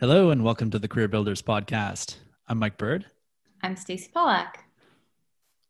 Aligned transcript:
Hello 0.00 0.30
and 0.30 0.42
welcome 0.42 0.70
to 0.70 0.78
the 0.78 0.88
Career 0.88 1.08
Builders 1.08 1.42
podcast. 1.42 2.16
I'm 2.48 2.58
Mike 2.58 2.78
Bird. 2.78 3.04
I'm 3.62 3.76
Stacy 3.76 4.08
Pollack. 4.10 4.64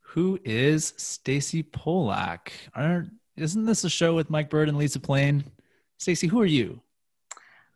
Who 0.03 0.39
is 0.45 0.95
Stacy 0.97 1.65
Pollack? 1.65 2.53
Aren't, 2.77 3.11
isn't 3.37 3.65
this 3.65 3.83
a 3.83 3.91
show 3.91 4.15
with 4.15 4.31
Mike 4.31 4.49
Bird 4.49 4.69
and 4.69 4.79
Lisa 4.79 5.01
Plain? 5.01 5.43
Stacy, 5.99 6.29
who 6.29 6.41
are 6.41 6.47
you? 6.47 6.81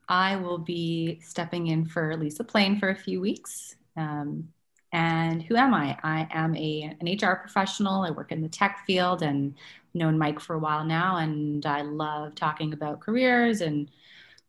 I 0.09 0.37
will 0.37 0.59
be 0.59 1.19
stepping 1.25 1.67
in 1.67 1.87
for 1.87 2.17
Lisa 2.17 2.45
Plain 2.45 2.79
for 2.79 2.91
a 2.91 2.95
few 2.95 3.21
weeks. 3.21 3.75
Um, 3.96 4.46
and 4.93 5.43
who 5.43 5.57
am 5.57 5.75
I? 5.75 5.98
I 6.05 6.29
am 6.30 6.55
a, 6.55 6.96
an 7.00 7.18
HR 7.21 7.34
professional. 7.34 8.02
I 8.02 8.12
work 8.12 8.30
in 8.30 8.43
the 8.43 8.48
tech 8.48 8.84
field 8.86 9.25
and 9.25 9.57
known 9.93 10.16
Mike 10.16 10.39
for 10.39 10.55
a 10.55 10.61
while 10.61 10.84
now. 10.84 11.16
And 11.16 11.66
I 11.66 11.82
love 11.82 12.36
talking 12.36 12.73
about 12.73 13.00
careers 13.00 13.61
and 13.61 13.91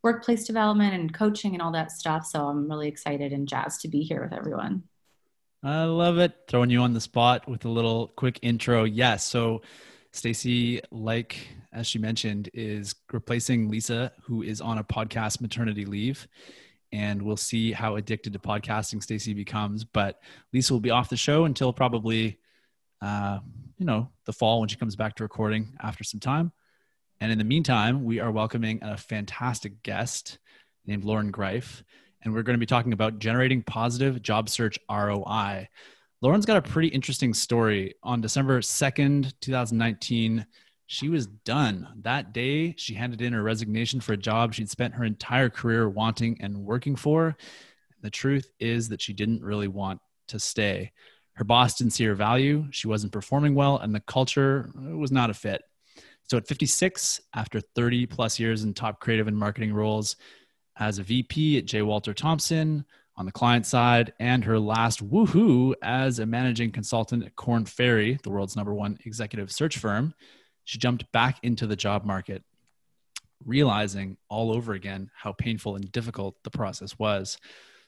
workplace 0.05 0.45
development 0.45 0.93
and 0.93 1.13
coaching 1.13 1.53
and 1.53 1.61
all 1.61 1.71
that 1.71 1.91
stuff. 1.91 2.25
So 2.25 2.47
I'm 2.47 2.69
really 2.69 2.87
excited 2.87 3.33
and 3.33 3.47
jazzed 3.47 3.81
to 3.81 3.87
be 3.87 4.03
here 4.03 4.21
with 4.23 4.31
everyone. 4.31 4.83
I 5.63 5.83
love 5.85 6.19
it. 6.19 6.33
Throwing 6.47 6.69
you 6.69 6.81
on 6.81 6.93
the 6.93 7.01
spot 7.01 7.49
with 7.49 7.65
a 7.65 7.69
little 7.69 8.09
quick 8.15 8.39
intro. 8.43 8.83
Yes. 8.83 9.25
So 9.25 9.63
Stacy, 10.13 10.79
like 10.91 11.47
as 11.73 11.87
she 11.87 11.97
mentioned, 11.97 12.51
is 12.53 12.93
replacing 13.11 13.67
Lisa, 13.67 14.13
who 14.21 14.43
is 14.43 14.61
on 14.61 14.77
a 14.77 14.83
podcast 14.83 15.41
maternity 15.41 15.85
leave. 15.85 16.27
And 16.91 17.21
we'll 17.21 17.35
see 17.35 17.71
how 17.71 17.95
addicted 17.95 18.31
to 18.33 18.39
podcasting 18.39 19.01
Stacy 19.01 19.33
becomes. 19.33 19.83
But 19.83 20.21
Lisa 20.53 20.71
will 20.71 20.79
be 20.79 20.91
off 20.91 21.09
the 21.09 21.17
show 21.17 21.45
until 21.45 21.73
probably 21.73 22.39
uh, 23.01 23.39
you 23.77 23.85
know, 23.85 24.09
the 24.25 24.33
fall 24.33 24.59
when 24.59 24.69
she 24.69 24.77
comes 24.77 24.95
back 24.95 25.15
to 25.15 25.23
recording 25.23 25.75
after 25.81 26.03
some 26.03 26.19
time. 26.19 26.51
And 27.21 27.31
in 27.31 27.37
the 27.37 27.43
meantime, 27.43 28.03
we 28.03 28.19
are 28.19 28.31
welcoming 28.31 28.79
a 28.81 28.97
fantastic 28.97 29.81
guest 29.83 30.39
named 30.85 31.03
Loren 31.03 31.31
Greiff, 31.31 31.83
and 32.21 32.33
we're 32.33 32.43
going 32.43 32.55
to 32.55 32.59
be 32.59 32.65
talking 32.65 32.93
about 32.93 33.19
generating 33.19 33.61
positive 33.61 34.21
job 34.21 34.49
search 34.49 34.77
ROI. 34.89 35.69
Loren's 36.21 36.45
got 36.45 36.57
a 36.57 36.61
pretty 36.61 36.89
interesting 36.89 37.33
story. 37.33 37.93
On 38.03 38.19
December 38.19 38.59
2nd, 38.59 39.33
2019, 39.39 40.45
she 40.87 41.09
was 41.09 41.27
done. 41.27 41.87
That 42.01 42.33
day, 42.33 42.75
she 42.77 42.93
handed 42.93 43.21
in 43.21 43.33
her 43.33 43.43
resignation 43.43 44.01
for 44.01 44.13
a 44.13 44.17
job 44.17 44.53
she'd 44.53 44.69
spent 44.69 44.95
her 44.95 45.03
entire 45.03 45.49
career 45.49 45.89
wanting 45.89 46.37
and 46.41 46.65
working 46.65 46.95
for. 46.95 47.37
The 48.01 48.09
truth 48.09 48.51
is 48.59 48.89
that 48.89 49.01
she 49.01 49.13
didn't 49.13 49.41
really 49.41 49.67
want 49.67 50.01
to 50.27 50.39
stay. 50.39 50.91
Her 51.33 51.43
boss 51.43 51.75
didn't 51.75 51.93
see 51.93 52.05
her 52.05 52.15
value, 52.15 52.67
she 52.71 52.87
wasn't 52.87 53.13
performing 53.13 53.55
well, 53.55 53.77
and 53.77 53.93
the 53.93 53.99
culture 53.99 54.71
was 54.75 55.11
not 55.11 55.29
a 55.29 55.33
fit. 55.33 55.63
So 56.27 56.37
at 56.37 56.47
56, 56.47 57.21
after 57.35 57.61
30 57.61 58.07
plus 58.07 58.39
years 58.39 58.63
in 58.63 58.73
top 58.73 58.99
creative 58.99 59.27
and 59.27 59.37
marketing 59.37 59.73
roles 59.73 60.15
as 60.77 60.97
a 60.97 61.03
VP 61.03 61.59
at 61.59 61.65
J. 61.65 61.83
Walter 61.83 62.13
Thompson 62.13 62.85
on 63.15 63.25
the 63.25 63.31
client 63.31 63.65
side, 63.65 64.11
and 64.19 64.43
her 64.43 64.59
last 64.59 65.07
woohoo 65.07 65.73
as 65.81 66.19
a 66.19 66.25
managing 66.25 66.71
consultant 66.71 67.23
at 67.23 67.35
Korn 67.35 67.65
Ferry, 67.65 68.19
the 68.23 68.29
world's 68.29 68.55
number 68.55 68.73
one 68.73 68.97
executive 69.05 69.51
search 69.51 69.77
firm, 69.77 70.13
she 70.65 70.79
jumped 70.79 71.09
back 71.11 71.37
into 71.43 71.67
the 71.67 71.75
job 71.75 72.03
market, 72.03 72.43
realizing 73.45 74.17
all 74.27 74.51
over 74.51 74.73
again 74.73 75.11
how 75.15 75.31
painful 75.31 75.75
and 75.75 75.91
difficult 75.91 76.35
the 76.43 76.49
process 76.49 76.97
was. 76.99 77.37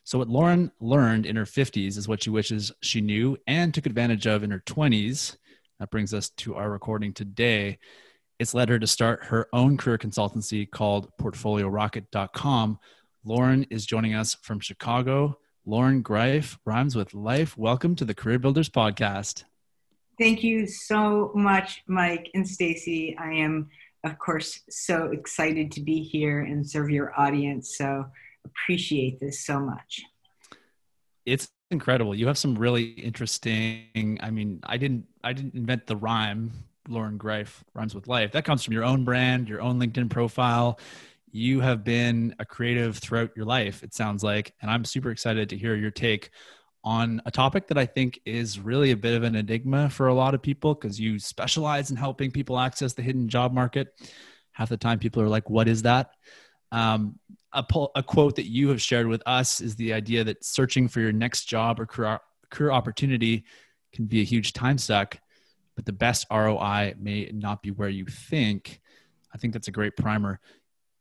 So, 0.03 0.19
what 0.19 0.29
Loren 0.29 0.71
learned 0.79 1.25
in 1.25 1.35
her 1.35 1.43
50s 1.43 1.97
is 1.97 2.07
what 2.07 2.23
she 2.23 2.29
wishes 2.29 2.71
she 2.81 3.01
knew 3.01 3.35
and 3.47 3.73
took 3.73 3.85
advantage 3.85 4.27
of 4.27 4.43
in 4.43 4.51
her 4.51 4.63
20s. 4.65 5.35
That 5.79 5.91
brings 5.91 6.13
us 6.13 6.29
to 6.29 6.55
our 6.55 6.69
recording 6.69 7.11
today 7.11 7.79
it's 8.39 8.53
led 8.53 8.69
her 8.69 8.77
to 8.77 8.87
start 8.87 9.25
her 9.25 9.47
own 9.51 9.77
career 9.77 9.97
consultancy 9.97 10.69
called 10.69 11.11
portfoliorocket.com. 11.17 12.79
Loren 13.23 13.63
is 13.69 13.85
joining 13.85 14.13
us 14.13 14.35
from 14.43 14.59
Chicago. 14.59 15.37
Loren 15.65 16.03
Greiff 16.03 16.57
rhymes 16.63 16.95
with 16.95 17.13
life. 17.13 17.57
Welcome 17.57 17.95
to 17.95 18.05
the 18.05 18.13
Career 18.13 18.39
Builders 18.39 18.69
podcast. 18.69 19.43
Thank 20.19 20.43
you 20.43 20.67
so 20.67 21.31
much, 21.35 21.83
Mike 21.87 22.29
and 22.35 22.47
Stacy. 22.47 23.17
I 23.17 23.33
am, 23.33 23.69
of 24.03 24.17
course, 24.19 24.61
so 24.69 25.07
excited 25.07 25.71
to 25.73 25.81
be 25.81 26.01
here 26.01 26.41
and 26.41 26.67
serve 26.67 26.89
your 26.89 27.19
audience. 27.19 27.75
So 27.75 28.05
appreciate 28.45 29.19
this 29.19 29.45
so 29.45 29.59
much. 29.59 30.03
It's 31.25 31.49
incredible. 31.71 32.15
You 32.15 32.27
have 32.27 32.37
some 32.37 32.55
really 32.55 32.83
interesting. 32.83 34.19
I 34.21 34.29
mean, 34.29 34.61
I 34.63 34.77
didn't 34.77 35.05
I 35.23 35.33
didn't 35.33 35.55
invent 35.55 35.87
the 35.87 35.97
rhyme, 35.97 36.51
Loren 36.89 37.17
Greiff 37.17 37.63
rhymes 37.73 37.95
with 37.95 38.07
life. 38.07 38.31
That 38.31 38.45
comes 38.45 38.63
from 38.63 38.73
your 38.73 38.83
own 38.83 39.03
brand, 39.03 39.49
your 39.49 39.61
own 39.61 39.79
LinkedIn 39.79 40.09
profile. 40.09 40.79
You 41.31 41.59
have 41.59 41.83
been 41.83 42.35
a 42.39 42.45
creative 42.45 42.97
throughout 42.97 43.31
your 43.35 43.45
life, 43.45 43.83
it 43.83 43.93
sounds 43.93 44.23
like. 44.23 44.53
And 44.61 44.71
I'm 44.71 44.85
super 44.85 45.11
excited 45.11 45.49
to 45.49 45.57
hear 45.57 45.75
your 45.75 45.91
take 45.91 46.31
on 46.83 47.21
a 47.25 47.31
topic 47.31 47.67
that 47.67 47.77
I 47.77 47.85
think 47.85 48.19
is 48.25 48.59
really 48.59 48.91
a 48.91 48.97
bit 48.97 49.15
of 49.15 49.23
an 49.23 49.35
enigma 49.35 49.89
for 49.89 50.07
a 50.07 50.13
lot 50.13 50.33
of 50.33 50.41
people 50.41 50.73
because 50.73 50.99
you 50.99 51.19
specialize 51.19 51.91
in 51.91 51.97
helping 51.97 52.31
people 52.31 52.57
access 52.57 52.93
the 52.93 53.01
hidden 53.01 53.27
job 53.27 53.53
market. 53.53 53.89
Half 54.53 54.69
the 54.69 54.77
time, 54.77 54.99
people 54.99 55.21
are 55.21 55.27
like, 55.27 55.49
What 55.49 55.67
is 55.67 55.83
that? 55.83 56.11
Um, 56.71 57.19
a, 57.53 57.63
po- 57.63 57.91
a 57.95 58.03
quote 58.03 58.35
that 58.37 58.49
you 58.49 58.69
have 58.69 58.81
shared 58.81 59.07
with 59.07 59.23
us 59.25 59.61
is 59.61 59.75
the 59.75 59.93
idea 59.93 60.23
that 60.23 60.43
searching 60.43 60.87
for 60.87 60.99
your 60.99 61.11
next 61.11 61.45
job 61.45 61.79
or 61.79 61.85
career, 61.85 62.19
career 62.49 62.71
opportunity 62.71 63.45
can 63.93 64.05
be 64.05 64.21
a 64.21 64.25
huge 64.25 64.53
time 64.53 64.77
suck 64.77 65.19
but 65.77 65.85
the 65.85 65.93
best 65.93 66.25
ROI 66.31 66.95
may 66.99 67.29
not 67.31 67.61
be 67.61 67.69
where 67.69 67.87
you 67.87 68.05
think. 68.05 68.81
I 69.33 69.37
think 69.37 69.53
that's 69.53 69.67
a 69.67 69.71
great 69.71 69.95
primer. 69.95 70.39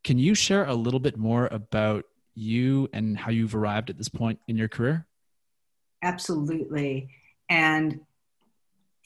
Can 0.04 0.18
you 0.18 0.34
share 0.34 0.66
a 0.66 0.74
little 0.74 1.00
bit 1.00 1.16
more 1.16 1.46
about 1.46 2.04
you 2.34 2.86
and 2.92 3.16
how 3.16 3.30
you've 3.30 3.56
arrived 3.56 3.88
at 3.88 3.96
this 3.96 4.10
point 4.10 4.38
in 4.46 4.56
your 4.56 4.68
career? 4.68 5.06
Absolutely. 6.02 7.08
And 7.48 8.00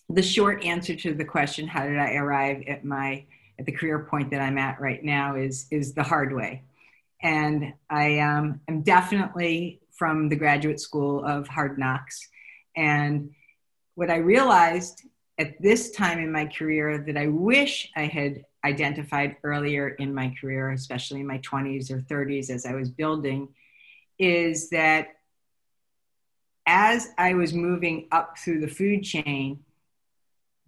the 0.09 0.23
short 0.23 0.65
answer 0.65 0.97
to 0.97 1.15
the 1.15 1.25
question, 1.25 1.69
how 1.69 1.87
did 1.87 1.99
I 1.99 2.17
arrive 2.17 2.65
at 2.67 2.85
my 2.85 3.25
at 3.61 3.67
the 3.67 3.73
career 3.73 4.01
point 4.11 4.31
that 4.33 4.41
I'm 4.41 4.59
at 4.59 4.81
right 4.81 5.05
now 5.05 5.37
is 5.37 5.67
is 5.71 5.95
the 5.95 6.03
hard 6.03 6.33
way. 6.33 6.65
And 7.23 7.75
I 7.89 8.19
um, 8.19 8.61
am 8.67 8.83
definitely 8.83 9.81
from 9.93 10.31
the 10.31 10.37
graduate 10.37 10.81
school 10.81 11.25
of 11.25 11.47
hard 11.47 11.79
knocks. 11.79 12.27
And 12.75 13.31
what 13.95 14.11
I 14.11 14.17
realized 14.17 15.03
at 15.41 15.61
this 15.63 15.91
time 15.93 16.19
in 16.19 16.31
my 16.31 16.45
career 16.45 16.99
that 16.99 17.17
I 17.17 17.29
wish 17.29 17.91
I 17.97 18.03
had 18.05 18.45
identified 18.63 19.39
earlier 19.43 19.89
in 19.89 20.15
my 20.15 20.35
career, 20.39 20.71
especially 20.73 21.21
in 21.21 21.27
my 21.27 21.39
20s 21.39 21.91
or 21.91 21.99
30s 22.03 22.51
as 22.51 22.67
I 22.67 22.75
was 22.75 22.91
building, 22.91 23.49
is 24.19 24.69
that 24.69 25.17
as 26.67 27.09
I 27.17 27.33
was 27.33 27.55
moving 27.55 28.07
up 28.13 28.37
through 28.39 28.61
the 28.61 28.69
food 28.69 29.03
chain, 29.03 29.61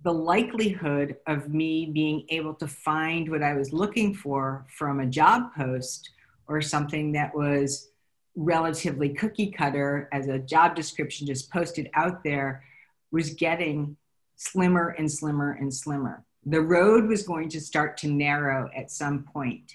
the 0.05 0.15
likelihood 0.15 1.16
of 1.27 1.50
me 1.50 1.91
being 1.93 2.25
able 2.31 2.55
to 2.55 2.66
find 2.66 3.31
what 3.31 3.43
I 3.43 3.53
was 3.53 3.75
looking 3.75 4.15
for 4.15 4.65
from 4.75 5.00
a 5.00 5.06
job 5.06 5.55
post 5.55 6.09
or 6.49 6.62
something 6.62 7.12
that 7.12 7.34
was 7.34 7.91
relatively 8.37 9.11
cookie 9.11 9.50
cutter 9.50 10.09
as 10.12 10.28
a 10.28 10.38
job 10.38 10.75
description 10.75 11.27
just 11.27 11.53
posted 11.53 11.91
out 11.93 12.25
there 12.25 12.65
was 13.11 13.34
getting 13.34 13.99
slimmer 14.43 14.89
and 14.99 15.11
slimmer 15.11 15.53
and 15.53 15.73
slimmer. 15.73 16.25
The 16.45 16.61
road 16.61 17.07
was 17.07 17.23
going 17.23 17.49
to 17.51 17.61
start 17.61 17.97
to 17.99 18.09
narrow 18.09 18.71
at 18.75 18.91
some 18.91 19.25
point. 19.25 19.75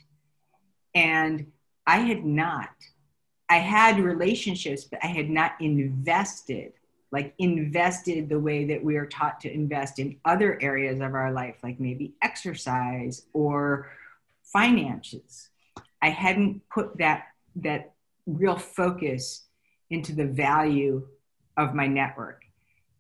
And 0.94 1.48
I 1.86 2.00
had 2.00 2.26
not, 2.26 2.70
I 3.50 3.58
had 3.58 4.00
relationships, 4.00 4.84
but 4.84 5.00
I 5.04 5.08
had 5.08 5.30
not 5.30 5.54
invested, 5.62 6.74
like 7.12 7.34
invested 7.38 8.28
the 8.28 8.40
way 8.40 8.66
that 8.66 8.84
we 8.84 8.98
are 8.98 9.06
taught 9.06 9.40
to 9.42 9.54
invest 9.54 10.00
in 10.00 10.18
other 10.26 10.62
areas 10.62 11.00
of 11.00 11.14
our 11.14 11.32
life, 11.32 11.56
like 11.64 11.80
maybe 11.80 12.16
exercise 12.22 13.26
or 13.32 13.90
finances. 14.44 15.50
I 16.02 16.10
hadn't 16.10 16.62
put 16.70 16.98
that, 16.98 17.28
that 17.58 17.94
real 18.26 18.58
focus 18.58 19.46
into 19.90 20.14
the 20.14 20.26
value 20.26 21.08
of 21.56 21.74
my 21.74 21.88
network 21.88 22.47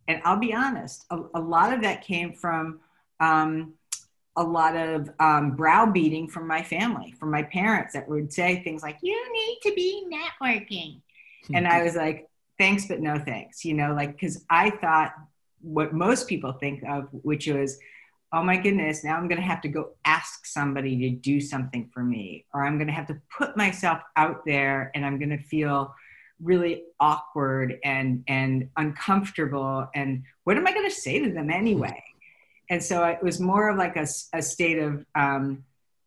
and 0.08 0.22
I'll 0.24 0.40
be 0.40 0.54
honest, 0.54 1.06
a, 1.10 1.20
a 1.36 1.42
lot 1.42 1.74
of 1.74 1.82
that 1.82 2.04
came 2.04 2.34
from 2.34 2.80
um, 3.20 3.74
a 4.38 4.44
lot 4.44 4.76
of 4.76 5.10
um, 5.20 5.52
browbeating 5.56 6.30
from 6.30 6.48
my 6.48 6.62
family, 6.62 7.12
from 7.20 7.32
my 7.32 7.44
parents 7.44 7.94
that 7.94 8.08
would 8.08 8.32
say 8.32 8.64
things 8.64 8.84
like, 8.84 8.98
you 9.02 9.34
need 9.34 9.60
to 9.64 9.74
be 9.74 10.08
networking. 10.12 11.02
and 11.54 11.68
I 11.68 11.84
was 11.84 11.96
like, 11.96 12.30
thanks, 12.58 12.86
but 12.88 13.00
no 13.00 13.18
thanks, 13.20 13.66
you 13.66 13.74
know, 13.74 13.94
like, 13.94 14.14
because 14.14 14.46
I 14.50 14.70
thought 14.70 15.14
what 15.62 15.94
most 15.94 16.28
people 16.28 16.54
think 16.54 16.84
of, 16.88 17.08
which 17.12 17.48
was, 17.48 17.80
oh 18.32 18.44
my 18.44 18.58
goodness, 18.58 19.04
now 19.04 19.16
I'm 19.16 19.28
going 19.28 19.42
to 19.42 19.48
have 19.48 19.62
to 19.62 19.70
go 19.70 19.92
ask 20.06 20.46
somebody 20.46 20.98
to 20.98 21.16
do 21.16 21.42
something 21.42 21.90
for 21.94 22.04
me, 22.04 22.46
or 22.54 22.64
I'm 22.64 22.78
going 22.78 22.88
to 22.88 22.94
have 22.94 23.08
to 23.08 23.20
put 23.38 23.58
myself 23.58 24.00
out 24.16 24.46
there 24.46 24.92
and 24.94 25.06
I'm 25.06 25.18
going 25.18 25.30
to 25.30 25.44
feel 25.44 25.94
really 26.42 26.84
awkward 27.00 27.80
and 27.84 28.24
and 28.28 28.70
uncomfortable 28.78 29.88
and 29.96 30.24
what 30.44 30.58
am 30.58 30.68
i 30.68 30.72
going 30.72 30.88
to 30.88 30.96
say 30.96 31.20
to 31.20 31.32
them 31.32 31.50
anyway 31.50 32.04
and 32.70 32.84
so 32.84 33.04
it 33.06 33.24
was 33.24 33.40
more 33.40 33.70
of 33.70 33.78
like 33.78 33.96
a, 33.96 34.08
a 34.34 34.42
state 34.42 34.80
of 34.80 35.06
um, 35.16 35.64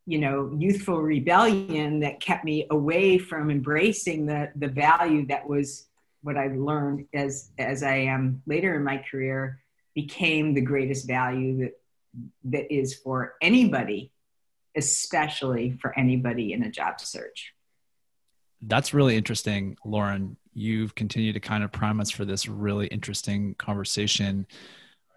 you 0.06 0.18
know 0.18 0.54
youthful 0.58 1.00
rebellion 1.00 2.00
that 2.00 2.20
kept 2.20 2.44
me 2.44 2.66
away 2.70 3.18
from 3.18 3.50
embracing 3.50 4.26
the 4.26 4.50
the 4.56 4.68
value 4.68 5.26
that 5.26 5.48
was 5.48 5.86
what 6.22 6.36
I 6.36 6.48
learned 6.48 7.06
as 7.14 7.50
as 7.58 7.82
I 7.82 7.96
am 7.96 8.42
later 8.46 8.74
in 8.74 8.84
my 8.84 8.98
career 8.98 9.60
became 9.94 10.54
the 10.54 10.60
greatest 10.60 11.06
value 11.06 11.58
that 11.58 11.72
that 12.44 12.74
is 12.74 12.94
for 12.94 13.34
anybody, 13.40 14.10
especially 14.76 15.78
for 15.80 15.96
anybody 15.98 16.52
in 16.52 16.62
a 16.64 16.70
job 16.70 17.00
search. 17.00 17.54
That's 18.62 18.92
really 18.92 19.16
interesting, 19.16 19.76
Loren. 19.84 20.36
You've 20.52 20.94
continued 20.94 21.34
to 21.34 21.40
kind 21.40 21.64
of 21.64 21.72
prime 21.72 22.00
us 22.00 22.10
for 22.10 22.24
this 22.24 22.46
really 22.46 22.86
interesting 22.88 23.54
conversation. 23.54 24.46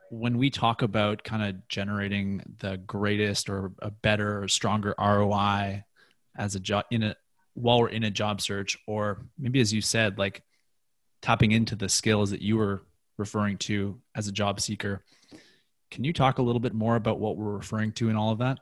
When 0.10 0.38
we 0.38 0.50
talk 0.50 0.82
about 0.82 1.24
kind 1.24 1.44
of 1.44 1.68
generating 1.68 2.44
the 2.60 2.78
greatest 2.78 3.50
or 3.50 3.72
a 3.80 3.90
better 3.92 4.44
or 4.44 4.48
stronger 4.48 4.96
ROI 5.00 5.84
as 6.38 6.56
a 6.56 6.60
job 6.60 6.86
in 6.92 7.04
a 7.04 7.16
while 7.56 7.82
we're 7.82 7.90
in 7.90 8.04
a 8.04 8.12
job 8.12 8.42
search, 8.42 8.78
or 8.88 9.26
maybe 9.38 9.60
as 9.60 9.74
you 9.74 9.82
said, 9.82 10.18
like 10.18 10.44
tapping 11.22 11.52
into 11.52 11.76
the 11.76 11.90
skills 11.90 12.32
that 12.32 12.42
you 12.42 12.58
were 12.58 12.84
referring 13.18 13.58
to 13.58 14.00
as 14.16 14.28
a 14.28 14.32
job 14.32 14.60
seeker. 14.60 15.04
Can 15.92 16.04
you 16.04 16.14
talk 16.14 16.40
a 16.40 16.42
little 16.42 16.60
bit 16.60 16.74
more 16.74 16.96
about 16.96 17.20
what 17.20 17.38
we're 17.38 17.56
referring 17.56 17.92
to 17.94 18.10
in 18.10 18.16
all 18.16 18.32
of 18.32 18.40
that? 18.40 18.60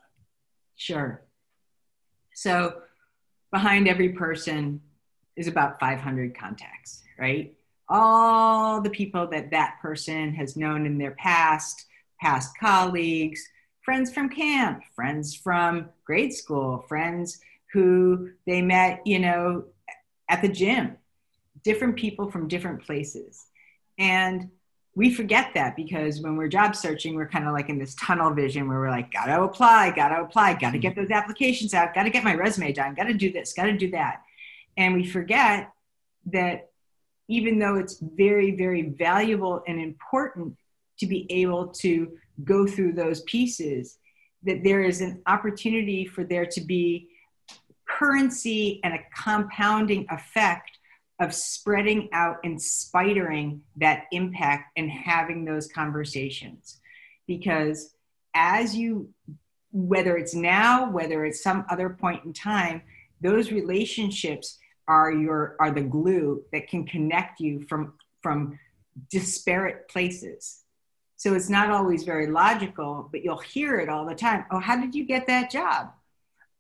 Sure. 0.76 1.24
So, 2.34 2.82
behind 3.52 3.88
every 3.88 4.10
person 4.10 4.82
is 5.36 5.48
about 5.48 5.80
500 5.80 6.38
contacts, 6.38 7.04
right? 7.20 7.54
All 7.90 8.82
the 8.82 8.90
people 8.90 9.28
that 9.28 9.52
that 9.52 9.78
person 9.82 10.34
has 10.34 10.56
known 10.56 10.86
in 10.86 10.98
their 10.98 11.12
past, 11.12 11.86
past 12.22 12.58
colleagues, 12.60 13.42
friends 13.84 14.14
from 14.14 14.30
camp, 14.30 14.84
friends 14.96 15.36
from 15.36 15.90
grade 16.06 16.34
school, 16.34 16.86
friends 16.88 17.40
who 17.74 18.30
they 18.46 18.62
met, 18.62 19.02
you 19.06 19.20
know, 19.20 19.66
at 20.30 20.42
the 20.42 20.48
gym, 20.48 20.98
different 21.64 21.96
people 21.96 22.30
from 22.32 22.48
different 22.48 22.84
places. 22.84 23.46
And 23.98 24.50
we 24.94 25.14
forget 25.14 25.52
that 25.56 25.76
because 25.76 26.20
when 26.20 26.36
we're 26.36 26.50
job 26.50 26.76
searching, 26.76 27.16
we're 27.16 27.28
kind 27.28 27.48
of 27.48 27.54
like 27.54 27.70
in 27.70 27.80
this 27.80 27.96
tunnel 27.96 28.34
vision 28.34 28.68
where 28.68 28.80
we're 28.80 28.90
like, 28.90 29.12
gotta 29.12 29.42
apply, 29.42 29.92
gotta 29.92 30.22
apply, 30.22 30.54
gotta 30.56 30.78
get 30.78 30.94
mm-hmm. 30.94 31.02
those 31.02 31.12
applications 31.12 31.74
out, 31.74 31.94
gotta 31.94 32.10
get 32.10 32.24
my 32.24 32.36
resume 32.36 32.74
done, 32.74 32.94
gotta 32.94 33.14
do 33.14 33.32
this, 33.32 33.54
gotta 33.54 33.78
do 33.78 33.90
that. 33.92 34.22
And 34.78 34.94
we 34.94 35.06
forget 35.06 35.72
that 36.28 36.70
even 37.30 37.58
though 37.58 37.76
it's 37.76 38.00
very, 38.02 38.52
very 38.52 38.82
valuable 38.82 39.64
and 39.66 39.80
important 39.80 40.58
to 41.00 41.06
be 41.06 41.26
able 41.32 41.68
to 41.68 42.12
go 42.44 42.68
through 42.68 42.92
those 42.92 43.22
pieces, 43.22 43.98
that 44.44 44.64
there 44.64 44.82
is 44.82 45.00
an 45.00 45.22
opportunity 45.26 46.06
for 46.06 46.26
there 46.26 46.46
to 46.46 46.62
be 46.62 47.08
currency 47.88 48.82
and 48.84 48.94
a 48.94 49.00
compounding 49.16 50.06
effect 50.10 50.80
of 51.22 51.34
spreading 51.34 52.10
out 52.12 52.38
and 52.44 52.58
spidering 52.58 53.60
that 53.78 54.06
impact 54.12 54.72
and 54.76 54.90
having 54.90 55.46
those 55.46 55.68
conversations. 55.68 56.82
Because 57.28 57.94
as 58.34 58.76
you, 58.76 59.08
whether 59.72 60.18
it's 60.18 60.34
now, 60.34 60.90
whether 60.90 61.24
it's 61.24 61.44
some 61.44 61.64
other 61.70 61.90
point 61.90 62.26
in 62.26 62.34
time, 62.34 62.82
those 63.22 63.52
relationships 63.52 64.58
are 64.88 65.12
your 65.12 65.56
are 65.60 65.72
the 65.72 65.82
glue 65.82 66.44
that 66.52 66.68
can 66.68 66.86
connect 66.86 67.40
you 67.40 67.66
from 67.70 67.94
from 68.24 68.60
disparate 69.12 69.88
places. 69.88 70.64
So 71.18 71.36
it's 71.36 71.50
not 71.50 71.70
always 71.70 72.04
very 72.04 72.28
logical, 72.28 73.08
but 73.12 73.24
you'll 73.24 73.38
hear 73.38 73.80
it 73.80 73.90
all 73.90 74.08
the 74.08 74.16
time. 74.16 74.46
Oh, 74.50 74.60
how 74.60 74.82
did 74.82 74.96
you 74.96 75.06
get 75.06 75.28
that 75.28 75.52
job? 75.52 75.92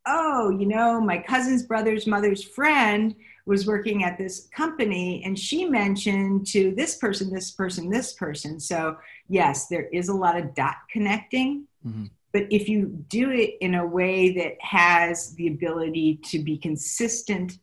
oh, 0.05 0.49
you 0.49 0.65
know, 0.65 0.99
my 0.99 1.17
cousin's 1.17 1.63
brother's 1.63 2.07
mother's 2.07 2.43
friend 2.43 3.15
was 3.51 3.68
working 3.68 4.06
at 4.06 4.18
this 4.18 4.48
company 4.56 5.21
and 5.25 5.38
she 5.38 5.65
mentioned 5.65 6.48
to 6.48 6.74
this 6.74 6.95
person, 6.95 7.30
this 7.30 7.51
person, 7.51 7.89
this 7.89 8.13
person. 8.13 8.57
So, 8.62 8.95
yes, 9.27 9.68
there 9.68 9.88
is 9.92 10.07
a 10.07 10.13
lot 10.13 10.38
of 10.39 10.56
dot 10.56 10.77
connecting. 10.89 11.68
Mm-hmm. 11.86 12.06
But 12.31 12.44
if 12.50 12.69
you 12.69 12.86
do 13.09 13.30
it 13.31 13.57
in 13.59 13.75
a 13.75 13.86
way 13.86 14.31
that 14.36 14.53
has 14.62 15.36
the 15.36 15.48
ability 15.50 16.21
to 16.30 16.39
be 16.39 16.57
consistent 16.57 17.59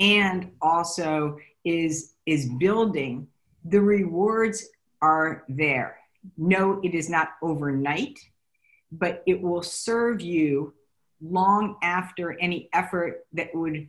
and 0.00 0.50
also 0.60 1.38
is 1.64 2.14
is 2.26 2.48
building, 2.58 3.28
the 3.64 3.80
rewards 3.80 4.66
are 5.00 5.44
there. 5.48 5.98
No, 6.36 6.80
it 6.82 6.92
is 6.92 7.08
not 7.08 7.34
overnight, 7.40 8.18
but 8.90 9.22
it 9.28 9.40
will 9.40 9.62
serve 9.62 10.20
you 10.20 10.74
long 11.22 11.76
after 11.82 12.36
any 12.40 12.68
effort 12.72 13.26
that 13.32 13.54
would 13.54 13.88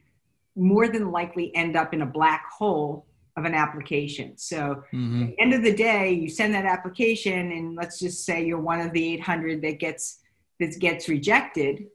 more 0.55 0.87
than 0.87 1.11
likely 1.11 1.55
end 1.55 1.75
up 1.75 1.93
in 1.93 2.01
a 2.01 2.05
black 2.05 2.49
hole 2.51 3.05
of 3.37 3.45
an 3.45 3.53
application. 3.53 4.37
So 4.37 4.83
mm-hmm. 4.93 5.23
at 5.23 5.27
the 5.29 5.39
end 5.39 5.53
of 5.53 5.63
the 5.63 5.73
day, 5.73 6.11
you 6.11 6.29
send 6.29 6.53
that 6.53 6.65
application 6.65 7.51
and 7.51 7.75
let's 7.75 7.99
just 7.99 8.25
say 8.25 8.45
you're 8.45 8.59
one 8.59 8.81
of 8.81 8.91
the 8.91 9.13
800 9.13 9.61
that 9.61 9.79
gets 9.79 10.19
that 10.59 10.79
gets 10.79 11.09
rejected, 11.09 11.87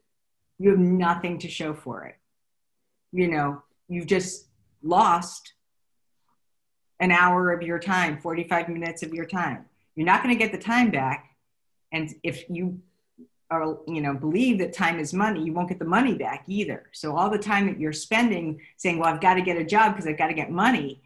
you 0.58 0.70
have 0.70 0.78
nothing 0.78 1.38
to 1.38 1.48
show 1.48 1.72
for 1.72 2.04
it. 2.04 2.16
You 3.12 3.28
know, 3.28 3.62
you've 3.88 4.06
just 4.06 4.46
lost 4.82 5.52
an 6.98 7.12
hour 7.12 7.52
of 7.52 7.62
your 7.62 7.78
time, 7.78 8.18
45 8.20 8.68
minutes 8.68 9.02
of 9.02 9.12
your 9.12 9.26
time. 9.26 9.66
You're 9.94 10.06
not 10.06 10.22
going 10.22 10.36
to 10.36 10.38
get 10.38 10.52
the 10.52 10.58
time 10.58 10.90
back. 10.90 11.36
And 11.92 12.12
if 12.22 12.48
you 12.50 12.80
or 13.50 13.80
you 13.86 14.00
know 14.00 14.14
believe 14.14 14.58
that 14.58 14.72
time 14.72 14.98
is 14.98 15.14
money 15.14 15.42
you 15.42 15.52
won't 15.52 15.68
get 15.68 15.78
the 15.78 15.84
money 15.84 16.14
back 16.14 16.44
either. 16.48 16.86
So 16.92 17.16
all 17.16 17.30
the 17.30 17.38
time 17.38 17.66
that 17.66 17.78
you're 17.78 17.92
spending 17.92 18.60
saying 18.76 18.98
well 18.98 19.12
i've 19.12 19.20
got 19.20 19.34
to 19.34 19.42
get 19.42 19.56
a 19.56 19.64
job 19.64 19.92
because 19.92 20.06
i've 20.06 20.18
got 20.18 20.28
to 20.28 20.34
get 20.34 20.50
money 20.50 21.02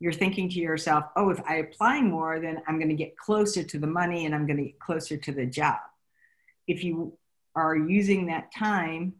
you're 0.00 0.12
thinking 0.12 0.48
to 0.48 0.58
yourself 0.58 1.04
oh 1.16 1.30
if 1.30 1.40
i 1.48 1.56
apply 1.56 2.00
more 2.00 2.40
then 2.40 2.60
i'm 2.66 2.78
going 2.78 2.88
to 2.88 2.94
get 2.94 3.16
closer 3.16 3.62
to 3.62 3.78
the 3.78 3.86
money 3.86 4.26
and 4.26 4.34
i'm 4.34 4.46
going 4.46 4.56
to 4.56 4.64
get 4.64 4.78
closer 4.80 5.16
to 5.16 5.32
the 5.32 5.46
job. 5.46 5.78
If 6.66 6.82
you 6.82 7.16
are 7.54 7.76
using 7.76 8.26
that 8.26 8.52
time 8.52 9.14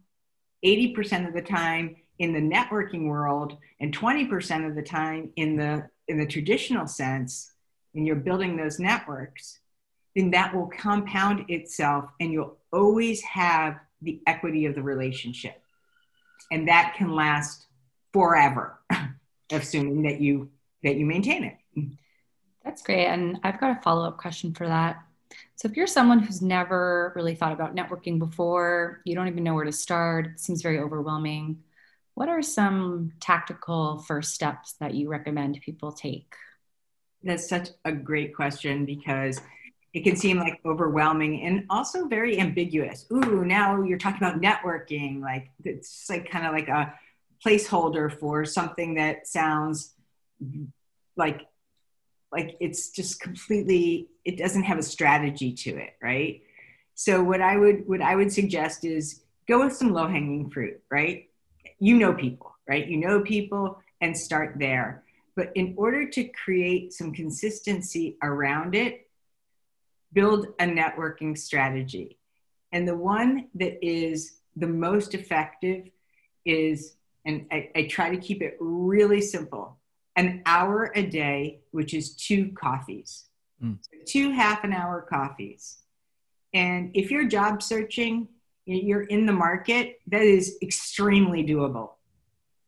80% 0.65 1.27
of 1.27 1.33
the 1.33 1.41
time 1.41 1.95
in 2.17 2.33
the 2.33 2.39
networking 2.39 3.07
world 3.07 3.57
and 3.79 3.95
20% 3.95 4.67
of 4.67 4.75
the 4.75 4.81
time 4.81 5.31
in 5.35 5.55
the 5.55 5.87
in 6.07 6.17
the 6.17 6.25
traditional 6.25 6.87
sense 6.87 7.51
and 7.93 8.05
you're 8.05 8.15
building 8.15 8.55
those 8.55 8.79
networks 8.79 9.59
then 10.15 10.31
that 10.31 10.55
will 10.55 10.67
compound 10.67 11.45
itself 11.49 12.09
and 12.19 12.31
you'll 12.31 12.57
always 12.71 13.21
have 13.21 13.77
the 14.01 14.21
equity 14.27 14.65
of 14.65 14.75
the 14.75 14.81
relationship. 14.81 15.61
And 16.51 16.67
that 16.67 16.95
can 16.97 17.13
last 17.13 17.67
forever, 18.13 18.79
assuming 19.51 20.03
that 20.03 20.21
you 20.21 20.49
that 20.83 20.95
you 20.95 21.05
maintain 21.05 21.43
it. 21.43 21.87
That's 22.63 22.81
great. 22.81 23.07
And 23.07 23.39
I've 23.43 23.59
got 23.59 23.77
a 23.77 23.81
follow-up 23.81 24.17
question 24.17 24.53
for 24.53 24.67
that. 24.67 24.97
So 25.55 25.67
if 25.67 25.75
you're 25.75 25.87
someone 25.87 26.19
who's 26.19 26.41
never 26.41 27.11
really 27.15 27.35
thought 27.35 27.51
about 27.51 27.75
networking 27.75 28.19
before, 28.19 29.01
you 29.03 29.15
don't 29.15 29.27
even 29.27 29.43
know 29.43 29.53
where 29.53 29.65
to 29.65 29.71
start, 29.71 30.27
it 30.27 30.39
seems 30.39 30.61
very 30.61 30.79
overwhelming. 30.79 31.63
What 32.13 32.29
are 32.29 32.41
some 32.41 33.13
tactical 33.19 33.99
first 33.99 34.33
steps 34.33 34.73
that 34.79 34.93
you 34.93 35.09
recommend 35.09 35.59
people 35.61 35.91
take? 35.91 36.35
That's 37.23 37.49
such 37.49 37.69
a 37.83 37.91
great 37.91 38.35
question 38.35 38.85
because 38.85 39.41
it 39.95 40.03
can 40.03 40.17
seem 40.17 40.37
like 40.37 40.59
overwhelming 40.65 41.43
and 41.43 41.65
also 41.69 42.05
very 42.05 42.37
ambiguous. 42.37 43.05
Ooh, 43.13 43.45
now 43.45 43.81
you're 43.81 43.97
talking 43.97 44.21
about 44.27 44.41
networking. 44.41 45.21
Like 45.21 45.51
it's 45.63 46.09
like 46.09 46.29
kind 46.29 46.45
of 46.45 46.51
like 46.51 46.67
a 46.67 46.93
placeholder 47.43 48.11
for 48.19 48.43
something 48.43 48.95
that 48.95 49.25
sounds 49.25 49.93
like 51.15 51.47
like 52.29 52.57
it's 52.59 52.89
just 52.89 53.21
completely 53.21 54.09
it 54.25 54.37
doesn't 54.37 54.63
have 54.63 54.77
a 54.77 54.83
strategy 54.83 55.53
to 55.53 55.77
it, 55.77 55.93
right? 56.03 56.41
So 56.95 57.23
what 57.23 57.39
I 57.39 57.55
would 57.55 57.87
what 57.87 58.01
I 58.01 58.17
would 58.17 58.33
suggest 58.33 58.83
is 58.83 59.21
go 59.47 59.63
with 59.63 59.77
some 59.77 59.93
low 59.93 60.07
hanging 60.07 60.49
fruit, 60.49 60.81
right? 60.91 61.29
You 61.79 61.95
know 61.95 62.13
people, 62.13 62.53
right? 62.67 62.85
You 62.85 62.97
know 62.97 63.21
people 63.21 63.81
and 64.01 64.17
start 64.17 64.55
there. 64.59 65.05
But 65.37 65.53
in 65.55 65.73
order 65.77 66.05
to 66.09 66.25
create 66.25 66.91
some 66.91 67.13
consistency 67.13 68.17
around 68.21 68.75
it, 68.75 69.04
build 70.15 70.47
a 70.59 70.65
networking 70.65 71.37
strategy. 71.37 72.17
And 72.71 72.87
the 72.87 72.97
one 72.97 73.49
that 73.55 73.85
is 73.85 74.39
the 74.55 74.67
most 74.67 75.13
effective 75.13 75.89
is, 76.45 76.95
and 77.25 77.45
I, 77.51 77.69
I 77.75 77.83
try 77.83 78.09
to 78.09 78.17
keep 78.17 78.41
it 78.41 78.57
really 78.59 79.21
simple 79.21 79.77
an 80.15 80.41
hour 80.45 80.91
a 80.95 81.05
day, 81.05 81.59
which 81.71 81.93
is 81.93 82.15
two 82.15 82.53
coffees, 82.53 83.25
mm. 83.61 83.77
so 83.81 83.97
two 84.07 84.31
half 84.31 84.63
an 84.63 84.71
hour 84.71 85.05
coffees. 85.07 85.79
And 86.53 86.91
if 86.93 87.11
you're 87.11 87.27
job 87.27 87.61
searching, 87.61 88.29
you're 88.65 89.03
in 89.03 89.25
the 89.25 89.33
market, 89.33 89.99
that 90.07 90.21
is 90.21 90.57
extremely 90.61 91.43
doable. 91.43 91.91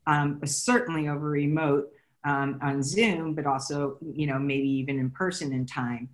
Um, 0.06 0.42
certainly 0.46 1.08
over 1.08 1.30
remote 1.30 1.90
um, 2.26 2.60
on 2.62 2.84
Zoom, 2.84 3.34
but 3.34 3.46
also, 3.46 3.98
you 4.02 4.28
know, 4.28 4.38
maybe 4.38 4.68
even 4.70 5.00
in 5.00 5.10
person 5.10 5.54
in 5.54 5.66
time 5.66 6.10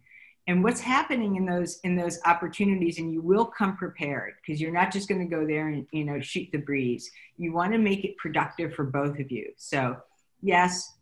and 0.47 0.63
what's 0.63 0.81
happening 0.81 1.37
in 1.37 1.45
those 1.45 1.79
in 1.83 1.95
those 1.95 2.19
opportunities 2.25 2.99
and 2.99 3.13
you 3.13 3.21
will 3.21 3.45
come 3.45 3.77
prepared 3.77 4.33
because 4.41 4.59
you're 4.59 4.73
not 4.73 4.91
just 4.91 5.07
going 5.07 5.21
to 5.21 5.35
go 5.35 5.47
there 5.47 5.69
and 5.69 5.87
you 5.91 6.03
know 6.03 6.19
shoot 6.19 6.49
the 6.51 6.57
breeze. 6.57 7.09
You 7.37 7.53
want 7.53 7.71
to 7.73 7.77
make 7.77 8.03
it 8.03 8.17
productive 8.17 8.73
for 8.73 8.83
both 8.83 9.19
of 9.19 9.31
you. 9.31 9.51
So 9.57 9.97
yes 10.41 10.93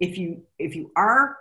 if 0.00 0.18
you 0.18 0.42
if 0.58 0.74
you 0.74 0.90
are 0.96 1.38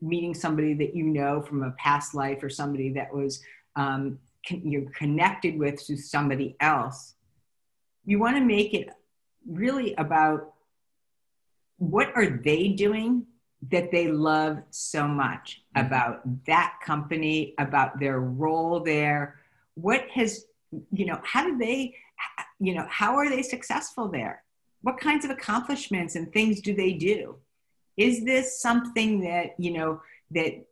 meeting 0.00 0.34
somebody 0.34 0.74
that 0.74 0.94
you 0.94 1.04
know 1.04 1.40
from 1.40 1.62
a 1.62 1.70
past 1.72 2.14
life 2.14 2.42
or 2.42 2.50
somebody 2.50 2.92
that 2.92 3.12
was 3.12 3.40
um, 3.76 4.18
con- 4.46 4.62
you're 4.64 4.90
connected 4.90 5.58
with 5.58 5.84
to 5.86 5.96
somebody 5.96 6.56
else 6.60 7.14
you 8.04 8.18
want 8.18 8.36
to 8.36 8.42
make 8.42 8.74
it 8.74 8.88
really 9.48 9.94
about 9.94 10.52
what 11.78 12.14
are 12.14 12.26
they 12.26 12.68
doing 12.68 13.26
that 13.70 13.90
they 13.90 14.08
love 14.08 14.58
so 14.70 15.06
much 15.06 15.62
mm-hmm. 15.76 15.86
about 15.86 16.44
that 16.46 16.74
company, 16.84 17.54
about 17.58 17.98
their 17.98 18.20
role 18.20 18.80
there. 18.80 19.40
What 19.74 20.08
has, 20.14 20.46
you 20.92 21.06
know, 21.06 21.20
how 21.22 21.44
do 21.44 21.58
they, 21.58 21.94
you 22.58 22.74
know, 22.74 22.86
how 22.88 23.16
are 23.16 23.28
they 23.28 23.42
successful 23.42 24.08
there? 24.08 24.42
What 24.82 25.00
kinds 25.00 25.24
of 25.24 25.30
accomplishments 25.30 26.16
and 26.16 26.32
things 26.32 26.60
do 26.60 26.74
they 26.74 26.92
do? 26.92 27.36
Is 27.96 28.24
this 28.24 28.60
something 28.60 29.20
that, 29.20 29.54
you 29.58 29.72
know, 29.72 30.02
that 30.30 30.66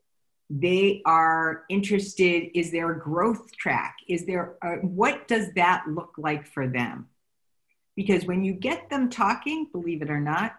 they 0.51 1.03
are 1.07 1.65
interested? 1.71 2.57
Is 2.57 2.71
there 2.71 2.91
a 2.91 2.99
growth 2.99 3.51
track? 3.57 3.97
Is 4.09 4.27
there, 4.27 4.57
a, 4.63 4.77
what 4.77 5.27
does 5.27 5.53
that 5.55 5.85
look 5.89 6.13
like 6.19 6.47
for 6.47 6.69
them? 6.69 7.09
Because 7.97 8.27
when 8.27 8.45
you 8.45 8.53
get 8.53 8.91
them 8.91 9.09
talking, 9.09 9.69
believe 9.73 10.03
it 10.03 10.11
or 10.11 10.21
not, 10.21 10.57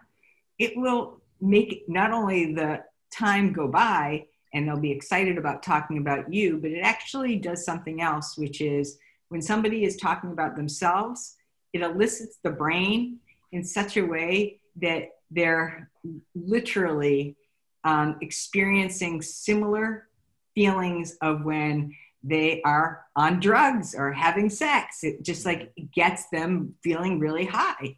it 0.58 0.76
will 0.76 1.20
make 1.40 1.84
not 1.88 2.12
only 2.12 2.54
the 2.54 2.82
time 3.10 3.52
go 3.52 3.68
by 3.68 4.26
and 4.54 4.66
they'll 4.66 4.78
be 4.78 4.90
excited 4.90 5.38
about 5.38 5.62
talking 5.62 5.98
about 5.98 6.32
you, 6.32 6.58
but 6.58 6.70
it 6.70 6.80
actually 6.80 7.36
does 7.36 7.64
something 7.64 8.00
else, 8.00 8.36
which 8.38 8.60
is 8.60 8.98
when 9.28 9.42
somebody 9.42 9.84
is 9.84 9.96
talking 9.96 10.30
about 10.30 10.56
themselves, 10.56 11.36
it 11.72 11.82
elicits 11.82 12.38
the 12.42 12.50
brain 12.50 13.18
in 13.52 13.64
such 13.64 13.96
a 13.96 14.04
way 14.04 14.60
that 14.80 15.10
they're 15.30 15.90
literally 16.34 17.36
um, 17.84 18.16
experiencing 18.20 19.20
similar 19.22 20.08
feelings 20.54 21.16
of 21.22 21.44
when 21.44 21.94
they 22.22 22.60
are 22.62 23.04
on 23.14 23.40
drugs 23.40 23.94
or 23.94 24.12
having 24.12 24.50
sex. 24.50 25.04
It 25.04 25.22
just 25.22 25.46
like 25.46 25.72
gets 25.94 26.28
them 26.30 26.74
feeling 26.82 27.18
really 27.18 27.44
high. 27.44 27.96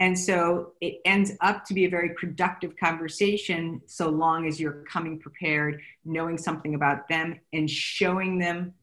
And 0.00 0.18
so 0.18 0.72
it 0.80 1.00
ends 1.04 1.32
up 1.40 1.64
to 1.66 1.74
be 1.74 1.84
a 1.84 1.90
very 1.90 2.10
productive 2.14 2.76
conversation 2.76 3.80
so 3.86 4.08
long 4.08 4.46
as 4.46 4.58
you're 4.58 4.84
coming 4.90 5.20
prepared, 5.20 5.80
knowing 6.04 6.36
something 6.36 6.74
about 6.74 7.08
them, 7.08 7.38
and 7.52 7.70
showing 7.70 8.38
them 8.38 8.74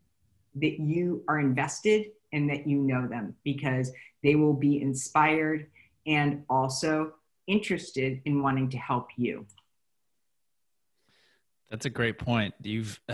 that 0.55 0.79
you 0.79 1.23
are 1.27 1.39
invested 1.39 2.07
and 2.33 2.49
that 2.49 2.65
you 2.65 2.77
know 2.77 3.07
them 3.07 3.35
because 3.43 3.91
they 4.23 4.35
will 4.35 4.53
be 4.53 4.81
inspired 4.81 5.67
and 6.05 6.43
also 6.49 7.13
interested 7.47 8.21
in 8.25 8.41
wanting 8.41 8.69
to 8.69 8.77
help 8.77 9.09
you. 9.17 9.45
That's 11.69 11.85
a 11.85 11.89
great 11.89 12.17
point. 12.19 12.53
You've 12.61 12.99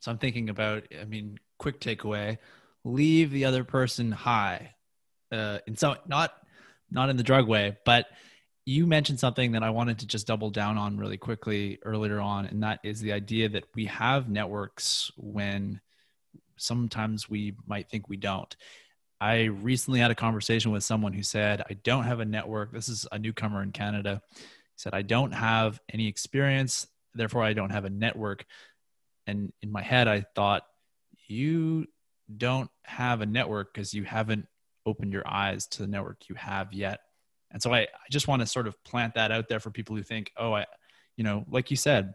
so 0.00 0.10
I'm 0.10 0.18
thinking 0.18 0.50
about 0.50 0.84
I 1.00 1.04
mean 1.04 1.38
quick 1.58 1.80
takeaway 1.80 2.38
leave 2.84 3.30
the 3.30 3.44
other 3.44 3.64
person 3.64 4.12
high. 4.12 4.74
Uh, 5.30 5.58
and 5.66 5.78
so 5.78 5.96
not 6.06 6.34
not 6.92 7.08
in 7.08 7.16
the 7.16 7.22
drug 7.22 7.48
way, 7.48 7.76
but 7.84 8.06
you 8.64 8.86
mentioned 8.86 9.18
something 9.18 9.52
that 9.52 9.62
I 9.62 9.70
wanted 9.70 9.98
to 10.00 10.06
just 10.06 10.26
double 10.26 10.50
down 10.50 10.78
on 10.78 10.96
really 10.96 11.16
quickly 11.16 11.78
earlier 11.84 12.20
on, 12.20 12.46
and 12.46 12.62
that 12.62 12.80
is 12.84 13.00
the 13.00 13.12
idea 13.12 13.48
that 13.48 13.64
we 13.74 13.86
have 13.86 14.28
networks 14.28 15.10
when 15.16 15.80
sometimes 16.56 17.28
we 17.28 17.56
might 17.66 17.90
think 17.90 18.08
we 18.08 18.16
don't. 18.16 18.54
I 19.20 19.44
recently 19.44 20.00
had 20.00 20.10
a 20.10 20.16
conversation 20.16 20.70
with 20.70 20.84
someone 20.84 21.12
who 21.12 21.22
said, 21.22 21.62
I 21.68 21.74
don't 21.74 22.04
have 22.04 22.20
a 22.20 22.24
network. 22.24 22.72
This 22.72 22.88
is 22.88 23.06
a 23.10 23.18
newcomer 23.18 23.62
in 23.62 23.72
Canada. 23.72 24.20
He 24.34 24.42
said, 24.76 24.94
I 24.94 25.02
don't 25.02 25.32
have 25.32 25.80
any 25.92 26.06
experience, 26.06 26.86
therefore, 27.14 27.42
I 27.42 27.52
don't 27.52 27.70
have 27.70 27.84
a 27.84 27.90
network. 27.90 28.44
And 29.26 29.52
in 29.62 29.72
my 29.72 29.82
head, 29.82 30.08
I 30.08 30.24
thought, 30.34 30.64
you 31.26 31.86
don't 32.36 32.70
have 32.84 33.20
a 33.20 33.26
network 33.26 33.72
because 33.72 33.94
you 33.94 34.04
haven't 34.04 34.46
opened 34.86 35.12
your 35.12 35.26
eyes 35.26 35.66
to 35.68 35.82
the 35.82 35.88
network 35.88 36.28
you 36.28 36.34
have 36.34 36.72
yet. 36.72 37.00
And 37.50 37.62
so 37.62 37.72
I, 37.72 37.80
I 37.80 37.86
just 38.10 38.28
want 38.28 38.40
to 38.40 38.46
sort 38.46 38.66
of 38.66 38.82
plant 38.84 39.14
that 39.14 39.30
out 39.30 39.48
there 39.48 39.60
for 39.60 39.70
people 39.70 39.94
who 39.94 40.02
think, 40.02 40.32
oh, 40.36 40.54
I, 40.54 40.66
you 41.16 41.24
know, 41.24 41.44
like 41.48 41.70
you 41.70 41.76
said, 41.76 42.14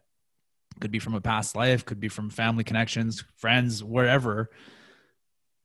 could 0.80 0.92
be 0.92 1.00
from 1.00 1.16
a 1.16 1.22
past 1.22 1.56
life, 1.56 1.86
could 1.86 2.00
be 2.00 2.10
from 2.10 2.30
family 2.30 2.64
connections, 2.64 3.24
friends, 3.38 3.84
wherever. 3.84 4.50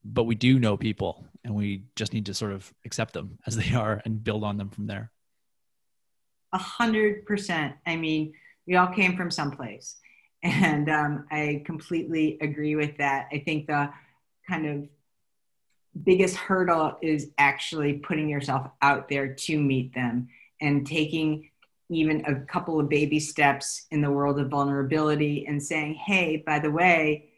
But 0.05 0.23
we 0.23 0.35
do 0.35 0.59
know 0.59 0.77
people 0.77 1.25
and 1.43 1.55
we 1.55 1.85
just 1.95 2.13
need 2.13 2.25
to 2.27 2.33
sort 2.33 2.51
of 2.51 2.71
accept 2.85 3.13
them 3.13 3.39
as 3.47 3.55
they 3.55 3.73
are 3.73 4.01
and 4.05 4.23
build 4.23 4.43
on 4.43 4.57
them 4.57 4.69
from 4.69 4.87
there. 4.87 5.11
A 6.51 6.57
hundred 6.57 7.25
percent. 7.25 7.75
I 7.85 7.95
mean, 7.95 8.33
we 8.67 8.75
all 8.75 8.87
came 8.87 9.17
from 9.17 9.31
someplace. 9.31 9.97
And 10.45 10.89
um, 10.89 11.25
I 11.31 11.63
completely 11.65 12.37
agree 12.41 12.75
with 12.75 12.97
that. 12.97 13.29
I 13.31 13.39
think 13.39 13.65
the 13.65 13.89
kind 14.45 14.65
of 14.65 14.89
biggest 16.01 16.35
hurdle 16.35 16.97
is 17.01 17.31
actually 17.37 17.93
putting 17.93 18.29
yourself 18.29 18.67
out 18.81 19.09
there 19.09 19.33
to 19.33 19.59
meet 19.59 19.93
them 19.93 20.27
and 20.61 20.87
taking 20.87 21.49
even 21.89 22.25
a 22.25 22.35
couple 22.45 22.79
of 22.79 22.89
baby 22.89 23.19
steps 23.19 23.85
in 23.91 24.01
the 24.01 24.09
world 24.09 24.39
of 24.39 24.49
vulnerability 24.49 25.45
and 25.47 25.61
saying, 25.61 25.93
hey, 25.93 26.37
by 26.45 26.59
the 26.59 26.71
way, 26.71 27.29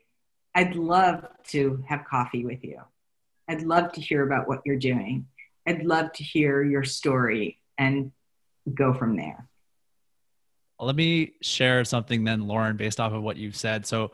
I'd 0.54 0.76
love 0.76 1.26
to 1.50 1.84
have 1.88 2.06
coffee 2.06 2.46
with 2.46 2.64
you. 2.64 2.80
I'd 3.48 3.64
love 3.64 3.92
to 3.94 4.02
hear 4.02 4.24
about 4.26 4.48
what 4.48 4.62
you're 4.66 4.78
doing. 4.78 5.28
I'd 5.68 5.84
love 5.84 6.14
to 6.14 6.24
hear 6.24 6.64
your 6.64 6.84
story 6.84 7.60
and 7.78 8.12
go 8.74 8.94
from 8.94 9.18
there. 9.18 9.48
Let 10.80 10.96
me 10.96 11.34
share 11.42 11.84
something 11.86 12.24
then, 12.24 12.48
Loren, 12.48 12.78
based 12.78 13.00
off 13.00 13.14
of 13.14 13.24
what 13.24 13.38
you've 13.38 13.56
said. 13.56 13.86
So, 13.86 14.12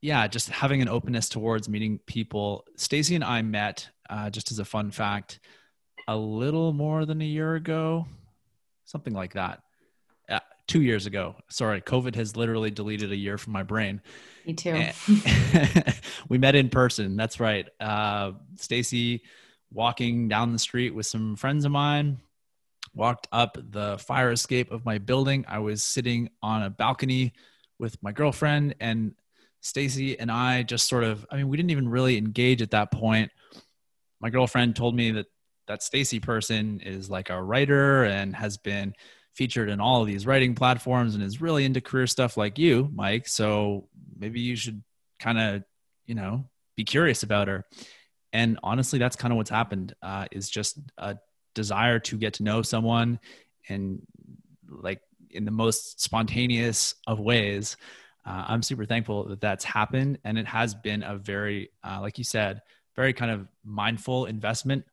yeah, 0.00 0.26
just 0.28 0.48
having 0.48 0.80
an 0.82 0.88
openness 0.88 1.28
towards 1.28 1.68
meeting 1.68 1.98
people. 2.06 2.64
Stacy 2.76 3.14
and 3.14 3.24
I 3.24 3.42
met, 3.42 3.88
uh, 4.08 4.30
just 4.30 4.50
as 4.50 4.58
a 4.58 4.64
fun 4.64 4.90
fact, 4.90 5.40
a 6.06 6.16
little 6.16 6.72
more 6.72 7.04
than 7.04 7.20
a 7.20 7.24
year 7.26 7.54
ago, 7.54 8.06
something 8.84 9.12
like 9.12 9.34
that. 9.34 9.60
Uh, 10.28 10.40
two 10.66 10.82
years 10.82 11.06
ago. 11.06 11.34
Sorry, 11.48 11.80
COVID 11.80 12.14
has 12.14 12.36
literally 12.36 12.70
deleted 12.70 13.10
a 13.10 13.16
year 13.16 13.38
from 13.38 13.52
my 13.52 13.62
brain. 13.62 14.00
Me 14.46 14.54
too. 14.54 14.86
we 16.28 16.38
met 16.38 16.54
in 16.54 16.68
person. 16.68 17.16
That's 17.16 17.40
right. 17.40 17.68
Uh, 17.80 18.32
Stacy 18.56 19.22
walking 19.72 20.28
down 20.28 20.52
the 20.52 20.58
street 20.58 20.94
with 20.94 21.06
some 21.06 21.36
friends 21.36 21.64
of 21.64 21.72
mine. 21.72 22.18
Walked 22.94 23.28
up 23.32 23.58
the 23.70 23.98
fire 23.98 24.30
escape 24.30 24.70
of 24.70 24.84
my 24.84 24.98
building. 24.98 25.44
I 25.48 25.58
was 25.58 25.82
sitting 25.82 26.30
on 26.42 26.62
a 26.62 26.70
balcony 26.70 27.32
with 27.78 28.02
my 28.02 28.12
girlfriend, 28.12 28.74
and 28.80 29.14
Stacy 29.60 30.18
and 30.18 30.30
I 30.30 30.62
just 30.62 30.88
sort 30.88 31.04
of, 31.04 31.26
I 31.30 31.36
mean, 31.36 31.48
we 31.48 31.56
didn't 31.56 31.70
even 31.70 31.88
really 31.88 32.16
engage 32.16 32.62
at 32.62 32.70
that 32.70 32.90
point. 32.90 33.30
My 34.20 34.30
girlfriend 34.30 34.76
told 34.76 34.94
me 34.94 35.12
that 35.12 35.26
that 35.66 35.82
Stacy 35.82 36.18
person 36.18 36.80
is 36.80 37.10
like 37.10 37.30
a 37.30 37.42
writer 37.42 38.04
and 38.04 38.34
has 38.34 38.56
been 38.56 38.94
featured 39.34 39.68
in 39.68 39.80
all 39.80 40.00
of 40.00 40.06
these 40.06 40.26
writing 40.26 40.54
platforms 40.54 41.14
and 41.14 41.22
is 41.22 41.40
really 41.40 41.64
into 41.64 41.80
career 41.80 42.06
stuff 42.06 42.36
like 42.36 42.58
you, 42.58 42.88
Mike. 42.92 43.28
So 43.28 43.88
maybe 44.16 44.40
you 44.40 44.56
should 44.56 44.82
kind 45.20 45.38
of, 45.38 45.62
you 46.06 46.14
know, 46.14 46.48
be 46.76 46.84
curious 46.84 47.22
about 47.22 47.48
her. 47.48 47.64
And 48.32 48.58
honestly, 48.62 48.98
that's 48.98 49.16
kind 49.16 49.32
of 49.32 49.36
what's 49.36 49.50
happened. 49.50 49.94
Uh, 50.02 50.26
is 50.32 50.50
just 50.50 50.78
a 50.98 51.18
desire 51.54 51.98
to 51.98 52.16
get 52.16 52.34
to 52.34 52.42
know 52.42 52.62
someone, 52.62 53.20
and 53.68 54.02
like 54.68 55.00
in 55.30 55.44
the 55.44 55.50
most 55.50 56.00
spontaneous 56.00 56.94
of 57.06 57.20
ways 57.20 57.76
uh, 58.28 58.44
I'm 58.48 58.62
super 58.62 58.84
thankful 58.84 59.24
that 59.28 59.40
that's 59.40 59.64
happened. 59.64 60.18
And 60.22 60.38
it 60.38 60.46
has 60.46 60.74
been 60.74 61.02
a 61.02 61.16
very, 61.16 61.70
uh, 61.82 61.98
like 62.02 62.18
you 62.18 62.24
said, 62.24 62.60
very 62.94 63.14
kind 63.14 63.30
of 63.30 63.48
mindful 63.64 64.26
investment 64.26 64.84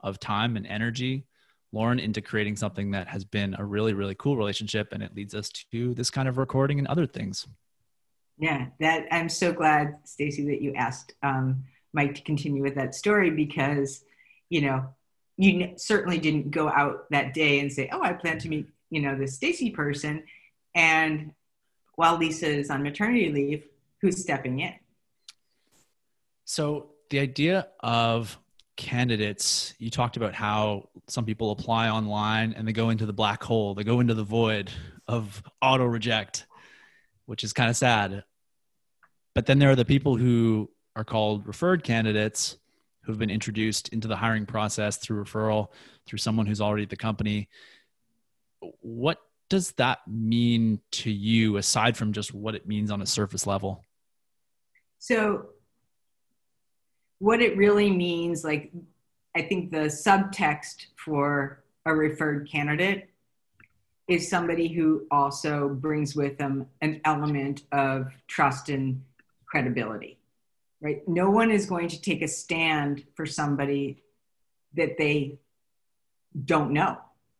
of 0.00 0.20
time 0.20 0.56
and 0.56 0.64
energy, 0.64 1.26
Loren, 1.72 1.98
into 1.98 2.20
creating 2.20 2.54
something 2.54 2.92
that 2.92 3.08
has 3.08 3.24
been 3.24 3.56
a 3.58 3.64
really, 3.64 3.94
really 3.94 4.14
cool 4.14 4.36
relationship. 4.36 4.92
And 4.92 5.02
it 5.02 5.14
leads 5.16 5.34
us 5.34 5.50
to 5.72 5.92
this 5.94 6.08
kind 6.08 6.28
of 6.28 6.38
recording 6.38 6.78
and 6.78 6.86
other 6.86 7.06
things. 7.06 7.48
Yeah, 8.38 8.66
that 8.78 9.06
I'm 9.10 9.28
so 9.28 9.52
glad, 9.52 9.96
Stacy, 10.04 10.46
that 10.46 10.62
you 10.62 10.74
asked 10.74 11.14
um, 11.22 11.64
Mike 11.92 12.14
to 12.14 12.22
continue 12.22 12.62
with 12.62 12.76
that 12.76 12.94
story 12.94 13.30
because, 13.30 14.04
you 14.50 14.60
know, 14.60 14.86
you 15.36 15.72
certainly 15.78 16.18
didn't 16.18 16.52
go 16.52 16.68
out 16.68 17.10
that 17.10 17.34
day 17.34 17.58
and 17.58 17.72
say, 17.72 17.88
"Oh, 17.92 18.02
I 18.02 18.12
plan 18.12 18.38
to 18.40 18.48
meet, 18.48 18.68
you 18.90 19.02
know, 19.02 19.16
this 19.16 19.34
Stacy 19.34 19.70
person," 19.70 20.24
and 20.74 21.32
while 21.96 22.16
Lisa 22.16 22.48
is 22.48 22.70
on 22.70 22.82
maternity 22.82 23.30
leave, 23.30 23.68
who's 24.00 24.20
stepping 24.20 24.60
in? 24.60 24.74
So 26.44 26.90
the 27.10 27.20
idea 27.20 27.68
of 27.80 28.38
candidates, 28.76 29.74
you 29.78 29.90
talked 29.90 30.16
about 30.16 30.34
how 30.34 30.88
some 31.08 31.24
people 31.24 31.52
apply 31.52 31.88
online 31.88 32.54
and 32.54 32.66
they 32.66 32.72
go 32.72 32.90
into 32.90 33.06
the 33.06 33.12
black 33.12 33.42
hole, 33.42 33.74
they 33.74 33.84
go 33.84 34.00
into 34.00 34.14
the 34.14 34.24
void 34.24 34.70
of 35.06 35.42
auto 35.62 35.84
reject, 35.84 36.46
which 37.26 37.44
is 37.44 37.52
kind 37.52 37.70
of 37.70 37.76
sad. 37.76 38.24
But 39.34 39.46
then 39.46 39.58
there 39.58 39.70
are 39.70 39.76
the 39.76 39.84
people 39.84 40.16
who 40.16 40.70
are 40.96 41.04
called 41.04 41.46
referred 41.46 41.82
candidates 41.82 42.56
who 43.02 43.12
have 43.12 43.18
been 43.18 43.30
introduced 43.30 43.88
into 43.90 44.08
the 44.08 44.16
hiring 44.16 44.46
process 44.46 44.96
through 44.96 45.22
referral 45.22 45.68
through 46.06 46.18
someone 46.18 46.46
who's 46.46 46.60
already 46.60 46.84
at 46.84 46.90
the 46.90 46.96
company. 46.96 47.48
What 48.80 49.18
does 49.48 49.72
that 49.72 49.98
mean 50.06 50.80
to 50.92 51.10
you 51.10 51.56
aside 51.56 51.96
from 51.96 52.12
just 52.12 52.32
what 52.34 52.54
it 52.54 52.66
means 52.66 52.90
on 52.90 53.02
a 53.02 53.06
surface 53.06 53.46
level? 53.46 53.84
So, 54.98 55.46
what 57.18 57.40
it 57.40 57.56
really 57.56 57.90
means, 57.90 58.44
like, 58.44 58.72
I 59.36 59.42
think 59.42 59.70
the 59.70 59.86
subtext 59.88 60.86
for 60.96 61.62
a 61.86 61.94
referred 61.94 62.48
candidate 62.50 63.10
is 64.08 64.28
somebody 64.28 64.68
who 64.68 65.06
also 65.10 65.68
brings 65.68 66.14
with 66.14 66.36
them 66.38 66.66
an 66.80 67.00
element 67.04 67.62
of 67.72 68.12
trust 68.26 68.68
and 68.68 69.02
credibility, 69.46 70.18
right? 70.80 71.06
No 71.08 71.30
one 71.30 71.50
is 71.50 71.66
going 71.66 71.88
to 71.88 72.00
take 72.00 72.22
a 72.22 72.28
stand 72.28 73.04
for 73.14 73.24
somebody 73.24 74.02
that 74.74 74.98
they 74.98 75.38
don't 76.44 76.72
know. 76.72 76.98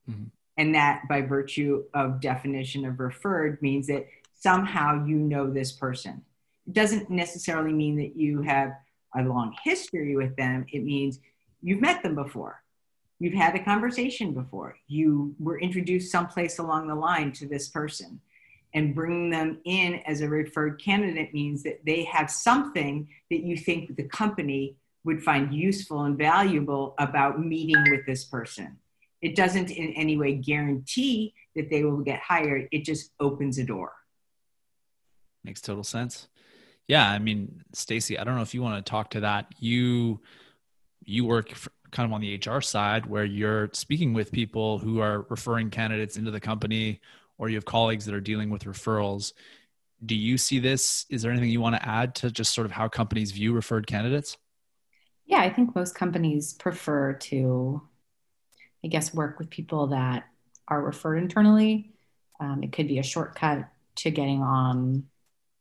Mm-hmm. 0.09 0.25
And 0.57 0.75
that, 0.75 1.03
by 1.09 1.23
virtue 1.23 1.85
of 1.95 2.21
definition 2.21 2.85
of 2.85 3.01
referred, 3.01 3.61
means 3.61 3.89
that 3.89 4.07
somehow 4.41 5.05
you 5.05 5.17
know 5.17 5.51
this 5.51 5.73
person. 5.73 6.23
It 6.67 6.73
doesn't 6.75 7.11
necessarily 7.11 7.73
mean 7.73 7.97
that 7.97 8.17
you 8.17 8.43
have 8.43 8.73
a 9.17 9.23
long 9.23 9.55
history 9.65 10.17
with 10.17 10.37
them. 10.37 10.67
It 10.73 10.85
means 10.85 11.19
you've 11.61 11.81
met 11.81 12.03
them 12.03 12.15
before 12.15 12.65
you've 13.19 13.35
had 13.35 13.55
a 13.55 13.65
conversation 13.65 14.33
before 14.33 14.77
you 14.87 15.35
were 15.39 15.59
introduced 15.61 16.11
someplace 16.11 16.59
along 16.59 16.89
the 16.89 16.95
line 16.95 17.33
to 17.33 17.47
this 17.47 17.69
person 17.69 18.21
and 18.75 18.95
bringing 18.95 19.31
them 19.31 19.59
in 19.65 19.95
as 20.07 20.21
a 20.21 20.29
referred 20.29 20.83
candidate 20.83 21.33
means 21.33 21.63
that 21.63 21.81
they 21.87 22.05
have 22.05 22.31
something 22.31 23.09
that 23.31 23.41
you 23.41 23.57
think 23.57 23.97
the 23.97 24.09
company 24.09 24.77
would 25.05 25.23
find 25.23 25.55
useful 25.55 26.03
and 26.03 26.19
valuable 26.19 26.95
about 26.99 27.41
meeting 27.41 27.83
with 27.91 28.05
this 28.07 28.25
person 28.25 28.77
it 29.25 29.35
doesn't 29.35 29.71
in 29.71 29.93
any 29.95 30.17
way 30.17 30.35
guarantee 30.35 31.35
that 31.57 31.71
they 31.71 31.83
will 31.83 31.99
get 31.99 32.21
hired 32.21 32.69
it 32.71 32.85
just 32.85 33.11
opens 33.21 33.59
a 33.59 33.65
door 33.65 33.93
makes 35.43 35.61
total 35.61 35.85
sense 35.85 36.29
yeah 36.87 37.11
i 37.11 37.19
mean 37.19 37.63
stacy 37.73 38.19
i 38.19 38.25
don't 38.25 38.37
know 38.37 38.43
if 38.43 38.55
you 38.55 38.63
want 38.63 38.85
to 38.85 38.91
talk 38.91 39.11
to 39.11 39.21
that 39.21 39.47
you 39.59 40.21
you 41.07 41.25
work 41.25 41.53
kind 41.95 42.07
of 42.07 42.13
on 42.13 42.21
the 42.21 42.41
HR 42.45 42.61
side 42.61 43.07
where 43.07 43.25
you're 43.25 43.71
speaking 43.73 44.13
with 44.13 44.33
people 44.33 44.79
who 44.79 44.99
are 44.99 45.27
referring 45.31 45.71
candidates 45.71 46.17
into 46.17 46.31
the 46.31 46.41
company 46.41 47.01
or 47.39 47.49
you 47.49 47.55
have 47.55 47.65
colleagues 47.65 48.05
that 48.05 48.15
are 48.15 48.21
dealing 48.21 48.51
with 48.51 48.65
referrals. 48.65 49.33
Do 50.05 50.17
you 50.17 50.37
see 50.37 50.59
this? 50.59 51.07
Is 51.09 51.23
there 51.23 51.31
anything 51.31 51.51
you 51.51 51.61
want 51.61 51.77
to 51.77 51.89
add 51.89 52.15
to 52.17 52.31
just 52.31 52.53
sort 52.53 52.65
of 52.65 52.73
how 52.73 52.89
companies 52.89 53.31
view 53.31 53.53
referred 53.53 53.87
candidates? 53.87 54.37
Yeah, 55.25 55.41
I 55.41 55.51
think 55.51 55.75
most 55.75 55.95
companies 55.95 56.53
prefer 56.53 57.15
to, 57.15 57.81
I 58.85 58.89
guess, 58.89 59.15
work 59.15 59.39
with 59.39 59.51
people 59.51 59.89
that 59.89 60.25
are 60.69 60.83
referred 60.83 61.17
internally. 61.17 61.95
Um, 62.39 62.63
it 62.63 62.73
could 62.73 62.87
be 62.87 62.99
a 62.99 63.03
shortcut 63.03 63.69
to 63.97 64.11
getting 64.11 64.43
on 64.43 65.07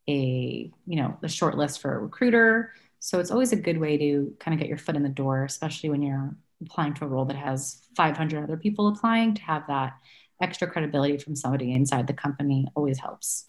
a, 0.10 0.72
you 0.86 0.96
know, 0.96 1.18
a 1.24 1.30
short 1.30 1.58
list 1.58 1.82
for 1.82 1.96
a 1.96 2.00
recruiter 2.00 2.74
so 3.04 3.20
it's 3.20 3.32
always 3.32 3.52
a 3.52 3.58
good 3.58 3.80
way 3.80 3.98
to 3.98 4.34
kind 4.40 4.54
of 4.54 4.62
get 4.62 4.70
your 4.70 4.78
foot 4.78 4.96
in 4.96 5.04
the 5.04 5.10
door, 5.10 5.44
especially 5.44 5.90
when 5.90 6.02
you're 6.02 6.34
applying 6.62 6.94
to 6.94 7.04
a 7.04 7.08
role 7.10 7.26
that 7.26 7.36
has 7.36 7.82
500 7.98 8.42
other 8.42 8.56
people 8.56 8.88
applying. 8.88 9.34
To 9.34 9.42
have 9.42 9.68
that 9.68 9.98
extra 10.42 10.70
credibility 10.70 11.18
from 11.18 11.36
somebody 11.36 11.74
inside 11.74 12.08
the 12.08 12.14
company 12.14 12.66
always 12.76 13.00
helps. 13.00 13.48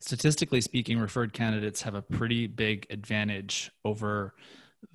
Statistically 0.00 0.60
speaking, 0.60 0.98
referred 0.98 1.32
candidates 1.32 1.82
have 1.82 1.94
a 1.94 2.02
pretty 2.02 2.48
big 2.48 2.88
advantage 2.90 3.70
over 3.84 4.34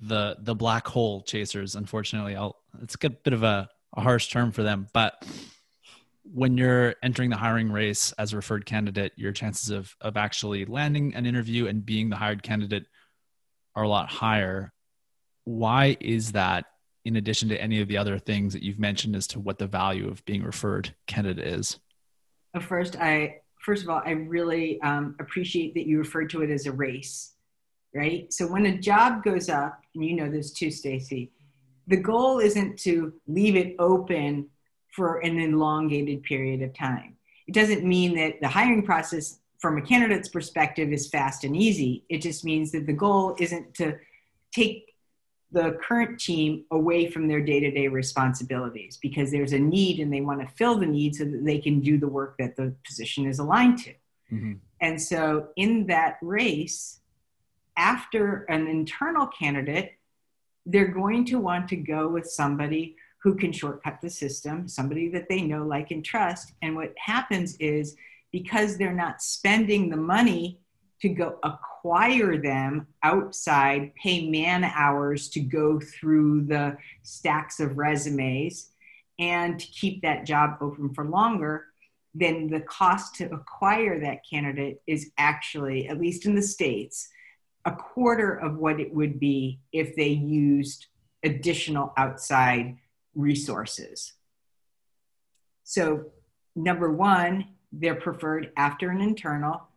the 0.00 0.36
the 0.40 0.54
black 0.54 0.86
hole 0.86 1.22
chasers. 1.22 1.74
Unfortunately, 1.74 2.36
I'll, 2.36 2.56
it's 2.82 2.96
a 3.02 3.10
bit 3.10 3.32
of 3.32 3.42
a, 3.42 3.68
a 3.94 4.00
harsh 4.00 4.28
term 4.28 4.52
for 4.52 4.62
them, 4.62 4.88
but 4.92 5.24
when 6.32 6.56
you're 6.56 6.94
entering 7.02 7.30
the 7.30 7.36
hiring 7.36 7.72
race 7.72 8.12
as 8.12 8.32
a 8.32 8.36
referred 8.36 8.66
candidate, 8.66 9.12
your 9.16 9.32
chances 9.32 9.70
of 9.70 9.94
of 10.00 10.16
actually 10.16 10.64
landing 10.64 11.14
an 11.14 11.26
interview 11.26 11.66
and 11.66 11.84
being 11.84 12.10
the 12.10 12.16
hired 12.16 12.42
candidate 12.42 12.86
are 13.74 13.84
a 13.84 13.88
lot 13.88 14.08
higher. 14.08 14.72
Why 15.44 15.96
is 16.00 16.32
that? 16.32 16.66
In 17.06 17.16
addition 17.16 17.48
to 17.48 17.60
any 17.60 17.80
of 17.80 17.88
the 17.88 17.96
other 17.96 18.18
things 18.18 18.52
that 18.52 18.62
you've 18.62 18.78
mentioned 18.78 19.16
as 19.16 19.26
to 19.28 19.40
what 19.40 19.58
the 19.58 19.66
value 19.66 20.08
of 20.08 20.22
being 20.26 20.42
referred 20.42 20.94
candidate 21.06 21.46
is. 21.46 21.78
First, 22.60 22.96
I 22.96 23.40
first 23.60 23.82
of 23.82 23.88
all, 23.88 24.02
I 24.04 24.10
really 24.10 24.80
um, 24.82 25.16
appreciate 25.18 25.74
that 25.74 25.86
you 25.86 25.98
referred 25.98 26.30
to 26.30 26.42
it 26.42 26.50
as 26.50 26.66
a 26.66 26.72
race, 26.72 27.32
right? 27.94 28.32
So 28.32 28.46
when 28.46 28.66
a 28.66 28.78
job 28.78 29.24
goes 29.24 29.48
up, 29.48 29.80
and 29.94 30.04
you 30.04 30.14
know 30.14 30.30
this 30.30 30.52
too, 30.52 30.70
Stacy, 30.70 31.30
the 31.86 31.96
goal 31.96 32.38
isn't 32.38 32.78
to 32.80 33.12
leave 33.26 33.56
it 33.56 33.74
open 33.78 34.48
for 34.94 35.18
an 35.18 35.38
elongated 35.38 36.22
period 36.22 36.62
of 36.62 36.74
time. 36.74 37.16
It 37.46 37.54
doesn't 37.54 37.84
mean 37.84 38.14
that 38.16 38.40
the 38.40 38.48
hiring 38.48 38.84
process 38.84 39.38
from 39.58 39.76
a 39.76 39.82
candidate's 39.82 40.28
perspective 40.28 40.92
is 40.92 41.08
fast 41.08 41.44
and 41.44 41.56
easy. 41.56 42.04
It 42.08 42.18
just 42.18 42.44
means 42.44 42.72
that 42.72 42.86
the 42.86 42.92
goal 42.92 43.36
isn't 43.38 43.74
to 43.74 43.98
take 44.54 44.94
the 45.52 45.78
current 45.82 46.20
team 46.20 46.64
away 46.70 47.10
from 47.10 47.26
their 47.26 47.40
day-to-day 47.40 47.88
responsibilities 47.88 48.98
because 49.02 49.32
there's 49.32 49.52
a 49.52 49.58
need 49.58 49.98
and 49.98 50.12
they 50.12 50.20
want 50.20 50.40
to 50.40 50.54
fill 50.54 50.76
the 50.76 50.86
need 50.86 51.16
so 51.16 51.24
that 51.24 51.44
they 51.44 51.58
can 51.58 51.80
do 51.80 51.98
the 51.98 52.08
work 52.08 52.36
that 52.38 52.54
the 52.56 52.72
position 52.86 53.26
is 53.26 53.40
aligned 53.40 53.78
to. 53.78 53.90
Mm-hmm. 54.32 54.52
And 54.80 55.02
so 55.02 55.48
in 55.56 55.86
that 55.86 56.18
race, 56.22 56.99
after 57.76 58.44
an 58.44 58.66
internal 58.66 59.26
candidate, 59.26 59.92
they're 60.66 60.88
going 60.88 61.24
to 61.26 61.38
want 61.38 61.68
to 61.68 61.76
go 61.76 62.08
with 62.08 62.26
somebody 62.26 62.96
who 63.22 63.34
can 63.34 63.52
shortcut 63.52 64.00
the 64.00 64.10
system, 64.10 64.66
somebody 64.66 65.08
that 65.08 65.28
they 65.28 65.42
know, 65.42 65.64
like, 65.66 65.90
and 65.90 66.04
trust. 66.04 66.52
And 66.62 66.74
what 66.74 66.94
happens 66.98 67.56
is 67.56 67.96
because 68.32 68.76
they're 68.76 68.92
not 68.92 69.22
spending 69.22 69.90
the 69.90 69.96
money 69.96 70.60
to 71.02 71.08
go 71.08 71.38
acquire 71.42 72.36
them 72.36 72.86
outside, 73.02 73.94
pay 73.94 74.28
man 74.28 74.64
hours 74.64 75.28
to 75.30 75.40
go 75.40 75.80
through 75.80 76.42
the 76.42 76.76
stacks 77.02 77.58
of 77.58 77.78
resumes 77.78 78.70
and 79.18 79.58
to 79.60 79.66
keep 79.66 80.02
that 80.02 80.26
job 80.26 80.56
open 80.60 80.92
for 80.92 81.04
longer, 81.04 81.66
then 82.14 82.48
the 82.48 82.60
cost 82.60 83.14
to 83.16 83.32
acquire 83.32 84.00
that 84.00 84.22
candidate 84.28 84.80
is 84.86 85.10
actually, 85.16 85.88
at 85.88 86.00
least 86.00 86.26
in 86.26 86.34
the 86.34 86.42
States, 86.42 87.08
a 87.64 87.72
quarter 87.72 88.32
of 88.32 88.56
what 88.56 88.80
it 88.80 88.94
would 88.94 89.20
be 89.20 89.60
if 89.72 89.94
they 89.96 90.08
used 90.08 90.86
additional 91.22 91.92
outside 91.96 92.78
resources. 93.14 94.14
So, 95.64 96.06
number 96.56 96.90
one, 96.90 97.46
they're 97.72 97.94
preferred 97.94 98.50
after 98.56 98.90
an 98.90 99.00
internal 99.00 99.68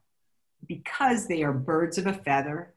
because 0.68 1.28
they 1.28 1.44
are 1.44 1.54
birds 1.54 1.98
of 1.98 2.08
a 2.08 2.14
feather 2.14 2.74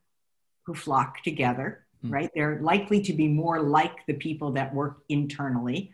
who 0.65 0.75
flock 0.75 1.23
together, 1.23 1.87
mm. 2.05 2.13
right? 2.13 2.31
They're 2.35 2.61
likely 2.61 3.01
to 3.03 3.13
be 3.13 3.29
more 3.29 3.61
like 3.61 4.05
the 4.07 4.15
people 4.15 4.53
that 4.53 4.75
work 4.75 4.99
internally, 5.09 5.93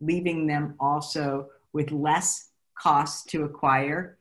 leaving 0.00 0.46
them 0.46 0.74
also 0.80 1.48
with 1.72 1.92
less 1.92 2.48
costs 2.76 3.24
to 3.30 3.44
acquire. 3.44 4.18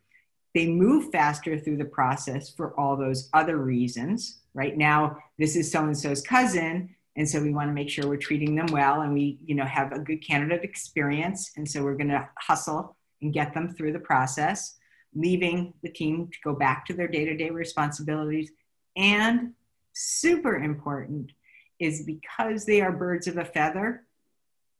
They 0.56 0.68
move 0.68 1.12
faster 1.12 1.60
through 1.60 1.78
the 1.78 1.86
process 1.86 2.50
for 2.50 2.78
all 2.80 2.96
those 2.96 3.30
other 3.34 3.58
reasons. 3.58 4.40
Right 4.54 4.76
now, 4.76 5.18
this 5.38 5.56
is 5.56 5.72
so 5.72 5.84
and 5.84 5.98
so's 5.98 6.22
cousin, 6.22 6.96
and 7.16 7.30
so 7.30 7.42
we 7.42 7.54
want 7.54 7.70
to 7.70 7.74
make 7.74 7.90
sure 7.90 8.08
we're 8.08 8.18
treating 8.18 8.56
them 8.56 8.68
well 8.68 9.02
and 9.02 9.14
we 9.14 9.38
you 9.46 9.56
know 9.56 9.66
have 9.66 9.92
a 9.92 10.00
good 10.00 10.26
candidate 10.26 10.64
experience 10.64 11.52
and 11.58 11.70
so 11.70 11.84
we're 11.84 11.96
going 11.96 12.10
to 12.10 12.28
hustle 12.38 12.96
and 13.22 13.34
get 13.34 13.54
them 13.54 13.74
through 13.74 13.94
the 13.94 14.00
process, 14.00 14.78
leaving 15.14 15.74
the 15.84 15.90
team 15.90 16.30
to 16.32 16.38
go 16.44 16.54
back 16.54 16.86
to 16.86 16.94
their 16.94 17.08
day 17.08 17.26
to 17.26 17.36
day 17.36 17.50
responsibilities. 17.50 18.52
And 18.96 19.54
super 19.94 20.56
important 20.56 21.32
is 21.80 22.04
because 22.04 22.66
they 22.66 22.82
are 22.82 22.92
birds 22.92 23.28
of 23.28 23.38
a 23.38 23.46
feather, 23.46 24.06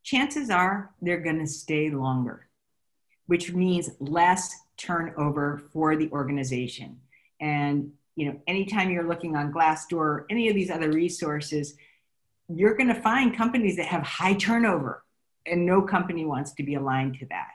chances 0.04 0.50
are 0.50 0.92
they're 1.02 1.22
going 1.22 1.40
to 1.40 1.48
stay 1.48 1.90
longer, 1.90 2.48
which 3.30 3.54
means 3.54 3.92
less 4.00 4.56
turnover 4.76 5.62
for 5.72 5.96
the 5.96 6.10
organization. 6.10 7.00
And 7.40 7.92
you 8.16 8.26
know, 8.26 8.42
anytime 8.48 8.90
you're 8.90 9.08
looking 9.08 9.36
on 9.36 9.54
Glassdoor 9.54 9.94
or 9.94 10.26
any 10.32 10.50
of 10.50 10.56
these 10.56 10.72
other 10.72 10.92
resources, 10.92 11.76
you're 12.48 12.76
going 12.76 12.94
to 12.94 13.00
find 13.00 13.38
companies 13.38 13.76
that 13.76 13.86
have 13.86 14.02
high 14.02 14.34
turnover, 14.34 15.04
and 15.46 15.64
no 15.64 15.80
company 15.84 16.26
wants 16.26 16.54
to 16.54 16.64
be 16.64 16.74
aligned 16.74 17.20
to 17.20 17.28
that. 17.28 17.50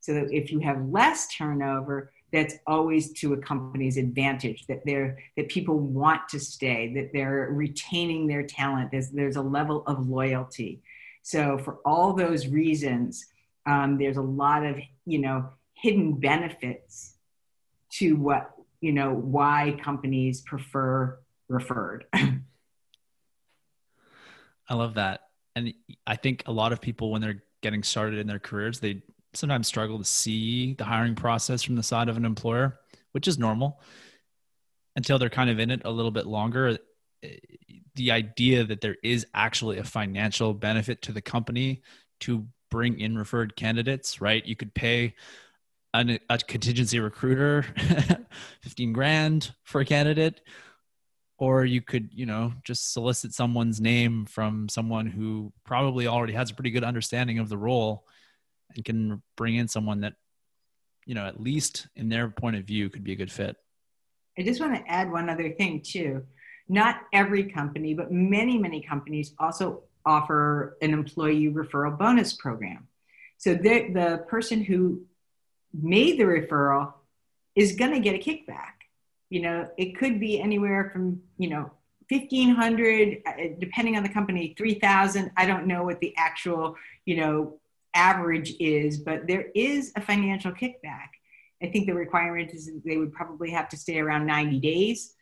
So 0.00 0.14
that 0.14 0.32
if 0.32 0.50
you 0.50 0.58
have 0.58 0.84
less 0.88 1.28
turnover, 1.32 2.10
that's 2.32 2.56
always 2.66 3.12
to 3.20 3.34
a 3.34 3.36
company's 3.36 3.96
advantage 3.96 4.66
that 4.66 4.82
they're 4.84 5.16
that 5.36 5.48
people 5.48 5.78
want 5.78 6.28
to 6.30 6.40
stay 6.40 6.92
that 6.94 7.12
they're 7.12 7.50
retaining 7.52 8.26
their 8.26 8.44
talent 8.44 8.90
there's, 8.92 9.10
there's 9.10 9.36
a 9.36 9.42
level 9.42 9.82
of 9.86 10.08
loyalty 10.08 10.80
so 11.22 11.58
for 11.58 11.78
all 11.84 12.12
those 12.12 12.46
reasons 12.46 13.26
um, 13.66 13.98
there's 13.98 14.16
a 14.16 14.22
lot 14.22 14.64
of 14.64 14.76
you 15.06 15.18
know 15.18 15.50
hidden 15.74 16.14
benefits 16.14 17.14
to 17.90 18.16
what 18.16 18.52
you 18.80 18.92
know, 18.92 19.12
why 19.12 19.78
companies 19.82 20.40
prefer 20.40 21.18
referred. 21.48 22.06
I 22.12 22.40
love 24.74 24.94
that. 24.94 25.20
And 25.56 25.74
I 26.06 26.16
think 26.16 26.44
a 26.46 26.52
lot 26.52 26.72
of 26.72 26.80
people, 26.80 27.10
when 27.10 27.20
they're 27.20 27.42
getting 27.60 27.82
started 27.82 28.18
in 28.18 28.26
their 28.26 28.38
careers, 28.38 28.80
they 28.80 29.02
sometimes 29.34 29.66
struggle 29.66 29.98
to 29.98 30.04
see 30.04 30.74
the 30.74 30.84
hiring 30.84 31.14
process 31.14 31.62
from 31.62 31.76
the 31.76 31.82
side 31.82 32.08
of 32.08 32.16
an 32.16 32.24
employer, 32.24 32.80
which 33.12 33.28
is 33.28 33.38
normal 33.38 33.80
until 34.96 35.18
they're 35.18 35.28
kind 35.28 35.50
of 35.50 35.58
in 35.58 35.70
it 35.70 35.82
a 35.84 35.90
little 35.90 36.10
bit 36.10 36.26
longer. 36.26 36.78
The 37.96 38.12
idea 38.12 38.64
that 38.64 38.80
there 38.80 38.96
is 39.02 39.26
actually 39.34 39.78
a 39.78 39.84
financial 39.84 40.54
benefit 40.54 41.02
to 41.02 41.12
the 41.12 41.20
company 41.20 41.82
to 42.20 42.46
bring 42.70 42.98
in 43.00 43.18
referred 43.18 43.56
candidates, 43.56 44.20
right? 44.20 44.44
You 44.44 44.56
could 44.56 44.74
pay 44.74 45.14
an, 45.94 46.18
a 46.28 46.38
contingency 46.38 47.00
recruiter 47.00 47.62
15 48.62 48.92
grand 48.92 49.54
for 49.64 49.80
a 49.80 49.84
candidate 49.84 50.40
or 51.38 51.64
you 51.64 51.80
could 51.80 52.10
you 52.12 52.26
know 52.26 52.52
just 52.64 52.92
solicit 52.92 53.32
someone's 53.32 53.80
name 53.80 54.26
from 54.26 54.68
someone 54.68 55.06
who 55.06 55.52
probably 55.64 56.06
already 56.06 56.32
has 56.32 56.50
a 56.50 56.54
pretty 56.54 56.70
good 56.70 56.84
understanding 56.84 57.38
of 57.38 57.48
the 57.48 57.58
role 57.58 58.06
and 58.74 58.84
can 58.84 59.22
bring 59.36 59.56
in 59.56 59.66
someone 59.66 60.00
that 60.02 60.14
you 61.06 61.14
know 61.14 61.26
at 61.26 61.40
least 61.40 61.88
in 61.96 62.08
their 62.08 62.28
point 62.28 62.56
of 62.56 62.64
view 62.64 62.88
could 62.88 63.02
be 63.02 63.12
a 63.12 63.16
good 63.16 63.32
fit 63.32 63.56
i 64.38 64.42
just 64.42 64.60
want 64.60 64.74
to 64.74 64.90
add 64.90 65.10
one 65.10 65.28
other 65.28 65.50
thing 65.50 65.80
too 65.82 66.22
not 66.68 67.00
every 67.12 67.44
company 67.44 67.94
but 67.94 68.12
many 68.12 68.56
many 68.56 68.80
companies 68.80 69.34
also 69.40 69.82
offer 70.06 70.76
an 70.82 70.92
employee 70.92 71.48
referral 71.52 71.98
bonus 71.98 72.32
program. 72.32 72.88
So 73.38 73.54
the, 73.54 73.90
the 73.92 74.24
person 74.28 74.62
who 74.62 75.02
made 75.72 76.18
the 76.18 76.24
referral 76.24 76.94
is 77.54 77.76
going 77.76 77.92
to 77.92 78.00
get 78.00 78.14
a 78.14 78.18
kickback. 78.18 78.74
You 79.28 79.42
know, 79.42 79.68
it 79.76 79.96
could 79.96 80.18
be 80.18 80.40
anywhere 80.40 80.90
from, 80.92 81.22
you 81.38 81.48
know, 81.48 81.70
1500 82.08 83.22
uh, 83.24 83.32
depending 83.60 83.96
on 83.96 84.02
the 84.02 84.08
company 84.08 84.52
3000 84.58 85.30
i 85.36 85.46
don't 85.46 85.68
know 85.68 85.84
what 85.84 86.00
the 86.00 86.12
actual 86.16 86.74
you 87.06 87.16
know 87.16 87.60
average 87.94 88.54
is 88.58 88.98
but 88.98 89.26
there 89.26 89.46
is 89.54 89.92
a 89.96 90.00
financial 90.00 90.52
kickback. 90.52 91.08
I 91.62 91.66
think 91.66 91.86
the 91.86 91.94
requirement 91.94 92.52
is 92.52 92.70
they 92.84 92.96
would 92.96 93.12
probably 93.12 93.50
have 93.50 93.68
to 93.70 93.76
stay 93.76 93.98
around 93.98 94.26
90 94.26 94.60
days 94.60 95.14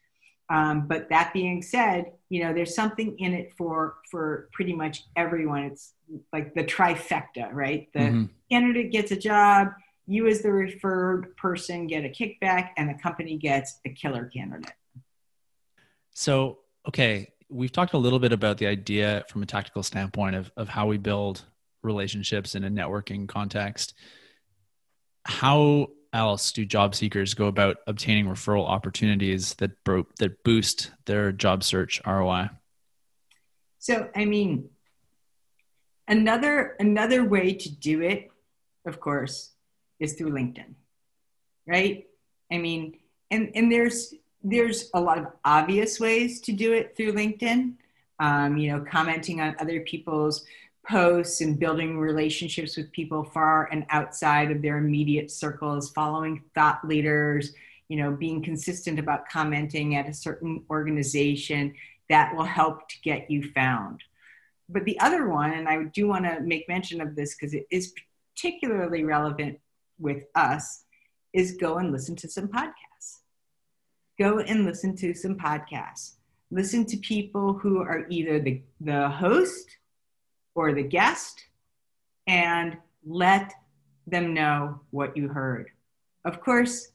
um, 0.51 0.87
but 0.87 1.09
that 1.11 1.33
being 1.33 1.63
said 1.63 2.13
you 2.29 2.43
know 2.43 2.53
there's 2.53 2.75
something 2.75 3.19
in 3.19 3.35
it 3.35 3.53
for 3.57 3.97
for 4.11 4.49
pretty 4.53 4.73
much 4.73 5.05
everyone. 5.17 5.65
It's 5.65 5.93
like 6.33 6.55
the 6.55 6.65
trifecta 6.65 7.53
right? 7.53 7.89
The 7.93 8.01
mm-hmm. 8.01 8.25
candidate 8.51 8.93
gets 8.93 9.11
a 9.13 9.17
job 9.17 9.69
you 10.07 10.27
as 10.27 10.41
the 10.41 10.51
referred 10.51 11.37
person 11.37 11.87
get 11.87 12.05
a 12.05 12.09
kickback 12.09 12.71
and 12.79 12.89
the 12.89 12.95
company 12.95 13.37
gets 13.37 13.79
a 13.85 13.91
killer 13.91 14.27
candidate. 14.27 14.73
So 16.13 16.59
okay 16.87 17.33
we've 17.49 17.73
talked 17.73 17.95
a 17.95 17.99
little 17.99 18.19
bit 18.19 18.33
about 18.33 18.59
the 18.59 18.67
idea 18.67 19.25
from 19.29 19.43
a 19.43 19.47
tactical 19.47 19.83
standpoint 19.83 20.37
of, 20.37 20.51
of 20.57 20.69
how 20.69 20.87
we 20.87 20.99
build 20.99 21.45
relationships 21.83 22.55
in 22.55 22.65
a 22.65 22.71
networking 22.71 23.29
context. 23.29 23.95
How 25.25 25.89
else 26.13 26.53
do 26.53 26.65
job 26.65 26.95
seekers 26.95 27.35
go 27.35 27.47
about 27.47 27.79
obtaining 27.87 28.27
referral 28.27 28.69
opportunities 28.69 29.55
that 29.55 29.83
bro- 29.85 30.07
that 30.19 30.43
boost 30.45 30.91
their 31.07 31.33
job 31.33 31.63
search 31.63 32.01
ROI? 32.07 32.51
So, 33.79 34.09
I 34.15 34.25
mean, 34.25 34.71
another 36.07 36.77
another 36.81 37.25
way 37.25 37.55
to 37.55 37.71
do 37.71 38.03
it, 38.03 38.31
of 38.87 39.01
course, 39.01 39.53
is 40.01 40.15
through 40.15 40.31
LinkedIn, 40.31 40.75
right? 41.67 42.07
I 42.51 42.59
mean, 42.59 42.99
and 43.31 43.51
and 43.55 43.71
there's 43.71 44.15
there's 44.43 44.91
a 44.95 45.01
lot 45.01 45.19
of 45.19 45.27
obvious 45.45 46.01
ways 46.01 46.41
to 46.43 46.53
do 46.53 46.73
it 46.73 46.97
through 46.97 47.13
LinkedIn. 47.13 47.75
Um, 48.21 48.57
you 48.57 48.73
know, 48.73 48.85
commenting 48.91 49.41
on 49.41 49.55
other 49.61 49.81
people's 49.83 50.45
posts 50.89 51.41
and 51.41 51.59
building 51.59 51.99
relationships 51.99 52.77
with 52.77 52.91
people 52.93 53.23
far 53.23 53.69
and 53.71 53.85
outside 53.91 54.51
of 54.51 54.63
their 54.63 54.79
immediate 54.79 55.31
circles, 55.31 55.91
following 55.91 56.43
thought 56.55 56.87
leaders, 56.87 57.53
you 57.89 57.97
know, 57.97 58.11
being 58.11 58.43
consistent 58.43 58.99
about 58.99 59.29
commenting 59.29 59.97
at 59.97 60.09
a 60.09 60.15
certain 60.15 60.65
organization 60.71 61.75
that 62.09 62.35
will 62.35 62.45
help 62.45 62.89
to 62.89 62.97
get 63.03 63.31
you 63.31 63.51
found. 63.53 64.03
But 64.69 64.85
the 64.85 64.99
other 65.01 65.29
one, 65.29 65.53
and 65.53 65.69
I 65.69 65.85
do 65.85 66.09
want 66.09 66.25
to 66.25 66.41
make 66.41 66.69
mention 66.69 67.01
of 67.01 67.15
this 67.15 67.35
because 67.35 67.55
it 67.55 67.67
is 67.71 67.93
particularly 68.35 69.05
relevant 69.05 69.59
with 69.99 70.25
us 70.35 70.85
is 71.33 71.57
go 71.57 71.79
and 71.79 71.93
listen 71.93 72.17
to 72.17 72.29
some 72.29 72.49
podcasts. 72.49 73.19
Go 74.19 74.41
and 74.41 74.65
listen 74.65 74.97
to 74.97 75.15
some 75.15 75.37
podcasts. 75.37 76.15
Listen 76.51 76.87
to 76.87 76.97
people 76.97 77.53
who 77.53 77.81
are 77.81 78.07
either 78.09 78.41
the, 78.41 78.63
the 78.81 79.09
host 79.09 79.77
or 80.59 80.73
the 80.73 80.83
guest 80.83 81.45
and 82.27 82.77
let 83.07 83.55
them 84.09 84.35
know 84.35 84.81
what 84.91 85.17
you 85.17 85.29
heard. 85.29 85.71
Of 86.25 86.41
course, 86.41 86.89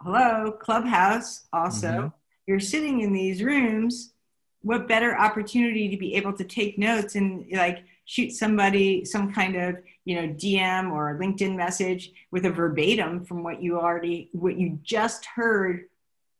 hello, 0.00 0.50
Clubhouse 0.50 1.44
also. 1.52 1.88
Mm-hmm. 1.88 2.08
You're 2.46 2.58
sitting 2.58 3.02
in 3.02 3.12
these 3.12 3.42
rooms. 3.42 4.14
What 4.62 4.88
better 4.88 5.14
opportunity 5.14 5.90
to 5.90 5.98
be 5.98 6.14
able 6.14 6.32
to 6.38 6.44
take 6.44 6.78
notes 6.78 7.16
and 7.16 7.44
like 7.52 7.84
shoot 8.06 8.32
somebody 8.32 9.04
some 9.04 9.32
kind 9.32 9.56
of 9.56 9.76
you 10.04 10.14
know 10.14 10.28
dm 10.34 10.92
or 10.92 11.18
linkedin 11.20 11.56
message 11.56 12.12
with 12.30 12.46
a 12.46 12.50
verbatim 12.50 13.24
from 13.24 13.42
what 13.42 13.60
you 13.60 13.78
already 13.78 14.30
what 14.32 14.56
you 14.56 14.78
just 14.84 15.24
heard 15.24 15.86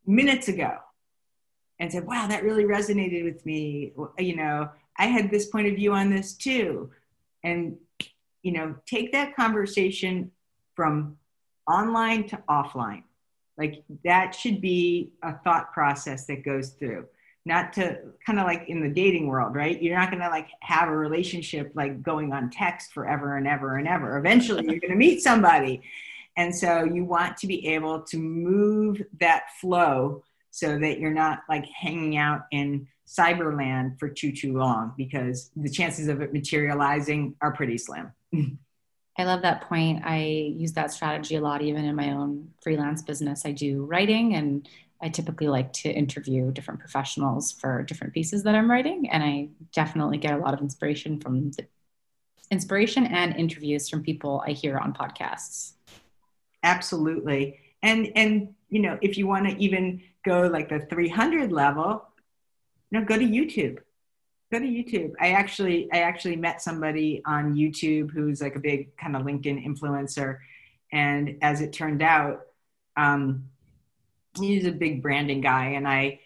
minutes 0.07 0.47
ago 0.47 0.77
and 1.81 1.91
said 1.91 2.07
wow 2.07 2.29
that 2.29 2.45
really 2.45 2.63
resonated 2.65 3.25
with 3.25 3.45
me 3.45 3.93
you 4.19 4.37
know 4.37 4.69
i 4.99 5.07
had 5.07 5.31
this 5.31 5.47
point 5.47 5.67
of 5.67 5.75
view 5.75 5.93
on 5.93 6.11
this 6.11 6.35
too 6.35 6.91
and 7.45 7.77
you 8.43 8.53
know 8.53 8.75
take 8.87 9.13
that 9.13 9.35
conversation 9.37 10.31
from 10.75 11.17
online 11.69 12.27
to 12.29 12.39
offline 12.49 13.03
like 13.59 13.83
that 14.05 14.35
should 14.35 14.61
be 14.61 15.11
a 15.23 15.33
thought 15.39 15.73
process 15.73 16.27
that 16.27 16.45
goes 16.45 16.71
through 16.71 17.07
not 17.47 17.73
to 17.73 17.99
kind 18.27 18.41
of 18.41 18.45
like 18.45 18.65
in 18.69 18.83
the 18.83 18.89
dating 18.89 19.29
world, 19.29 19.55
right? 19.55 19.81
You're 19.81 19.97
not 19.97 20.11
to 20.21 20.29
like 20.29 20.49
have 20.63 20.89
a 20.89 20.97
relationship 20.97 21.71
like 21.75 22.03
going 22.03 22.33
on 22.33 22.51
text 22.51 22.93
forever 22.93 23.37
and 23.37 23.47
ever 23.47 23.77
and 23.77 23.87
ever. 23.87 24.19
Eventually, 24.19 24.65
you're 24.65 24.81
to 24.93 24.99
meet 24.99 25.23
somebody. 25.23 25.81
And 26.37 26.55
so 26.55 26.83
you 26.83 27.05
want 27.05 27.37
to 27.39 27.47
be 27.47 27.69
able 27.69 28.03
to 28.03 28.19
move 28.19 29.01
that 29.21 29.45
flow 29.61 30.25
so 30.57 30.79
that 30.79 30.99
you're 30.99 31.13
not 31.13 31.41
like 31.51 31.67
hanging 31.67 32.17
out 32.17 32.47
in 32.51 32.89
cyberland 33.07 33.99
for 33.99 34.09
too, 34.09 34.33
too 34.33 34.57
long 34.57 34.95
because 34.97 35.51
the 35.55 35.69
chances 35.69 36.09
of 36.09 36.23
it 36.23 36.33
materializing 36.33 37.35
are 37.43 37.53
pretty 37.53 37.77
slim. 37.77 38.11
I 39.19 39.25
love 39.25 39.43
that 39.43 39.69
point. 39.69 40.01
I 40.03 40.55
use 40.57 40.73
that 40.73 40.93
strategy 40.93 41.37
a 41.37 41.43
lot, 41.43 41.61
even 41.61 41.85
in 41.85 41.95
my 41.95 42.13
own 42.13 42.49
freelance 42.63 43.03
business. 43.03 43.45
I 43.45 43.53
do 43.53 43.85
writing 43.85 44.35
and 44.35 44.67
I 45.03 45.11
typically 45.11 45.49
like 45.49 45.75
to 45.75 45.91
interview 45.91 46.51
different 46.51 46.81
professionals 46.81 47.53
for 47.53 47.83
different 47.83 48.15
pieces 48.15 48.43
that 48.45 48.55
I'm 48.55 48.71
writing, 48.71 49.11
and 49.11 49.23
I 49.23 49.49
definitely 49.75 50.17
get 50.17 50.33
a 50.33 50.39
lot 50.39 50.55
of 50.55 50.61
inspiration 50.61 51.21
from 51.21 51.51
the 51.51 51.67
inspiration 52.51 53.05
and 53.05 53.37
interviews 53.37 53.91
from 53.91 54.03
people 54.03 54.43
I 54.47 54.53
hear 54.53 54.79
on 54.79 54.95
podcasts. 54.95 55.73
Absolutely, 56.63 57.61
and 57.83 58.11
and 58.17 58.55
you 58.71 58.81
know 58.81 58.99
if 59.03 59.19
you 59.19 59.27
want 59.27 59.51
to 59.51 59.57
even 59.63 60.01
go 60.27 60.43
like 60.49 60.69
the 60.69 60.81
300 60.81 61.53
level, 61.53 62.05
no, 62.91 63.05
go 63.05 63.17
to 63.17 63.25
YouTube. 63.25 63.79
Go 64.53 64.59
to 64.59 64.67
YouTube. 64.67 65.13
I 65.21 65.31
actually 65.31 65.89
I 65.93 66.01
actually 66.01 66.37
met 66.37 66.61
somebody 66.61 67.23
on 67.25 67.55
YouTube 67.55 68.11
who's 68.13 68.41
like 68.41 68.57
a 68.57 68.61
big 68.61 68.97
kind 68.97 69.17
of 69.17 69.23
LinkedIn 69.23 69.65
influencer, 69.67 70.39
and 70.93 71.39
as 71.43 71.61
it 71.61 71.73
turned 71.73 72.03
out. 72.03 72.43
Um, 72.97 73.51
he's 74.39 74.67
a 74.67 74.73
big 74.73 75.03
branding 75.03 75.41
guy 75.41 75.67
and 75.67 75.87
i 75.87 76.19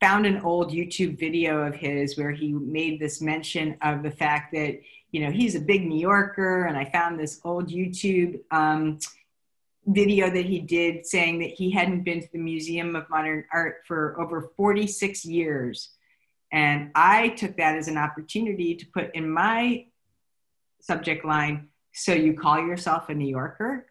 found 0.00 0.26
an 0.26 0.40
old 0.40 0.70
youtube 0.70 1.18
video 1.18 1.62
of 1.66 1.74
his 1.74 2.16
where 2.16 2.30
he 2.30 2.52
made 2.52 3.00
this 3.00 3.20
mention 3.20 3.76
of 3.82 4.02
the 4.02 4.10
fact 4.10 4.52
that 4.52 4.80
you 5.10 5.24
know 5.24 5.30
he's 5.30 5.54
a 5.54 5.60
big 5.60 5.86
new 5.86 5.98
yorker 5.98 6.64
and 6.64 6.76
i 6.76 6.84
found 6.84 7.18
this 7.18 7.40
old 7.44 7.68
youtube 7.68 8.40
um, 8.50 8.98
video 9.86 10.30
that 10.30 10.44
he 10.44 10.60
did 10.60 11.04
saying 11.04 11.40
that 11.40 11.50
he 11.50 11.70
hadn't 11.70 12.02
been 12.04 12.20
to 12.20 12.28
the 12.32 12.38
museum 12.38 12.94
of 12.94 13.08
modern 13.10 13.44
art 13.52 13.82
for 13.86 14.20
over 14.20 14.52
46 14.56 15.24
years 15.24 15.90
and 16.52 16.90
i 16.94 17.30
took 17.30 17.56
that 17.56 17.76
as 17.76 17.88
an 17.88 17.98
opportunity 17.98 18.76
to 18.76 18.86
put 18.86 19.12
in 19.14 19.28
my 19.28 19.84
subject 20.80 21.24
line 21.24 21.68
so 21.92 22.12
you 22.12 22.34
call 22.34 22.58
yourself 22.58 23.08
a 23.08 23.14
new 23.14 23.28
yorker 23.28 23.86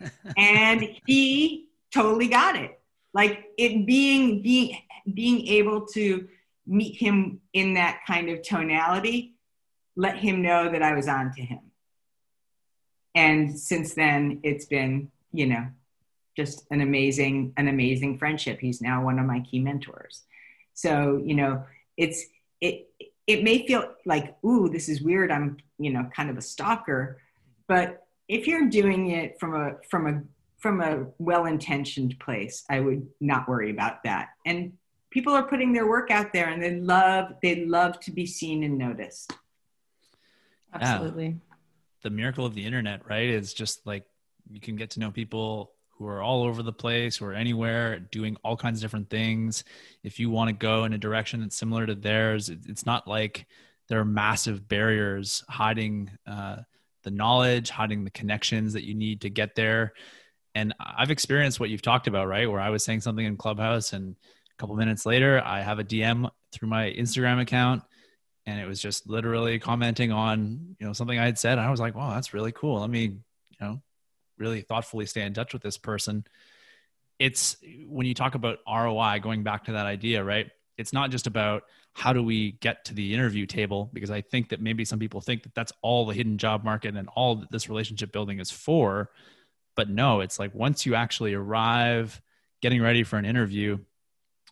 and 0.36 0.88
he 1.06 1.68
totally 1.92 2.28
got 2.28 2.56
it. 2.56 2.78
Like 3.14 3.46
it 3.56 3.86
being 3.86 4.42
being 4.42 4.76
being 5.12 5.46
able 5.48 5.86
to 5.86 6.28
meet 6.66 6.96
him 6.96 7.40
in 7.52 7.74
that 7.74 8.00
kind 8.06 8.28
of 8.28 8.42
tonality, 8.42 9.36
let 9.96 10.16
him 10.16 10.42
know 10.42 10.70
that 10.70 10.82
I 10.82 10.94
was 10.94 11.08
on 11.08 11.32
to 11.32 11.42
him. 11.42 11.60
And 13.18 13.58
since 13.58 13.94
then, 13.94 14.38
it's 14.44 14.66
been, 14.66 15.10
you 15.32 15.46
know, 15.46 15.66
just 16.36 16.64
an 16.70 16.80
amazing 16.80 17.52
an 17.56 17.66
amazing 17.66 18.16
friendship. 18.16 18.60
He's 18.60 18.80
now 18.80 19.04
one 19.04 19.18
of 19.18 19.26
my 19.26 19.40
key 19.40 19.58
mentors. 19.58 20.22
So 20.74 21.20
you 21.24 21.34
know 21.34 21.64
it's 21.96 22.24
it 22.60 22.88
it 23.26 23.42
may 23.42 23.66
feel 23.66 23.92
like 24.06 24.36
ooh 24.44 24.68
this 24.68 24.88
is 24.88 25.02
weird. 25.02 25.32
I'm 25.32 25.56
you 25.80 25.90
know 25.92 26.08
kind 26.14 26.30
of 26.30 26.38
a 26.38 26.40
stalker. 26.40 27.20
But 27.66 28.06
if 28.28 28.46
you're 28.46 28.68
doing 28.68 29.10
it 29.10 29.40
from 29.40 29.56
a 29.56 29.74
from 29.90 30.06
a 30.06 30.22
from 30.58 30.80
a 30.80 31.06
well-intentioned 31.20 32.18
place 32.18 32.64
i 32.68 32.80
would 32.80 33.06
not 33.20 33.48
worry 33.48 33.70
about 33.70 34.04
that. 34.04 34.28
And 34.46 34.74
people 35.10 35.32
are 35.32 35.42
putting 35.42 35.72
their 35.72 35.88
work 35.88 36.10
out 36.12 36.32
there 36.32 36.48
and 36.50 36.62
they 36.62 36.76
love 36.76 37.34
they 37.42 37.64
love 37.64 37.98
to 38.00 38.12
be 38.12 38.26
seen 38.26 38.62
and 38.62 38.78
noticed. 38.78 39.32
Absolutely. 40.72 41.26
yeah. 41.26 41.47
The 42.02 42.10
miracle 42.10 42.46
of 42.46 42.54
the 42.54 42.64
internet 42.64 43.08
right 43.08 43.28
is 43.28 43.52
just 43.52 43.86
like 43.86 44.04
you 44.50 44.60
can 44.60 44.76
get 44.76 44.90
to 44.90 45.00
know 45.00 45.10
people 45.10 45.72
who 45.90 46.06
are 46.06 46.22
all 46.22 46.44
over 46.44 46.62
the 46.62 46.72
place 46.72 47.20
are 47.20 47.32
anywhere 47.32 47.98
doing 47.98 48.36
all 48.44 48.56
kinds 48.56 48.78
of 48.78 48.82
different 48.82 49.10
things. 49.10 49.64
If 50.04 50.20
you 50.20 50.30
want 50.30 50.48
to 50.48 50.52
go 50.52 50.84
in 50.84 50.92
a 50.92 50.98
direction 50.98 51.40
that's 51.40 51.56
similar 51.56 51.86
to 51.86 51.94
theirs 51.94 52.48
it's 52.48 52.86
not 52.86 53.08
like 53.08 53.46
there 53.88 54.00
are 54.00 54.04
massive 54.04 54.68
barriers 54.68 55.42
hiding 55.48 56.10
uh, 56.26 56.58
the 57.02 57.10
knowledge 57.10 57.70
hiding 57.70 58.04
the 58.04 58.10
connections 58.10 58.72
that 58.74 58.84
you 58.84 58.94
need 58.94 59.22
to 59.22 59.30
get 59.30 59.54
there. 59.54 59.92
And 60.54 60.74
i've 60.80 61.10
experienced 61.10 61.60
what 61.60 61.70
you've 61.70 61.82
talked 61.82 62.08
about 62.08 62.26
right 62.26 62.50
where 62.50 62.60
i 62.60 62.70
was 62.70 62.82
saying 62.82 63.00
something 63.00 63.24
in 63.24 63.36
clubhouse 63.36 63.92
and 63.92 64.16
a 64.50 64.56
couple 64.56 64.74
minutes 64.74 65.06
later 65.06 65.40
i 65.44 65.60
have 65.60 65.78
a 65.78 65.84
dm 65.84 66.28
through 66.50 66.68
my 66.68 66.90
instagram 66.90 67.40
account 67.40 67.82
and 68.48 68.58
it 68.58 68.66
was 68.66 68.80
just 68.80 69.08
literally 69.08 69.58
commenting 69.58 70.10
on 70.10 70.74
you 70.78 70.86
know 70.86 70.94
something 70.94 71.18
i 71.18 71.24
had 71.26 71.38
said. 71.38 71.58
I 71.58 71.70
was 71.70 71.80
like 71.80 71.94
wow 71.94 72.14
that's 72.14 72.32
really 72.32 72.52
cool. 72.52 72.80
Let 72.80 72.90
me 72.90 73.02
you 73.02 73.56
know 73.60 73.82
really 74.38 74.62
thoughtfully 74.62 75.06
stay 75.06 75.22
in 75.22 75.34
touch 75.34 75.52
with 75.52 75.62
this 75.62 75.76
person. 75.76 76.24
It's 77.18 77.56
when 77.86 78.06
you 78.06 78.14
talk 78.14 78.34
about 78.34 78.58
roi 78.66 79.18
going 79.20 79.42
back 79.42 79.64
to 79.64 79.72
that 79.72 79.86
idea 79.86 80.24
right? 80.24 80.50
It's 80.78 80.92
not 80.92 81.10
just 81.10 81.26
about 81.26 81.64
how 81.92 82.12
do 82.12 82.22
we 82.22 82.52
get 82.52 82.84
to 82.86 82.94
the 82.94 83.12
interview 83.12 83.44
table 83.44 83.90
because 83.92 84.10
i 84.10 84.20
think 84.20 84.50
that 84.50 84.60
maybe 84.60 84.84
some 84.84 85.00
people 85.00 85.20
think 85.20 85.42
that 85.42 85.52
that's 85.54 85.72
all 85.82 86.06
the 86.06 86.14
hidden 86.14 86.38
job 86.38 86.62
market 86.62 86.94
and 86.94 87.08
all 87.16 87.34
that 87.34 87.50
this 87.50 87.68
relationship 87.68 88.12
building 88.12 88.38
is 88.38 88.50
for. 88.50 89.10
But 89.76 89.90
no 89.90 90.20
it's 90.20 90.38
like 90.38 90.54
once 90.54 90.86
you 90.86 90.94
actually 90.94 91.34
arrive 91.34 92.20
getting 92.62 92.80
ready 92.80 93.04
for 93.04 93.16
an 93.16 93.24
interview 93.24 93.78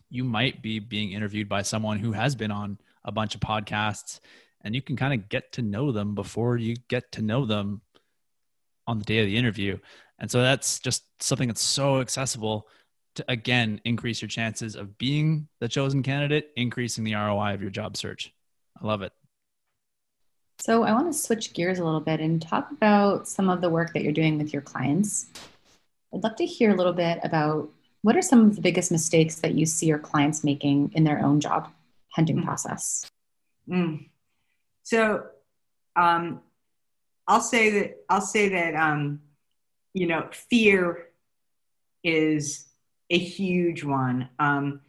you 0.09 0.23
might 0.23 0.61
be 0.61 0.79
being 0.79 1.11
interviewed 1.11 1.49
by 1.49 1.63
someone 1.63 1.99
who 1.99 2.13
has 2.13 2.35
been 2.35 2.51
on 2.51 2.77
a 3.07 3.11
bunch 3.11 3.33
of 3.33 3.41
podcasts 3.41 4.19
and 4.61 4.75
you 4.75 4.81
can 4.81 4.95
kind 4.95 5.13
of 5.13 5.29
get 5.29 5.51
to 5.53 5.61
know 5.61 5.91
them 5.91 6.13
before 6.13 6.57
you 6.57 6.75
get 6.89 7.11
to 7.13 7.21
know 7.21 7.45
them 7.45 7.81
on 8.85 8.99
the 8.99 9.05
day 9.05 9.19
of 9.19 9.25
the 9.25 9.37
interview. 9.37 9.77
And 10.19 10.29
so 10.29 10.41
that's 10.41 10.79
just 10.79 11.03
something 11.21 11.47
that's 11.47 11.61
so 11.61 12.01
accessible 12.01 12.67
to 13.15 13.25
again 13.27 13.81
increase 13.85 14.21
your 14.21 14.29
chances 14.29 14.75
of 14.75 14.97
being 14.97 15.47
the 15.59 15.67
chosen 15.67 16.03
candidate, 16.03 16.49
increasing 16.55 17.03
the 17.03 17.15
ROI 17.15 17.53
of 17.53 17.61
your 17.61 17.71
job 17.71 17.97
search. 17.97 18.33
I 18.81 18.85
love 18.85 19.01
it. 19.01 19.11
So 20.59 20.83
I 20.83 20.91
want 20.91 21.11
to 21.11 21.17
switch 21.17 21.53
gears 21.53 21.79
a 21.79 21.85
little 21.85 21.99
bit 21.99 22.19
and 22.19 22.41
talk 22.41 22.71
about 22.71 23.27
some 23.27 23.49
of 23.49 23.61
the 23.61 23.69
work 23.69 23.93
that 23.93 24.03
you're 24.03 24.11
doing 24.11 24.37
with 24.37 24.53
your 24.53 24.61
clients. 24.61 25.27
I'd 26.13 26.23
love 26.23 26.35
to 26.37 26.45
hear 26.45 26.71
a 26.71 26.75
little 26.75 26.93
bit 26.93 27.19
about 27.23 27.69
what 28.01 28.15
are 28.15 28.21
some 28.21 28.45
of 28.45 28.55
the 28.55 28.61
biggest 28.61 28.91
mistakes 28.91 29.35
that 29.35 29.53
you 29.53 29.65
see 29.65 29.85
your 29.85 29.99
clients 29.99 30.43
making 30.43 30.91
in 30.93 31.03
their 31.03 31.23
own 31.23 31.39
job 31.39 31.69
hunting 32.17 32.39
mm. 32.39 32.43
process? 32.43 33.09
Mm. 33.69 34.09
So 34.83 35.27
um, 35.95 36.41
I'll 37.27 37.41
say 37.41 37.69
that 37.69 37.97
I'll 38.09 38.21
say 38.21 38.49
that 38.49 38.75
um, 38.75 39.21
you 39.93 40.07
know 40.07 40.27
fear 40.31 41.09
is 42.03 42.67
a 43.09 43.17
huge 43.17 43.83
one, 43.83 44.29
um, 44.39 44.81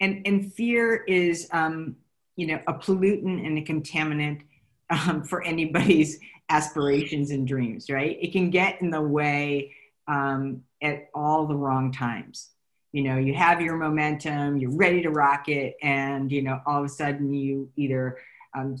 and 0.00 0.22
and 0.26 0.52
fear 0.54 1.04
is 1.04 1.48
um, 1.52 1.96
you 2.36 2.46
know 2.46 2.60
a 2.66 2.74
pollutant 2.74 3.46
and 3.46 3.58
a 3.58 3.62
contaminant 3.62 4.42
um, 4.90 5.22
for 5.24 5.42
anybody's 5.42 6.18
aspirations 6.48 7.30
and 7.30 7.46
dreams. 7.46 7.90
Right? 7.90 8.18
It 8.20 8.32
can 8.32 8.50
get 8.50 8.80
in 8.80 8.90
the 8.90 9.02
way 9.02 9.74
um, 10.08 10.62
at 10.80 11.10
all 11.14 11.46
the 11.46 11.56
wrong 11.56 11.92
times. 11.92 12.51
You 12.92 13.02
know, 13.02 13.16
you 13.18 13.34
have 13.34 13.60
your 13.60 13.76
momentum, 13.76 14.58
you're 14.58 14.76
ready 14.76 15.02
to 15.02 15.10
rock 15.10 15.48
it, 15.48 15.76
and 15.82 16.30
you 16.30 16.42
know 16.42 16.60
all 16.66 16.80
of 16.80 16.84
a 16.84 16.88
sudden 16.88 17.32
you 17.32 17.70
either 17.76 18.18
um, 18.54 18.76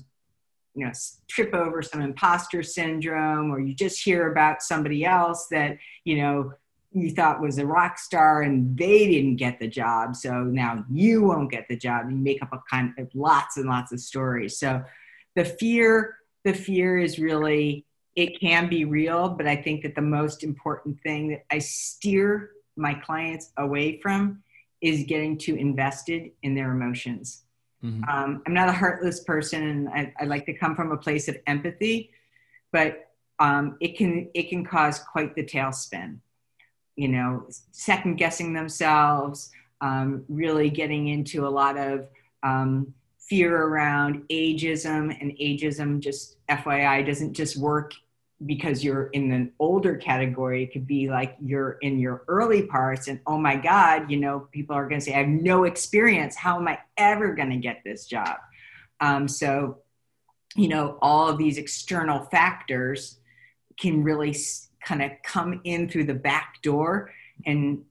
you 0.74 0.86
know 0.86 0.92
trip 1.28 1.54
over 1.54 1.82
some 1.82 2.00
imposter 2.00 2.62
syndrome 2.62 3.50
or 3.50 3.60
you 3.60 3.74
just 3.74 4.02
hear 4.02 4.30
about 4.30 4.62
somebody 4.62 5.04
else 5.04 5.46
that 5.50 5.78
you 6.04 6.16
know 6.16 6.52
you 6.94 7.10
thought 7.10 7.40
was 7.40 7.56
a 7.56 7.66
rock 7.66 7.98
star 7.98 8.42
and 8.42 8.76
they 8.76 9.06
didn't 9.06 9.36
get 9.36 9.58
the 9.58 9.66
job 9.66 10.14
so 10.14 10.44
now 10.44 10.84
you 10.90 11.22
won't 11.22 11.50
get 11.50 11.66
the 11.68 11.76
job. 11.76 12.10
You 12.10 12.16
make 12.16 12.42
up 12.42 12.52
a 12.52 12.62
kind 12.70 12.92
of 12.98 13.08
lots 13.14 13.56
and 13.56 13.66
lots 13.66 13.92
of 13.92 14.00
stories. 14.00 14.58
So 14.58 14.84
the 15.34 15.44
fear 15.44 16.16
the 16.44 16.52
fear 16.52 16.98
is 16.98 17.18
really 17.18 17.84
it 18.16 18.38
can 18.40 18.68
be 18.68 18.84
real 18.84 19.28
but 19.28 19.46
i 19.46 19.56
think 19.56 19.82
that 19.82 19.94
the 19.94 20.02
most 20.02 20.44
important 20.44 21.00
thing 21.02 21.28
that 21.28 21.44
i 21.50 21.58
steer 21.58 22.50
my 22.76 22.94
clients 22.94 23.52
away 23.56 24.00
from 24.00 24.42
is 24.80 25.04
getting 25.04 25.38
too 25.38 25.54
invested 25.54 26.32
in 26.42 26.54
their 26.54 26.72
emotions 26.72 27.42
Mm-hmm. 27.84 28.04
Um, 28.08 28.42
I'm 28.46 28.54
not 28.54 28.68
a 28.68 28.72
heartless 28.72 29.20
person, 29.20 29.62
and 29.62 29.88
I, 29.88 30.12
I, 30.20 30.24
like 30.24 30.46
to 30.46 30.52
come 30.52 30.76
from 30.76 30.92
a 30.92 30.96
place 30.96 31.26
of 31.26 31.36
empathy, 31.48 32.10
but 32.70 33.08
um, 33.40 33.76
it 33.80 33.96
can 33.96 34.28
it 34.34 34.48
can 34.48 34.64
cause 34.64 35.00
quite 35.00 35.34
the 35.34 35.44
tailspin. 35.44 36.18
You 36.94 37.08
know, 37.08 37.46
second 37.72 38.16
guessing 38.16 38.52
themselves, 38.52 39.50
um, 39.80 40.24
really 40.28 40.70
getting 40.70 41.08
into 41.08 41.44
a 41.44 41.48
lot 41.48 41.76
of 41.76 42.06
um, 42.44 42.94
fear 43.18 43.64
around 43.64 44.28
ageism, 44.28 45.16
and 45.20 45.32
ageism 45.38 45.98
just 45.98 46.36
FYI 46.48 47.04
doesn't 47.04 47.34
just 47.34 47.56
work 47.56 47.94
because 48.46 48.82
you're 48.82 49.06
in 49.08 49.32
an 49.32 49.52
older 49.58 49.96
category, 49.96 50.64
it 50.64 50.72
could 50.72 50.86
be 50.86 51.08
like 51.08 51.36
you're 51.40 51.78
in 51.82 51.98
your 51.98 52.24
early 52.28 52.66
parts, 52.66 53.08
and 53.08 53.20
oh 53.26 53.38
my 53.38 53.56
God, 53.56 54.10
you 54.10 54.18
know, 54.18 54.48
people 54.52 54.74
are 54.76 54.88
going 54.88 55.00
to 55.00 55.04
say, 55.04 55.14
I 55.14 55.18
have 55.18 55.28
no 55.28 55.64
experience. 55.64 56.34
How 56.34 56.58
am 56.58 56.68
I 56.68 56.78
ever 56.96 57.34
going 57.34 57.50
to 57.50 57.56
get 57.56 57.82
this 57.84 58.06
job? 58.06 58.36
Um, 59.00 59.28
so, 59.28 59.78
you 60.56 60.68
know, 60.68 60.98
all 61.02 61.28
of 61.28 61.38
these 61.38 61.58
external 61.58 62.20
factors 62.26 63.18
can 63.78 64.02
really 64.02 64.36
kind 64.84 65.02
of 65.02 65.10
come 65.22 65.60
in 65.64 65.88
through 65.88 66.04
the 66.04 66.14
back 66.14 66.60
door 66.62 67.12
and 67.46 67.84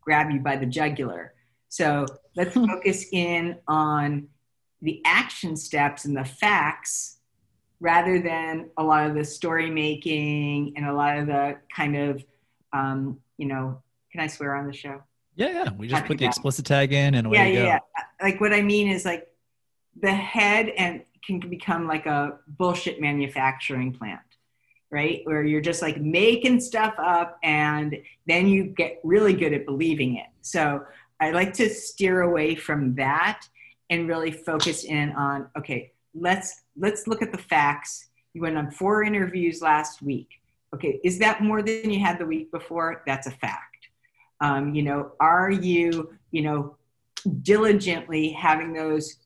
grab 0.00 0.30
you 0.30 0.40
by 0.40 0.56
the 0.56 0.66
jugular. 0.66 1.34
So 1.68 2.06
let's 2.36 2.54
hmm. 2.54 2.66
focus 2.66 3.06
in 3.12 3.56
on 3.66 4.28
the 4.82 5.02
action 5.04 5.56
steps 5.56 6.04
and 6.04 6.16
the 6.16 6.24
facts 6.24 7.18
rather 7.84 8.18
than 8.18 8.70
a 8.78 8.82
lot 8.82 9.06
of 9.06 9.14
the 9.14 9.22
story 9.22 9.70
making 9.70 10.72
and 10.74 10.86
a 10.86 10.92
lot 10.92 11.18
of 11.18 11.26
the 11.26 11.58
kind 11.70 11.94
of 11.94 12.24
um, 12.72 13.20
you 13.36 13.46
know 13.46 13.82
can 14.10 14.20
i 14.22 14.26
swear 14.26 14.54
on 14.54 14.66
the 14.66 14.72
show? 14.72 15.02
Yeah 15.36 15.50
yeah. 15.50 15.70
We 15.76 15.88
just 15.88 16.06
put 16.06 16.18
the 16.18 16.24
explicit 16.24 16.64
tag 16.64 16.92
in 16.92 17.14
and 17.14 17.26
away 17.26 17.36
yeah, 17.36 17.60
yeah, 17.60 17.64
yeah. 17.64 17.78
Like 18.22 18.40
what 18.40 18.54
i 18.54 18.62
mean 18.62 18.88
is 18.88 19.04
like 19.04 19.28
the 20.00 20.14
head 20.14 20.70
and 20.78 21.02
can 21.26 21.40
become 21.40 21.86
like 21.86 22.06
a 22.06 22.38
bullshit 22.46 23.00
manufacturing 23.00 23.92
plant 23.92 24.20
right? 24.90 25.22
Where 25.24 25.42
you're 25.42 25.60
just 25.60 25.82
like 25.82 26.00
making 26.00 26.60
stuff 26.60 26.94
up 26.98 27.38
and 27.42 27.96
then 28.28 28.46
you 28.46 28.62
get 28.62 29.00
really 29.02 29.32
good 29.32 29.52
at 29.52 29.66
believing 29.66 30.16
it. 30.16 30.26
So 30.42 30.84
i 31.20 31.30
like 31.30 31.52
to 31.54 31.68
steer 31.68 32.22
away 32.22 32.54
from 32.54 32.94
that 32.94 33.42
and 33.90 34.08
really 34.08 34.30
focus 34.30 34.84
in 34.84 35.12
on 35.12 35.48
okay 35.56 35.92
let's 36.14 36.63
let's 36.76 37.06
look 37.06 37.22
at 37.22 37.32
the 37.32 37.38
facts. 37.38 38.08
You 38.32 38.42
went 38.42 38.56
on 38.56 38.70
four 38.70 39.02
interviews 39.02 39.62
last 39.62 40.02
week. 40.02 40.28
Okay, 40.74 41.00
is 41.04 41.18
that 41.20 41.42
more 41.42 41.62
than 41.62 41.90
you 41.90 42.00
had 42.00 42.18
the 42.18 42.26
week 42.26 42.50
before? 42.50 43.02
That's 43.06 43.26
a 43.26 43.30
fact. 43.30 43.88
Um, 44.40 44.74
you 44.74 44.82
know, 44.82 45.12
are 45.20 45.50
you, 45.50 46.12
you 46.32 46.42
know, 46.42 46.76
diligently 47.42 48.30
having 48.30 48.72
those 48.72 49.18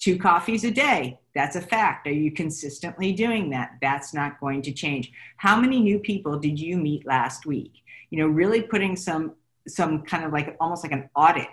two 0.00 0.18
coffees 0.18 0.64
a 0.64 0.70
day? 0.70 1.18
That's 1.34 1.54
a 1.54 1.60
fact. 1.60 2.06
Are 2.06 2.12
you 2.12 2.32
consistently 2.32 3.12
doing 3.12 3.50
that? 3.50 3.76
That's 3.80 4.12
not 4.12 4.40
going 4.40 4.62
to 4.62 4.72
change. 4.72 5.12
How 5.36 5.60
many 5.60 5.80
new 5.80 5.98
people 5.98 6.38
did 6.38 6.58
you 6.58 6.76
meet 6.76 7.06
last 7.06 7.46
week? 7.46 7.72
You 8.10 8.18
know, 8.18 8.26
really 8.26 8.62
putting 8.62 8.96
some 8.96 9.34
some 9.68 10.02
kind 10.02 10.24
of 10.24 10.32
like 10.32 10.56
almost 10.60 10.84
like 10.84 10.92
an 10.92 11.10
audit 11.14 11.48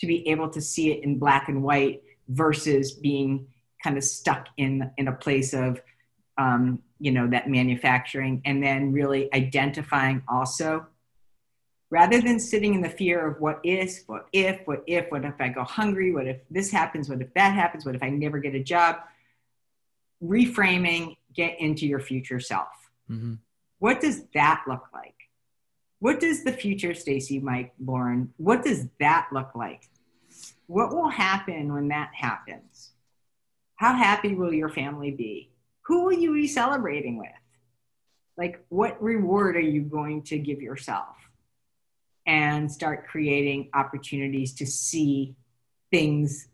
to 0.00 0.06
be 0.06 0.28
able 0.28 0.48
to 0.48 0.60
see 0.60 0.92
it 0.92 1.02
in 1.02 1.18
black 1.18 1.48
and 1.48 1.62
white 1.62 2.02
versus 2.28 2.92
being 2.92 3.46
kind 3.88 3.96
of 3.96 4.04
stuck 4.04 4.48
in 4.58 4.90
in 4.98 5.08
a 5.08 5.12
place 5.12 5.54
of 5.54 5.80
um, 6.36 6.82
you 7.00 7.10
know 7.10 7.26
that 7.28 7.48
manufacturing 7.48 8.42
and 8.44 8.62
then 8.62 8.92
really 8.92 9.32
identifying 9.34 10.22
also 10.28 10.86
rather 11.90 12.20
than 12.20 12.38
sitting 12.38 12.74
in 12.74 12.82
the 12.82 12.88
fear 12.88 13.26
of 13.26 13.40
what 13.40 13.60
is 13.64 14.04
what 14.06 14.26
if 14.32 14.60
what 14.66 14.82
if 14.86 15.10
what 15.10 15.24
if 15.24 15.34
i 15.40 15.48
go 15.48 15.64
hungry 15.64 16.12
what 16.12 16.26
if 16.26 16.36
this 16.50 16.70
happens 16.70 17.08
what 17.08 17.22
if 17.22 17.32
that 17.32 17.54
happens 17.54 17.86
what 17.86 17.94
if 17.94 18.02
i 18.02 18.10
never 18.10 18.38
get 18.38 18.54
a 18.54 18.62
job 18.62 18.96
reframing 20.22 21.16
get 21.32 21.58
into 21.60 21.86
your 21.86 22.00
future 22.00 22.40
self 22.40 22.68
mm-hmm. 23.10 23.34
what 23.78 24.00
does 24.02 24.24
that 24.34 24.62
look 24.68 24.84
like 24.92 25.14
what 26.00 26.20
does 26.20 26.44
the 26.44 26.52
future, 26.52 26.94
Stacy, 26.94 27.40
Mike, 27.40 27.72
Loren, 27.84 28.32
what 28.36 28.62
does 28.62 28.86
that 29.00 29.28
look 29.32 29.50
like? 29.54 29.88
What 30.66 30.90
will 30.90 31.08
happen 31.08 31.72
when 31.72 31.88
that 31.88 32.10
happens? 32.14 32.92
How 33.78 33.94
happy 33.94 34.34
will 34.34 34.52
your 34.52 34.68
family 34.68 35.12
be? 35.12 35.50
Who 35.82 36.04
will 36.04 36.12
you 36.12 36.34
be 36.34 36.48
celebrating 36.48 37.16
with? 37.16 37.28
Like, 38.36 38.64
what 38.68 39.00
reward 39.00 39.56
are 39.56 39.60
you 39.60 39.82
going 39.82 40.22
to 40.24 40.38
give 40.38 40.60
yourself? 40.60 41.14
And 42.26 42.70
start 42.70 43.06
creating 43.06 43.70
opportunities 43.72 44.52
to 44.54 44.66
see 44.66 45.36
things 45.92 46.48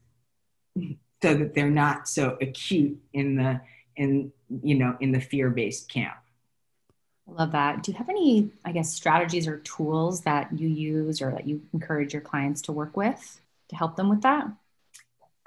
so 0.76 1.34
that 1.34 1.54
they're 1.54 1.70
not 1.70 2.08
so 2.08 2.36
acute 2.40 3.00
in 3.14 3.36
the 3.36 3.60
in 3.96 4.30
you 4.62 4.74
know 4.74 4.96
in 5.00 5.10
the 5.10 5.20
fear-based 5.20 5.88
camp 5.88 6.16
I 7.28 7.32
love 7.32 7.52
that. 7.52 7.82
Do 7.82 7.90
you 7.90 7.98
have 7.98 8.10
any, 8.10 8.50
I 8.64 8.72
guess, 8.72 8.92
strategies 8.92 9.48
or 9.48 9.58
tools 9.60 10.22
that 10.22 10.50
you 10.58 10.68
use 10.68 11.22
or 11.22 11.30
that 11.30 11.46
you 11.46 11.62
encourage 11.72 12.12
your 12.12 12.20
clients 12.20 12.60
to 12.62 12.72
work 12.72 12.96
with 12.96 13.40
to 13.70 13.76
help 13.76 13.96
them 13.96 14.10
with 14.10 14.20
that? 14.22 14.46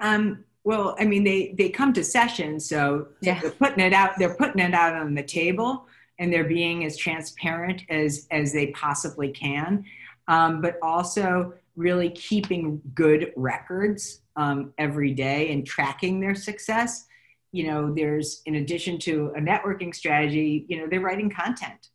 Um, 0.00 0.44
well, 0.68 0.94
I 0.98 1.06
mean, 1.06 1.24
they 1.24 1.54
they 1.56 1.70
come 1.70 1.94
to 1.94 2.04
sessions, 2.04 2.68
so 2.68 3.08
yeah. 3.22 3.40
they're 3.40 3.52
putting 3.52 3.80
it 3.80 3.94
out. 3.94 4.18
They're 4.18 4.34
putting 4.34 4.60
it 4.60 4.74
out 4.74 4.94
on 4.94 5.14
the 5.14 5.22
table, 5.22 5.86
and 6.18 6.30
they're 6.30 6.44
being 6.44 6.84
as 6.84 6.98
transparent 6.98 7.84
as 7.88 8.26
as 8.30 8.52
they 8.52 8.66
possibly 8.72 9.30
can, 9.30 9.82
um, 10.26 10.60
but 10.60 10.78
also 10.82 11.54
really 11.74 12.10
keeping 12.10 12.82
good 12.94 13.32
records 13.34 14.20
um, 14.36 14.74
every 14.76 15.14
day 15.14 15.52
and 15.52 15.66
tracking 15.66 16.20
their 16.20 16.34
success 16.34 17.06
you 17.52 17.66
know 17.66 17.94
there's 17.94 18.42
in 18.44 18.56
addition 18.56 18.98
to 18.98 19.32
a 19.36 19.40
networking 19.40 19.94
strategy 19.94 20.66
you 20.68 20.76
know 20.76 20.86
they're 20.90 21.00
writing 21.00 21.30
content 21.30 21.88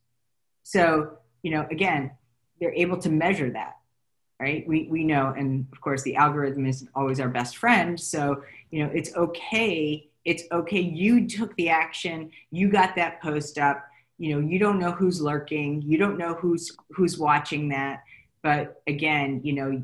so 0.63 1.17
you 1.43 1.51
know 1.51 1.67
again 1.69 2.09
they're 2.59 2.73
able 2.73 2.97
to 2.97 3.09
measure 3.09 3.51
that 3.51 3.75
right? 4.43 4.67
We 4.67 4.87
we 4.89 5.03
know 5.03 5.33
and 5.37 5.65
of 5.71 5.79
course 5.79 6.01
the 6.03 6.15
algorithm 6.15 6.65
is 6.65 6.87
always 6.95 7.19
our 7.19 7.29
best 7.29 7.57
friend. 7.57 7.99
So 7.99 8.43
you 8.71 8.83
know 8.83 8.91
it's 8.93 9.15
okay 9.15 10.09
it's 10.25 10.43
okay. 10.51 10.79
You 10.79 11.27
took 11.27 11.55
the 11.55 11.69
action 11.69 12.31
you 12.51 12.69
got 12.69 12.95
that 12.95 13.21
post 13.21 13.57
up. 13.57 13.77
You 14.17 14.29
know 14.31 14.41
you 14.51 14.59
don't 14.59 14.79
know 14.79 14.91
who's 14.91 15.21
lurking 15.21 15.81
you 15.81 15.97
don't 15.97 16.17
know 16.17 16.33
who's 16.35 16.75
who's 16.95 17.17
watching 17.17 17.69
that. 17.69 18.03
But 18.41 18.81
again 18.87 19.41
you 19.43 19.53
know 19.53 19.83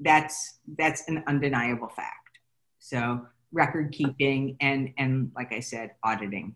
that's 0.00 0.58
that's 0.76 1.08
an 1.08 1.24
undeniable 1.26 1.88
fact. 1.88 2.38
So 2.78 3.26
record 3.52 3.92
keeping 3.92 4.56
and 4.60 4.92
and 4.98 5.30
like 5.34 5.52
i 5.52 5.60
said 5.60 5.92
auditing. 6.02 6.54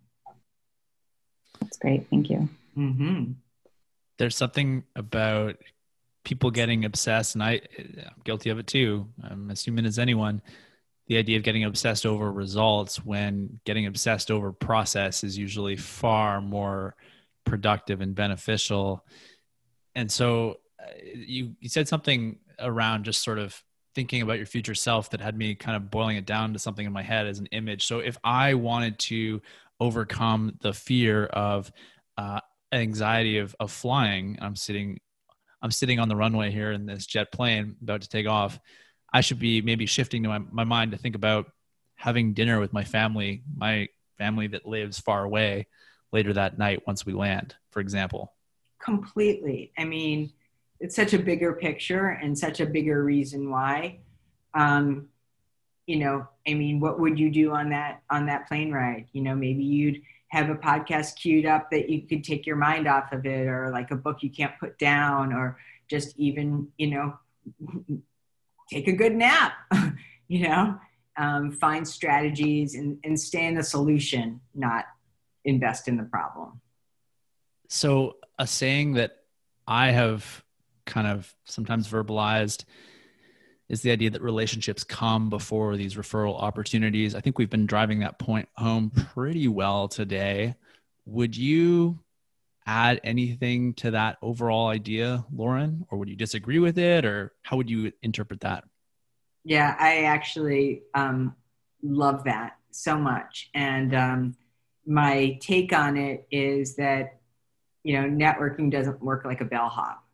That's 1.61 1.79
great. 1.79 2.07
Thank 2.11 2.29
you. 2.31 2.49
Mm-hmm. 2.77 3.33
there's 4.19 4.37
something 4.37 4.85
about 4.95 5.57
people 6.29 6.51
getting 6.51 6.85
obsessed 6.85 7.35
and 7.35 7.43
i 7.43 7.59
i'm 7.79 8.21
guilty 8.23 8.51
of 8.51 8.59
it 8.59 8.67
too. 8.67 9.09
I'm 9.25 9.51
as 9.51 9.65
human 9.65 9.87
as 9.87 9.99
anyone. 9.99 10.43
The 11.07 11.17
idea 11.17 11.39
of 11.39 11.43
getting 11.43 11.65
obsessed 11.65 12.05
over 12.05 12.31
results 12.31 13.03
when 13.03 13.61
getting 13.65 13.87
obsessed 13.87 14.31
over 14.31 14.53
process 14.53 15.25
is 15.25 15.39
usually 15.39 15.77
far 15.77 16.43
more 16.43 16.97
productive 17.47 18.03
and 18.03 18.15
beneficial. 18.15 19.07
And 19.95 20.13
so 20.13 20.59
uh, 20.79 20.91
you 21.15 21.57
you 21.61 21.71
said 21.71 21.89
something 21.89 22.41
around 22.59 23.05
just 23.05 23.25
sort 23.25 23.39
of 23.39 23.65
thinking 23.95 24.21
about 24.21 24.37
your 24.37 24.45
future 24.45 24.75
self 24.75 25.09
that 25.11 25.23
had 25.23 25.35
me 25.35 25.55
kind 25.55 25.77
of 25.77 25.91
boiling 25.91 26.19
it 26.19 26.27
down 26.27 26.53
to 26.53 26.59
something 26.59 26.85
in 26.85 26.93
my 26.93 27.03
head 27.03 27.27
as 27.27 27.39
an 27.39 27.47
image. 27.47 27.87
So 27.87 28.01
if 28.01 28.19
I 28.23 28.53
wanted 28.53 28.99
to 28.99 29.41
overcome 29.81 30.59
the 30.61 30.75
fear 30.75 31.25
of 31.25 31.73
uh, 32.19 32.41
anxiety 32.71 33.39
of, 33.39 33.57
of 33.59 33.73
flying, 33.73 34.39
I'm 34.43 34.57
sitting, 34.57 35.01
I'm 35.63 35.71
sitting 35.71 35.99
on 35.99 36.09
the 36.09 36.17
runway 36.17 36.51
here 36.51 36.73
in 36.73 36.87
this 36.87 37.07
jet 37.07 37.33
plane 37.33 37.77
about 37.83 38.03
to 38.03 38.09
take 38.09 38.29
off. 38.29 38.59
I 39.13 39.21
should 39.21 39.39
be 39.39 39.61
maybe 39.63 39.87
shifting 39.87 40.23
to 40.23 40.29
my, 40.29 40.39
my 40.39 40.65
mind 40.65 40.93
to 40.93 40.99
think 40.99 41.15
about 41.15 41.51
having 41.97 42.35
dinner 42.35 42.61
with 42.61 42.73
my 42.73 42.85
family, 42.85 43.43
my 43.57 43.89
family 44.19 44.47
that 44.49 44.67
lives 44.67 44.99
far 45.01 45.25
away 45.25 45.67
later 46.13 46.33
that 46.33 46.59
night 46.59 46.87
once 46.87 47.05
we 47.05 47.13
land, 47.13 47.57
for 47.71 47.81
example. 47.81 48.33
Completely. 48.81 49.73
I 49.77 49.85
mean, 49.85 50.33
it's 50.81 50.95
such 50.95 51.13
a 51.13 51.19
bigger 51.19 51.55
picture 51.55 52.09
and 52.09 52.39
such 52.39 52.61
a 52.61 52.67
bigger 52.67 53.03
reason 53.03 53.51
why 53.51 53.99
um, 54.55 55.09
you 55.87 55.97
know 55.97 56.27
i 56.47 56.55
mean 56.55 56.81
what 56.81 57.01
would 57.01 57.19
you 57.19 57.31
do 57.31 57.53
on 57.53 57.71
that 57.71 58.03
on 58.11 58.27
that 58.27 58.47
plane 58.47 58.71
ride 58.71 59.07
you 59.13 59.23
know 59.23 59.35
maybe 59.35 59.65
you'd 59.65 60.03
have 60.29 60.51
a 60.51 60.55
podcast 60.55 61.17
queued 61.17 61.47
up 61.47 61.71
that 61.71 61.89
you 61.89 62.03
could 62.03 62.23
take 62.23 62.47
your 62.47 62.57
mind 62.57 62.87
off 62.87 63.13
of 63.13 63.25
it 63.25 63.47
or 63.47 63.71
like 63.71 63.91
a 63.91 63.97
book 63.97 64.23
you 64.23 64.31
can't 64.31 64.53
put 64.61 64.79
down 64.79 65.33
or 65.33 65.59
just 65.89 66.19
even 66.19 66.69
you 66.77 66.89
know 66.89 67.19
take 68.71 68.89
a 68.89 68.93
good 68.93 69.15
nap 69.15 69.55
you 70.29 70.47
know? 70.47 70.79
Um, 71.17 71.51
find 71.51 71.89
strategies 71.89 72.77
and, 72.77 72.99
and 73.03 73.19
stay 73.19 73.47
in 73.47 73.57
the 73.57 73.65
solution 73.65 74.41
not 74.55 74.85
invest 75.45 75.89
in 75.89 75.97
the 75.97 76.05
problem. 76.05 76.61
So 77.69 78.17
a 78.39 78.47
saying 78.47 78.93
that 78.93 79.17
i 79.67 79.91
have 79.91 80.45
kind 80.87 81.07
of 81.09 81.35
sometimes 81.45 81.89
verbalized 81.89 82.65
is 83.69 83.83
the 83.83 83.91
idea 83.91 84.11
that 84.11 84.23
relationships 84.23 84.83
come 84.83 85.29
before 85.29 85.77
these 85.77 85.95
referral 85.95 86.41
opportunities. 86.41 87.15
I 87.15 87.21
think 87.21 87.39
we've 87.39 87.51
been 87.51 87.67
driving 87.67 88.01
that 88.01 88.19
point 88.19 88.49
home 88.57 88.91
pretty 88.91 89.47
well 89.49 89.89
today. 89.89 90.55
Would 91.05 91.37
you 91.37 91.99
add 92.67 93.01
anything 93.05 93.75
to 93.75 93.91
that 93.93 94.19
overall 94.23 94.69
idea, 94.69 95.25
Loren, 95.35 95.87
or 95.91 95.99
would 95.99 96.09
you 96.09 96.17
disagree 96.17 96.59
with 96.59 96.79
it, 96.79 97.05
or 97.05 97.33
how 97.43 97.57
would 97.57 97.71
you 97.71 97.93
interpret 98.03 98.41
that? 98.41 98.65
Yeah, 99.45 99.75
I 99.79 100.05
actually 100.05 100.83
um, 100.95 101.35
love 101.83 102.25
that 102.25 102.57
so 102.71 102.99
much. 102.99 103.51
And 103.55 103.95
um, 103.95 104.37
my 104.87 105.39
take 105.41 105.73
on 105.73 105.97
it 105.97 106.27
is 106.31 106.77
that, 106.77 107.21
you 107.83 108.01
know, 108.01 108.09
networking 108.09 108.71
doesn't 108.71 109.03
work 109.03 109.25
like 109.25 109.41
a 109.41 109.47
bellhop 109.47 110.05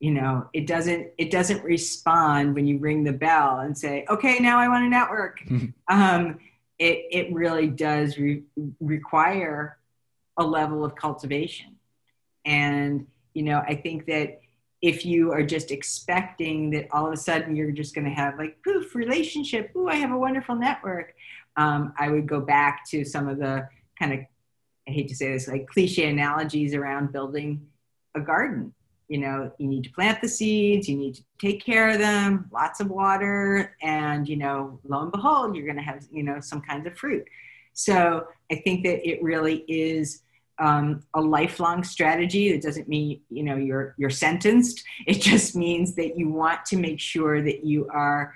you 0.00 0.10
know 0.10 0.48
it 0.52 0.66
doesn't 0.66 1.08
it 1.18 1.30
doesn't 1.30 1.62
respond 1.64 2.54
when 2.54 2.66
you 2.66 2.78
ring 2.78 3.04
the 3.04 3.12
bell 3.12 3.60
and 3.60 3.76
say 3.76 4.04
okay 4.10 4.38
now 4.38 4.58
i 4.58 4.68
want 4.68 4.84
a 4.84 4.88
network. 4.88 5.40
Um, 5.88 6.38
it 6.78 7.04
it 7.10 7.32
really 7.32 7.68
does 7.68 8.18
re- 8.18 8.42
require 8.80 9.78
a 10.36 10.44
level 10.44 10.84
of 10.84 10.96
cultivation. 10.96 11.76
And 12.44 13.06
you 13.34 13.42
know 13.42 13.62
i 13.66 13.74
think 13.74 14.06
that 14.06 14.40
if 14.82 15.06
you 15.06 15.32
are 15.32 15.42
just 15.42 15.70
expecting 15.70 16.70
that 16.70 16.88
all 16.90 17.06
of 17.06 17.12
a 17.12 17.16
sudden 17.16 17.56
you're 17.56 17.70
just 17.70 17.94
going 17.94 18.04
to 18.04 18.10
have 18.10 18.38
like 18.38 18.58
poof 18.62 18.94
relationship. 18.94 19.70
Ooh 19.76 19.88
i 19.88 19.96
have 19.96 20.10
a 20.10 20.18
wonderful 20.18 20.56
network. 20.56 21.14
Um, 21.56 21.94
i 21.98 22.08
would 22.10 22.26
go 22.26 22.40
back 22.40 22.84
to 22.90 23.04
some 23.04 23.28
of 23.28 23.38
the 23.38 23.68
kind 23.98 24.12
of 24.12 24.18
i 24.88 24.90
hate 24.90 25.08
to 25.08 25.14
say 25.14 25.32
this 25.32 25.48
like 25.48 25.66
cliche 25.68 26.08
analogies 26.08 26.74
around 26.74 27.12
building 27.12 27.66
a 28.14 28.20
garden 28.20 28.74
you 29.08 29.18
know 29.18 29.50
you 29.58 29.66
need 29.68 29.84
to 29.84 29.90
plant 29.90 30.20
the 30.20 30.28
seeds 30.28 30.88
you 30.88 30.96
need 30.96 31.14
to 31.14 31.22
take 31.38 31.64
care 31.64 31.90
of 31.90 31.98
them 31.98 32.48
lots 32.52 32.80
of 32.80 32.88
water 32.88 33.76
and 33.82 34.28
you 34.28 34.36
know 34.36 34.78
lo 34.84 35.02
and 35.02 35.12
behold 35.12 35.54
you're 35.54 35.66
going 35.66 35.76
to 35.76 35.82
have 35.82 36.02
you 36.10 36.22
know 36.22 36.40
some 36.40 36.60
kinds 36.60 36.86
of 36.86 36.96
fruit. 36.96 37.24
So 37.72 38.26
i 38.50 38.56
think 38.56 38.84
that 38.84 39.08
it 39.08 39.22
really 39.22 39.64
is 39.68 40.22
um, 40.58 41.02
a 41.14 41.20
lifelong 41.20 41.82
strategy. 41.82 42.52
That 42.52 42.62
doesn't 42.62 42.88
mean 42.88 43.20
you 43.28 43.42
know 43.42 43.56
you're 43.56 43.94
you're 43.98 44.10
sentenced. 44.10 44.84
It 45.06 45.20
just 45.20 45.56
means 45.56 45.94
that 45.96 46.16
you 46.16 46.28
want 46.28 46.64
to 46.66 46.76
make 46.76 47.00
sure 47.00 47.42
that 47.42 47.64
you 47.64 47.88
are 47.92 48.34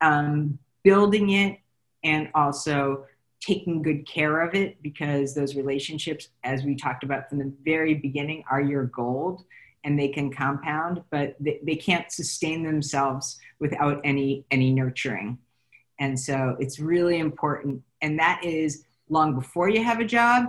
um, 0.00 0.58
building 0.82 1.30
it 1.30 1.58
and 2.02 2.28
also 2.34 3.06
taking 3.40 3.82
good 3.82 4.06
care 4.06 4.40
of 4.40 4.54
it 4.54 4.82
because 4.82 5.34
those 5.34 5.54
relationships 5.54 6.28
as 6.44 6.64
we 6.64 6.74
talked 6.74 7.04
about 7.04 7.28
from 7.28 7.38
the 7.38 7.52
very 7.64 7.94
beginning 7.94 8.42
are 8.50 8.60
your 8.60 8.84
gold 8.84 9.44
and 9.84 9.98
they 9.98 10.08
can 10.08 10.32
compound, 10.32 11.02
but 11.10 11.36
they, 11.38 11.60
they 11.62 11.76
can't 11.76 12.10
sustain 12.10 12.62
themselves 12.62 13.38
without 13.60 14.00
any 14.02 14.44
any 14.50 14.72
nurturing. 14.72 15.38
And 16.00 16.18
so 16.18 16.56
it's 16.58 16.80
really 16.80 17.18
important. 17.18 17.82
And 18.02 18.18
that 18.18 18.42
is 18.44 18.84
long 19.08 19.34
before 19.34 19.68
you 19.68 19.84
have 19.84 20.00
a 20.00 20.04
job, 20.04 20.46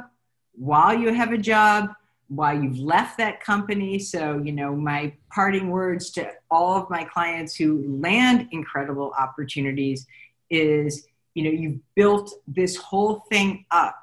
while 0.54 0.98
you 0.98 1.14
have 1.14 1.32
a 1.32 1.38
job, 1.38 1.90
while 2.28 2.60
you've 2.60 2.80
left 2.80 3.18
that 3.20 3.42
company. 3.42 4.00
So, 4.00 4.42
you 4.44 4.52
know, 4.52 4.76
my 4.76 5.14
parting 5.32 5.70
words 5.70 6.10
to 6.12 6.32
all 6.50 6.82
of 6.82 6.90
my 6.90 7.04
clients 7.04 7.56
who 7.56 8.00
land 8.02 8.48
incredible 8.52 9.14
opportunities 9.18 10.08
is, 10.50 11.08
you 11.36 11.44
know, 11.44 11.52
you've 11.52 11.80
built 11.96 12.32
this 12.48 12.76
whole 12.78 13.24
thing 13.30 13.66
up. 13.72 13.96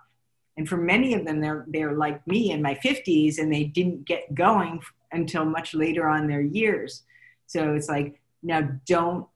And 0.56 0.68
for 0.68 0.76
many 0.76 1.14
of 1.14 1.24
them, 1.24 1.40
they're, 1.40 1.64
they're 1.68 1.94
like 1.94 2.24
me 2.26 2.52
in 2.52 2.60
my 2.60 2.74
50s 2.74 3.38
and 3.38 3.52
they 3.52 3.64
didn't 3.64 4.04
get 4.04 4.34
going 4.34 4.80
until 5.12 5.44
much 5.44 5.74
later 5.74 6.08
on 6.08 6.26
their 6.26 6.40
years. 6.40 7.02
So 7.46 7.74
it's 7.74 7.88
like, 7.88 8.20
now 8.42 8.68
don't 8.86 9.26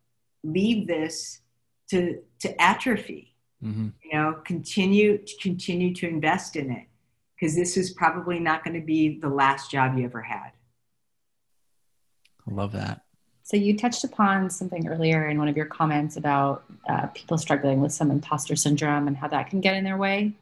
leave 0.42 0.86
this 0.86 1.40
to, 1.90 2.20
to 2.40 2.60
atrophy. 2.60 3.34
Mm-hmm. 3.62 3.88
You 4.04 4.12
know, 4.12 4.40
continue 4.44 5.18
to 5.18 5.36
continue 5.40 5.94
to 5.94 6.08
invest 6.08 6.56
in 6.56 6.70
it 6.70 6.86
because 7.34 7.54
this 7.54 7.76
is 7.76 7.90
probably 7.90 8.38
not 8.38 8.64
going 8.64 8.78
to 8.78 8.84
be 8.84 9.18
the 9.18 9.28
last 9.28 9.70
job 9.70 9.96
you 9.96 10.04
ever 10.04 10.22
had. 10.22 10.52
I 12.48 12.54
love 12.54 12.72
that. 12.72 13.02
So 13.42 13.56
you 13.56 13.76
touched 13.76 14.04
upon 14.04 14.50
something 14.50 14.88
earlier 14.88 15.28
in 15.28 15.38
one 15.38 15.48
of 15.48 15.56
your 15.56 15.66
comments 15.66 16.16
about 16.16 16.64
uh, 16.88 17.06
people 17.08 17.38
struggling 17.38 17.80
with 17.80 17.92
some 17.92 18.10
imposter 18.10 18.56
syndrome 18.56 19.06
and 19.06 19.16
how 19.16 19.28
that 19.28 19.50
can 19.50 19.60
get 19.60 19.76
in 19.76 19.84
their 19.84 19.96
way. 19.96 20.32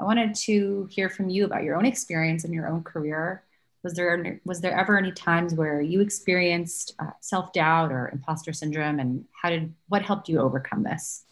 I 0.00 0.04
wanted 0.04 0.34
to 0.36 0.88
hear 0.90 1.08
from 1.08 1.28
you 1.28 1.44
about 1.44 1.64
your 1.64 1.76
own 1.76 1.84
experience 1.84 2.44
in 2.44 2.52
your 2.52 2.68
own 2.68 2.82
career. 2.82 3.42
Was 3.84 3.94
there 3.94 4.40
was 4.44 4.60
there 4.60 4.76
ever 4.76 4.98
any 4.98 5.12
times 5.12 5.54
where 5.54 5.80
you 5.80 6.00
experienced 6.00 6.94
uh, 6.98 7.10
self 7.20 7.52
doubt 7.52 7.92
or 7.92 8.08
imposter 8.12 8.52
syndrome, 8.52 8.98
and 8.98 9.26
how 9.40 9.50
did 9.50 9.74
what 9.88 10.02
helped 10.02 10.28
you 10.28 10.40
overcome 10.40 10.82
this? 10.82 11.24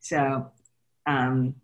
So, 0.00 0.50
um, 1.06 1.54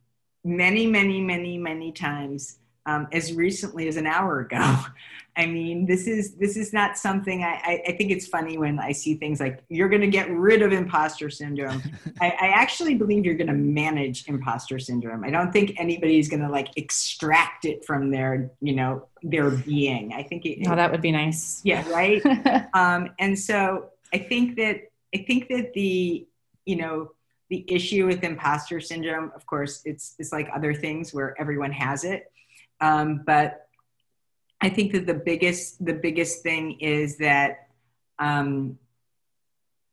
many, 0.44 0.86
many, 0.86 1.20
many, 1.20 1.58
many 1.58 1.90
times 1.92 2.58
um, 2.88 3.06
as 3.12 3.34
recently 3.34 3.86
as 3.86 3.96
an 3.96 4.06
hour 4.06 4.40
ago. 4.40 4.76
I 5.36 5.46
mean, 5.46 5.86
this 5.86 6.08
is 6.08 6.34
this 6.34 6.56
is 6.56 6.72
not 6.72 6.98
something 6.98 7.44
I, 7.44 7.60
I, 7.62 7.82
I 7.88 7.92
think 7.92 8.10
it's 8.10 8.26
funny 8.26 8.58
when 8.58 8.80
I 8.80 8.90
see 8.90 9.14
things 9.14 9.38
like 9.38 9.62
you're 9.68 9.88
going 9.88 10.00
to 10.00 10.08
get 10.08 10.28
rid 10.30 10.62
of 10.62 10.72
imposter 10.72 11.30
syndrome. 11.30 11.80
I, 12.20 12.30
I, 12.30 12.48
actually 12.48 12.96
believe 12.96 13.24
you're 13.24 13.36
going 13.36 13.46
to 13.46 13.52
manage 13.52 14.26
imposter 14.26 14.80
syndrome. 14.80 15.22
I 15.22 15.30
don't 15.30 15.52
think 15.52 15.74
anybody's 15.78 16.28
going 16.28 16.42
to 16.42 16.48
like 16.48 16.76
extract 16.76 17.66
it 17.66 17.84
from 17.84 18.10
their 18.10 18.50
you 18.60 18.74
know 18.74 19.06
their 19.22 19.50
being. 19.50 20.12
I 20.12 20.24
think 20.24 20.44
it, 20.44 20.66
oh, 20.66 20.74
that 20.74 20.90
would 20.90 21.02
be 21.02 21.12
nice. 21.12 21.60
Yeah, 21.62 21.88
right. 21.88 22.20
um, 22.74 23.10
and 23.20 23.38
so 23.38 23.90
I 24.12 24.18
think 24.18 24.56
that 24.56 24.90
I 25.14 25.18
think 25.18 25.46
that 25.50 25.72
the 25.72 26.26
you 26.64 26.76
know 26.76 27.12
the 27.48 27.64
issue 27.68 28.08
with 28.08 28.24
imposter 28.24 28.80
syndrome, 28.80 29.30
of 29.36 29.46
course, 29.46 29.82
it's 29.84 30.16
it's 30.18 30.32
like 30.32 30.48
other 30.52 30.74
things 30.74 31.14
where 31.14 31.40
everyone 31.40 31.70
has 31.70 32.02
it 32.02 32.32
um, 32.80 33.22
but 33.26 33.68
I 34.60 34.68
think 34.68 34.92
that 34.92 35.06
the 35.06 35.14
biggest 35.14 35.84
the 35.84 35.94
biggest 35.94 36.42
thing 36.42 36.80
is 36.80 37.18
that 37.18 37.68
um, 38.18 38.78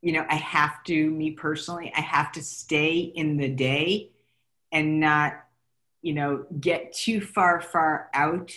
you 0.01 0.13
know 0.13 0.25
I 0.29 0.36
have 0.36 0.83
to 0.86 1.11
me 1.11 1.31
personally 1.31 1.91
I 1.95 2.01
have 2.01 2.31
to 2.33 2.43
stay 2.43 2.97
in 2.97 3.38
the 3.38 3.49
day 3.49 4.11
and 4.71 4.99
not 4.99 5.33
you 6.01 6.13
know 6.13 6.45
get 6.59 6.93
too 6.93 7.21
far 7.21 7.61
far 7.61 8.09
out 8.13 8.51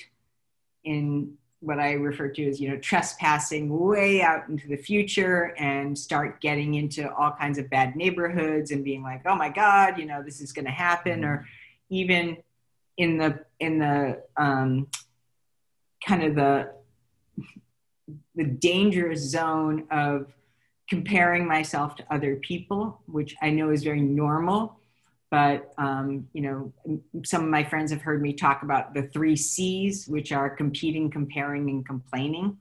in 0.84 1.34
what 1.60 1.80
I 1.80 1.92
refer 1.92 2.28
to 2.28 2.48
as 2.48 2.60
you 2.60 2.70
know 2.70 2.78
trespassing 2.78 3.78
way 3.78 4.22
out 4.22 4.48
into 4.48 4.68
the 4.68 4.76
future 4.76 5.54
and 5.58 5.98
start 5.98 6.40
getting 6.40 6.74
into 6.74 7.12
all 7.14 7.32
kinds 7.32 7.58
of 7.58 7.68
bad 7.68 7.96
neighborhoods 7.96 8.70
and 8.70 8.84
being 8.84 9.02
like 9.02 9.22
oh 9.26 9.34
my 9.34 9.48
god 9.48 9.98
you 9.98 10.06
know 10.06 10.22
this 10.22 10.40
is 10.40 10.52
going 10.52 10.66
to 10.66 10.70
happen 10.70 11.24
or 11.24 11.46
even 11.90 12.36
in 12.98 13.16
the 13.16 13.40
in 13.60 13.78
the 13.78 14.22
um, 14.36 14.88
kind 16.06 16.24
of 16.24 16.34
the 16.34 16.72
the 18.34 18.44
dangerous 18.44 19.20
zone 19.20 19.86
of 19.90 20.26
comparing 20.88 21.46
myself 21.46 21.96
to 21.96 22.04
other 22.10 22.36
people, 22.36 23.00
which 23.06 23.34
I 23.42 23.50
know 23.50 23.70
is 23.70 23.82
very 23.82 24.00
normal. 24.00 24.78
But 25.30 25.72
um, 25.78 26.26
you 26.32 26.42
know, 26.42 27.00
some 27.24 27.44
of 27.44 27.50
my 27.50 27.62
friends 27.62 27.90
have 27.92 28.02
heard 28.02 28.20
me 28.20 28.32
talk 28.32 28.62
about 28.62 28.94
the 28.94 29.02
three 29.02 29.36
C's, 29.36 30.08
which 30.08 30.32
are 30.32 30.50
competing, 30.50 31.10
comparing, 31.10 31.68
and 31.70 31.86
complaining. 31.86 32.58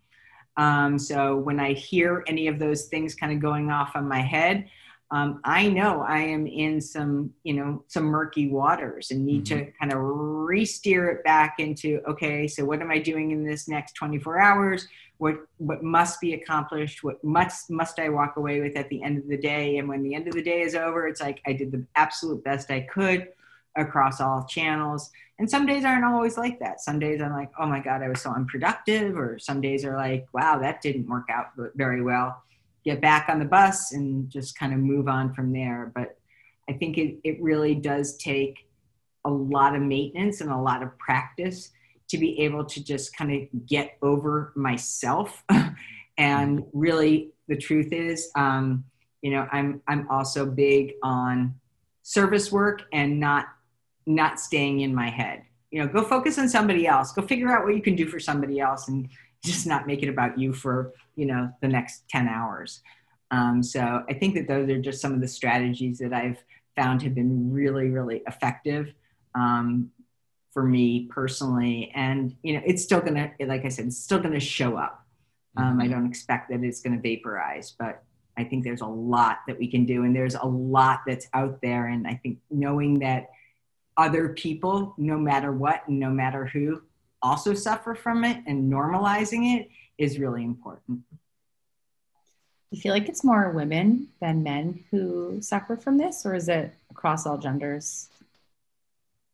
Um, 0.58 0.98
so 0.98 1.38
when 1.38 1.60
I 1.60 1.74
hear 1.74 2.24
any 2.28 2.48
of 2.48 2.60
those 2.60 2.86
things 2.86 3.16
kind 3.16 3.32
of 3.32 3.40
going 3.40 3.72
off 3.72 3.96
on 3.96 4.08
my 4.08 4.22
head, 4.22 4.68
um, 5.10 5.39
I 5.45 5.70
know 5.70 6.01
I 6.01 6.20
am 6.20 6.47
in 6.47 6.82
some, 6.82 7.34
you 7.43 7.53
know, 7.53 7.84
some 7.88 8.03
murky 8.03 8.49
waters 8.49 9.12
and 9.12 9.26
need 9.26 9.45
mm-hmm. 9.45 9.66
to 9.66 9.72
kind 9.80 9.93
of 9.93 9.99
re-steer 10.01 11.10
it 11.10 11.24
back 11.24 11.55
into, 11.60 12.01
okay, 12.08 12.45
so 12.47 12.66
what 12.66 12.82
am 12.82 12.91
I 12.91 12.99
doing 12.99 13.32
in 13.32 13.45
this 13.45 13.70
next 13.70 13.93
24 13.93 14.39
hours? 14.39 14.88
What 15.18 15.38
what 15.58 15.82
must 15.82 16.22
be 16.22 16.34
accomplished? 16.34 17.03
What 17.03 17.24
must 17.24 17.72
must 17.72 17.99
I 17.99 18.10
walk 18.10 18.36
away 18.38 18.60
with 18.60 18.78
at 18.78 18.89
the 18.89 19.01
end 19.01 19.18
of 19.18 19.28
the 19.28 19.38
day? 19.38 19.78
And 19.78 19.88
when 19.88 20.03
the 20.03 20.14
end 20.14 20.28
of 20.28 20.36
the 20.36 20.43
day 20.43 20.62
is 20.62 20.76
over, 20.76 21.08
it's 21.08 21.22
like 21.22 21.41
I 21.47 21.53
did 21.53 21.72
the 21.72 21.84
absolute 21.95 22.43
best 22.43 22.70
I 22.70 22.82
could 22.82 23.30
across 23.76 24.22
all 24.22 24.45
channels. 24.45 25.10
And 25.39 25.49
some 25.49 25.66
days 25.66 25.86
aren't 25.86 26.05
always 26.05 26.38
like 26.38 26.60
that. 26.60 26.82
Some 26.82 26.99
days 26.99 27.22
I'm 27.22 27.32
like, 27.32 27.51
oh 27.60 27.66
my 27.66 27.80
God, 27.80 28.03
I 28.03 28.10
was 28.10 28.22
so 28.22 28.32
unproductive. 28.32 29.18
Or 29.18 29.39
some 29.39 29.62
days 29.62 29.86
are 29.86 29.95
like, 29.95 30.28
wow, 30.34 30.60
that 30.60 30.82
didn't 30.82 31.08
work 31.08 31.30
out 31.32 31.47
very 31.76 32.01
well 32.03 32.43
get 32.88 33.02
back 33.02 33.28
on 33.28 33.38
the 33.38 33.46
bus 33.46 33.92
and 33.92 34.30
just 34.30 34.58
kind 34.58 34.74
of 34.74 34.80
move 34.80 35.10
on 35.10 35.34
from 35.34 35.52
there. 35.52 35.92
But 35.94 36.18
I 36.70 36.74
think 36.74 36.98
it, 36.98 37.18
it 37.26 37.42
really 37.42 37.76
does 37.76 38.16
take 38.16 38.70
a 39.26 39.30
lot 39.30 39.76
of 39.76 39.82
maintenance 39.82 40.40
and 40.40 40.50
a 40.50 40.58
lot 40.58 40.82
of 40.82 40.98
practice 40.98 41.72
to 42.08 42.18
be 42.18 42.40
able 42.40 42.64
to 42.64 42.82
just 42.82 43.14
kind 43.14 43.34
of 43.34 43.66
get 43.66 43.98
over 44.02 44.54
myself. 44.56 45.44
and 46.18 46.64
really, 46.72 47.32
the 47.50 47.58
truth 47.58 47.92
is, 47.92 48.32
um, 48.36 48.86
you 49.22 49.32
know, 49.32 49.46
I'm 49.52 49.82
I'm 49.90 50.08
also 50.10 50.46
big 50.46 50.94
on 51.04 51.56
service 52.04 52.54
work 52.54 52.84
and 52.94 53.20
not 53.20 53.48
not 54.06 54.40
staying 54.40 54.80
in 54.80 54.96
my 54.96 55.10
head. 55.10 55.44
You 55.72 55.82
know, 55.82 55.88
go 55.90 56.04
focus 56.04 56.40
on 56.40 56.48
somebody 56.48 56.88
else. 56.88 57.12
Go 57.12 57.22
figure 57.22 57.52
out 57.52 57.66
what 57.66 57.76
you 57.76 57.82
can 57.82 57.98
do 57.98 58.08
for 58.08 58.22
somebody 58.22 58.62
else, 58.62 58.88
and 58.88 59.10
just 59.44 59.68
not 59.68 59.88
make 59.88 60.04
it 60.04 60.10
about 60.10 60.38
you 60.38 60.54
for 60.54 60.94
you 61.16 61.26
know 61.26 61.52
the 61.62 61.68
next 61.68 62.04
10 62.10 62.28
hours. 62.28 62.82
Um, 63.30 63.62
so 63.62 64.04
i 64.10 64.14
think 64.14 64.36
that 64.36 64.48
those 64.48 64.70
are 64.70 64.80
just 64.80 65.02
some 65.02 65.14
of 65.14 65.20
the 65.20 65.28
strategies 65.28 65.98
that 66.00 66.14
i've 66.14 66.42
found 66.78 67.02
have 67.02 67.14
been 67.14 67.52
really 67.52 67.90
really 67.90 68.22
effective 68.26 68.94
um, 69.36 69.92
for 70.54 70.64
me 70.64 71.08
personally. 71.12 71.92
And 71.94 72.36
you 72.42 72.54
know 72.54 72.62
it's 72.66 72.84
still 72.84 73.02
gonna 73.02 73.32
like 73.40 73.66
i 73.66 73.70
said 73.70 73.88
it's 73.88 73.98
still 73.98 74.20
gonna 74.20 74.40
show 74.40 74.78
up. 74.78 75.04
Um, 75.58 75.80
i 75.80 75.84
mm-hmm. 75.84 75.94
don't 75.94 76.06
expect 76.08 76.50
that 76.50 76.64
it's 76.64 76.82
gonna 76.82 77.00
vaporize 77.00 77.76
but 77.78 78.04
i 78.38 78.44
think 78.44 78.64
there's 78.64 78.82
a 78.82 78.88
lot 78.88 79.40
that 79.48 79.60
we 79.60 79.68
can 79.68 79.86
do. 79.86 80.04
And 80.04 80.16
there's 80.16 80.36
a 80.36 80.46
lot 80.46 81.02
that's 81.06 81.28
out 81.34 81.62
there. 81.62 81.88
And 81.88 82.08
i 82.08 82.16
think 82.16 82.40
knowing 82.50 83.00
that 83.00 83.30
other 83.98 84.30
people 84.30 84.94
no 84.98 85.18
matter 85.18 85.52
what 85.52 85.88
and 85.88 86.00
no 86.00 86.10
matter 86.10 86.46
who 86.46 86.82
also 87.22 87.53
suffer 87.53 87.95
from 87.95 88.24
it 88.24 88.43
and 88.45 88.72
normalizing 88.72 89.59
it 89.59 89.70
is 89.97 90.20
really 90.20 90.43
important. 90.43 91.01
Do 91.09 92.76
you 92.76 92.82
feel 92.82 92.93
like 92.93 93.07
it's 93.07 93.24
more 93.24 93.51
women 93.51 94.09
than 94.20 94.43
men 94.43 94.84
who 94.91 95.41
suffer 95.41 95.78
from 95.78 95.97
this, 95.97 96.26
or 96.26 96.36
is 96.36 96.49
it 96.49 96.74
across 96.91 97.26
all 97.26 97.38
genders? 97.38 98.09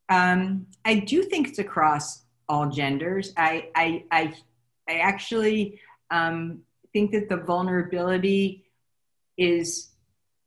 Um, 0.08 0.66
I 0.84 0.96
do 1.00 1.24
think 1.24 1.48
it's 1.48 1.58
across 1.58 2.22
all 2.48 2.68
genders. 2.70 3.32
I, 3.36 3.70
I, 3.74 4.04
I, 4.10 4.34
I 4.88 4.98
actually 4.98 5.80
um, 6.10 6.60
think 6.92 7.10
that 7.10 7.28
the 7.28 7.38
vulnerability 7.38 8.66
is 9.36 9.88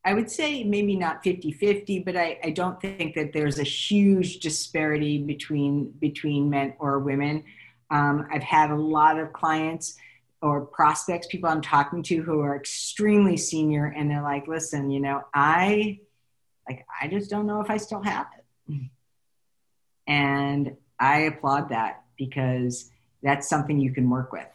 I 0.08 0.14
would 0.14 0.32
say 0.32 0.64
maybe 0.64 0.96
not 0.96 1.22
50 1.22 1.52
50, 1.52 2.00
but 2.00 2.16
I, 2.16 2.40
I 2.42 2.52
don't 2.52 2.80
think 2.80 3.14
that 3.16 3.34
there's 3.34 3.60
a 3.60 3.64
huge 3.64 4.40
disparity 4.40 5.18
between, 5.18 5.92
between 6.00 6.50
men 6.50 6.76
or 6.80 7.00
women. 7.00 7.44
Um, 7.92 8.26
I've 8.32 8.42
had 8.42 8.72
a 8.72 8.76
lot 8.76 9.20
of 9.20 9.34
clients 9.34 9.98
or 10.42 10.66
prospects, 10.66 11.28
people 11.28 11.50
I'm 11.50 11.60
talking 11.60 12.04
to 12.04 12.22
who 12.22 12.40
are 12.40 12.56
extremely 12.56 13.36
senior, 13.36 13.88
and 13.88 14.10
they're 14.10 14.22
like, 14.22 14.48
listen, 14.48 14.90
you 14.90 15.02
know, 15.02 15.26
I 15.34 16.00
like, 16.70 16.86
I 17.02 17.10
just 17.10 17.30
don't 17.30 17.46
know 17.46 17.60
if 17.60 17.70
I 17.70 17.76
still 17.76 18.02
have 18.02 18.28
it. 18.38 18.46
And 20.08 20.78
I 20.98 21.20
applaud 21.24 21.68
that 21.68 22.04
because 22.18 22.90
that's 23.22 23.50
something 23.50 23.78
you 23.78 23.92
can 23.92 24.10
work 24.10 24.32
with. 24.32 24.48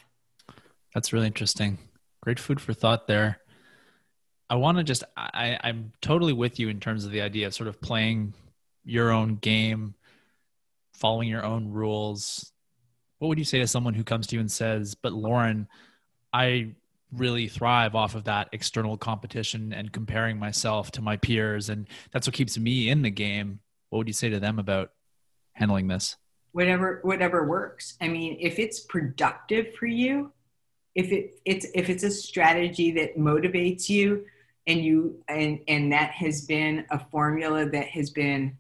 That's 0.95 1.13
really 1.13 1.27
interesting. 1.27 1.77
Great 2.23 2.41
food 2.41 2.59
for 2.59 2.73
thought 2.73 3.07
there. 3.07 3.42
I 4.53 4.57
want 4.57 4.77
to 4.77 4.85
just 4.85 5.03
I, 5.17 5.59
I'm 5.65 5.93
totally 6.03 6.35
with 6.35 6.61
you 6.61 6.69
in 6.69 6.79
terms 6.79 7.07
of 7.07 7.11
the 7.11 7.23
idea 7.23 7.47
of 7.47 7.55
sort 7.55 7.69
of 7.69 7.81
playing 7.81 8.35
your 8.85 9.11
own 9.11 9.37
game, 9.37 9.95
following 10.93 11.27
your 11.27 11.43
own 11.43 11.71
rules. 11.71 12.53
What 13.19 13.29
would 13.29 13.39
you 13.39 13.47
say 13.47 13.61
to 13.61 13.67
someone 13.67 13.95
who 13.95 14.05
comes 14.05 14.27
to 14.27 14.37
you 14.37 14.41
and 14.41 14.53
says, 14.53 14.95
"But 14.95 15.15
Loren, 15.15 15.69
I 16.35 16.75
really 17.15 17.49
thrive 17.49 17.95
off 17.95 18.15
of 18.15 18.25
that 18.25 18.51
external 18.53 18.99
competition 18.99 19.73
and 19.73 19.91
comparing 19.91 20.39
myself 20.39 20.91
to 20.93 21.01
my 21.01 21.17
peers, 21.17 21.71
and 21.71 21.89
that's 22.11 22.27
what 22.27 22.35
keeps 22.35 22.59
me 22.59 22.91
in 22.91 23.01
the 23.01 23.11
game." 23.11 23.61
What 23.89 24.01
would 24.01 24.09
you 24.09 24.13
say 24.13 24.29
to 24.29 24.39
them 24.39 24.59
about 24.59 24.93
handling 25.55 25.87
this? 25.87 26.19
Whatever, 26.51 27.01
whatever 27.05 27.49
works. 27.49 27.97
I 28.03 28.09
mean, 28.09 28.37
if 28.39 28.59
it's 28.59 28.81
productive 28.81 29.75
for 29.77 29.87
you, 29.87 30.31
if 30.95 31.11
it 31.11 31.41
it's 31.47 31.67
if 31.75 31.89
it's 31.89 32.05
a 32.05 32.11
strategy 32.11 32.91
that 32.93 33.17
motivates 33.17 33.89
you 33.89 34.27
and 34.67 34.85
you 34.85 35.23
and 35.29 35.61
and 35.69 35.93
that 35.93 36.11
has 36.13 36.43
been 36.47 36.85
a 36.91 36.99
formula 36.99 37.67
that 37.67 37.87
has 37.87 38.11
been 38.11 38.57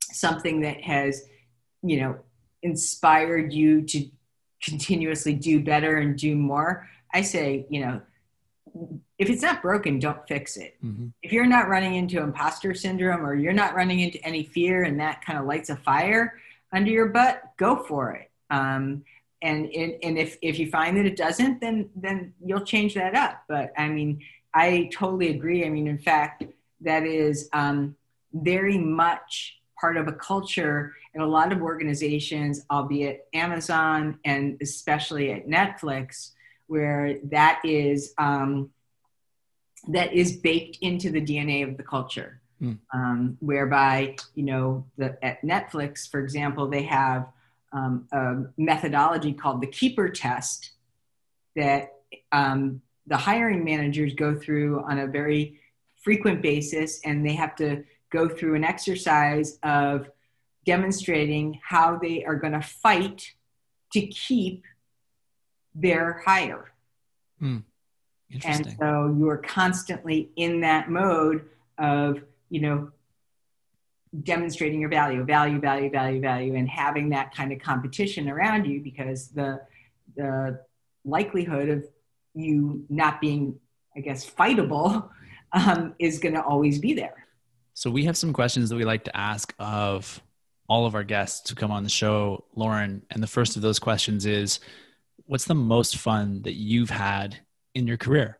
something 0.00 0.60
that 0.60 0.80
has 0.82 1.24
you 1.82 2.00
know 2.00 2.16
inspired 2.62 3.52
you 3.52 3.82
to 3.82 4.08
continuously 4.62 5.34
do 5.34 5.62
better 5.62 5.98
and 5.98 6.18
do 6.18 6.34
more 6.34 6.88
i 7.12 7.20
say 7.20 7.66
you 7.68 7.80
know 7.80 8.00
if 9.18 9.30
it's 9.30 9.42
not 9.42 9.62
broken 9.62 9.98
don't 9.98 10.26
fix 10.26 10.56
it 10.56 10.76
mm-hmm. 10.84 11.06
if 11.22 11.32
you're 11.32 11.46
not 11.46 11.68
running 11.68 11.94
into 11.94 12.20
imposter 12.20 12.74
syndrome 12.74 13.24
or 13.24 13.34
you're 13.34 13.52
not 13.52 13.74
running 13.74 14.00
into 14.00 14.24
any 14.24 14.42
fear 14.42 14.82
and 14.84 14.98
that 14.98 15.24
kind 15.24 15.38
of 15.38 15.44
lights 15.44 15.70
a 15.70 15.76
fire 15.76 16.40
under 16.72 16.90
your 16.90 17.06
butt 17.06 17.42
go 17.56 17.84
for 17.84 18.12
it 18.12 18.30
um, 18.50 19.04
and 19.42 19.66
and 19.74 20.18
if 20.18 20.38
if 20.40 20.58
you 20.58 20.70
find 20.70 20.96
that 20.96 21.06
it 21.06 21.16
doesn't, 21.16 21.60
then 21.60 21.90
then 21.94 22.32
you'll 22.44 22.64
change 22.64 22.94
that 22.94 23.14
up. 23.14 23.42
But 23.46 23.72
I 23.76 23.88
mean, 23.88 24.20
I 24.54 24.88
totally 24.92 25.30
agree. 25.30 25.66
I 25.66 25.68
mean, 25.68 25.88
in 25.88 25.98
fact, 25.98 26.44
that 26.80 27.04
is 27.04 27.48
um, 27.52 27.96
very 28.32 28.78
much 28.78 29.58
part 29.80 29.96
of 29.96 30.06
a 30.06 30.12
culture 30.12 30.94
in 31.14 31.20
a 31.20 31.26
lot 31.26 31.52
of 31.52 31.60
organizations, 31.60 32.64
albeit 32.70 33.26
Amazon 33.34 34.18
and 34.24 34.56
especially 34.62 35.32
at 35.32 35.48
Netflix, 35.48 36.30
where 36.68 37.18
that 37.24 37.60
is 37.64 38.14
um, 38.16 38.70
that 39.88 40.12
is 40.14 40.36
baked 40.36 40.78
into 40.80 41.10
the 41.10 41.20
DNA 41.20 41.68
of 41.68 41.76
the 41.76 41.82
culture. 41.82 42.40
Mm. 42.62 42.78
Um, 42.94 43.36
whereby 43.40 44.16
you 44.34 44.44
know 44.44 44.86
the, 44.96 45.18
at 45.24 45.42
Netflix, 45.42 46.08
for 46.08 46.20
example, 46.20 46.68
they 46.68 46.84
have 46.84 47.26
um, 47.72 48.06
a 48.12 48.44
methodology 48.56 49.32
called 49.32 49.60
the 49.60 49.66
keeper 49.66 50.08
test 50.08 50.70
that 51.56 51.94
um, 52.30 52.80
the 53.06 53.16
hiring 53.16 53.64
managers 53.64 54.14
go 54.14 54.34
through 54.34 54.82
on 54.84 54.98
a 54.98 55.06
very 55.06 55.60
frequent 56.02 56.42
basis, 56.42 57.00
and 57.04 57.24
they 57.26 57.34
have 57.34 57.56
to 57.56 57.84
go 58.10 58.28
through 58.28 58.54
an 58.54 58.64
exercise 58.64 59.58
of 59.62 60.10
demonstrating 60.64 61.60
how 61.62 61.98
they 61.98 62.24
are 62.24 62.36
going 62.36 62.52
to 62.52 62.62
fight 62.62 63.32
to 63.92 64.06
keep 64.06 64.64
their 65.74 66.22
hire. 66.24 66.70
Hmm. 67.38 67.58
And 68.44 68.74
so 68.78 69.14
you 69.16 69.28
are 69.28 69.38
constantly 69.38 70.30
in 70.36 70.60
that 70.62 70.90
mode 70.90 71.44
of, 71.78 72.20
you 72.48 72.60
know, 72.60 72.90
demonstrating 74.22 74.80
your 74.80 74.88
value, 74.90 75.24
value, 75.24 75.60
value, 75.60 75.90
value, 75.90 76.20
value, 76.20 76.54
and 76.54 76.68
having 76.68 77.10
that 77.10 77.34
kind 77.34 77.52
of 77.52 77.58
competition 77.60 78.28
around 78.28 78.66
you 78.66 78.80
because 78.80 79.28
the 79.28 79.60
the 80.16 80.60
likelihood 81.04 81.68
of 81.68 81.84
you 82.34 82.84
not 82.88 83.20
being, 83.20 83.58
I 83.96 84.00
guess, 84.00 84.28
fightable 84.28 85.08
um, 85.52 85.94
is 85.98 86.18
going 86.18 86.34
to 86.34 86.42
always 86.42 86.78
be 86.78 86.94
there. 86.94 87.26
So 87.74 87.90
we 87.90 88.04
have 88.04 88.16
some 88.16 88.32
questions 88.32 88.70
that 88.70 88.76
we 88.76 88.84
like 88.84 89.04
to 89.04 89.16
ask 89.16 89.54
of 89.58 90.22
all 90.68 90.86
of 90.86 90.94
our 90.94 91.04
guests 91.04 91.48
who 91.48 91.56
come 91.56 91.70
on 91.70 91.82
the 91.82 91.88
show, 91.88 92.44
Loren. 92.54 93.02
And 93.10 93.22
the 93.22 93.26
first 93.26 93.56
of 93.56 93.62
those 93.62 93.78
questions 93.78 94.26
is, 94.26 94.60
what's 95.26 95.44
the 95.44 95.54
most 95.54 95.96
fun 95.96 96.42
that 96.42 96.54
you've 96.54 96.90
had 96.90 97.36
in 97.74 97.86
your 97.86 97.96
career? 97.96 98.38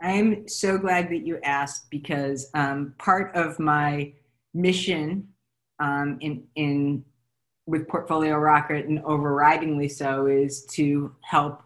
I'm 0.00 0.48
so 0.48 0.78
glad 0.78 1.08
that 1.10 1.26
you 1.26 1.38
asked 1.42 1.90
because 1.90 2.50
um, 2.54 2.94
part 2.98 3.34
of 3.34 3.58
my 3.58 4.12
mission 4.52 5.28
um, 5.80 6.18
in 6.20 6.44
in 6.54 7.04
with 7.66 7.88
Portfolio 7.88 8.36
Rocket 8.36 8.86
and 8.86 9.02
overridingly 9.04 9.90
so 9.90 10.26
is 10.26 10.66
to 10.66 11.14
help 11.22 11.63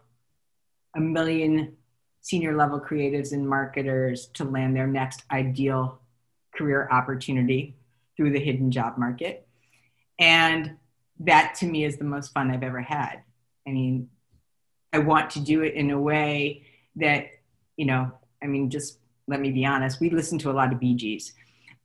a 0.95 0.99
million 0.99 1.75
senior 2.21 2.55
level 2.55 2.79
creatives 2.79 3.31
and 3.31 3.47
marketers 3.47 4.27
to 4.33 4.43
land 4.43 4.75
their 4.75 4.87
next 4.87 5.23
ideal 5.31 5.99
career 6.55 6.87
opportunity 6.91 7.75
through 8.17 8.31
the 8.31 8.39
hidden 8.39 8.71
job 8.71 8.97
market. 8.97 9.47
And 10.19 10.77
that 11.21 11.55
to 11.55 11.65
me 11.65 11.85
is 11.85 11.97
the 11.97 12.03
most 12.03 12.33
fun 12.33 12.51
I've 12.51 12.63
ever 12.63 12.81
had. 12.81 13.21
I 13.67 13.71
mean, 13.71 14.09
I 14.91 14.99
want 14.99 15.29
to 15.31 15.39
do 15.39 15.61
it 15.61 15.75
in 15.75 15.91
a 15.91 15.99
way 15.99 16.63
that, 16.95 17.27
you 17.77 17.85
know, 17.85 18.11
I 18.43 18.47
mean, 18.47 18.69
just 18.69 18.99
let 19.27 19.39
me 19.39 19.51
be 19.51 19.65
honest, 19.65 19.99
we 19.99 20.09
listen 20.09 20.37
to 20.39 20.51
a 20.51 20.53
lot 20.53 20.73
of 20.73 20.79
Bee 20.79 20.95
Gees. 20.95 21.33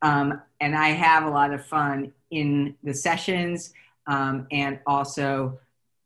Um, 0.01 0.41
and 0.59 0.75
I 0.75 0.89
have 0.89 1.23
a 1.23 1.29
lot 1.29 1.53
of 1.53 1.65
fun 1.65 2.11
in 2.31 2.75
the 2.83 2.93
sessions. 2.93 3.71
Um, 4.07 4.47
and 4.51 4.79
also, 4.85 5.59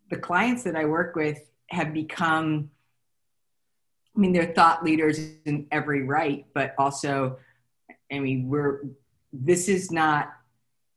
the 0.10 0.18
clients 0.18 0.64
that 0.64 0.76
I 0.76 0.86
work 0.86 1.16
with 1.16 1.40
have 1.70 1.94
become, 1.94 2.70
I 4.20 4.22
mean, 4.22 4.34
they're 4.34 4.54
thought 4.54 4.84
leaders 4.84 5.18
in 5.46 5.66
every 5.72 6.04
right, 6.04 6.46
but 6.54 6.76
also, 6.78 7.38
I 8.12 8.20
mean, 8.20 8.50
we're, 8.50 8.82
this 9.32 9.70
is 9.70 9.92
not, 9.92 10.34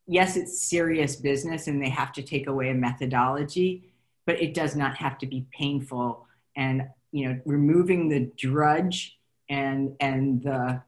yes, 0.08 0.36
it's 0.36 0.60
serious 0.60 1.14
business 1.14 1.68
and 1.68 1.80
they 1.80 1.88
have 1.88 2.12
to 2.14 2.22
take 2.22 2.48
away 2.48 2.70
a 2.70 2.74
methodology, 2.74 3.92
but 4.26 4.42
it 4.42 4.54
does 4.54 4.74
not 4.74 4.96
have 4.96 5.18
to 5.18 5.26
be 5.26 5.46
painful. 5.56 6.26
And, 6.56 6.88
you 7.12 7.28
know, 7.28 7.40
removing 7.44 8.08
the 8.08 8.28
drudge 8.36 9.16
and, 9.48 9.94
and 10.00 10.42
the, 10.42 10.82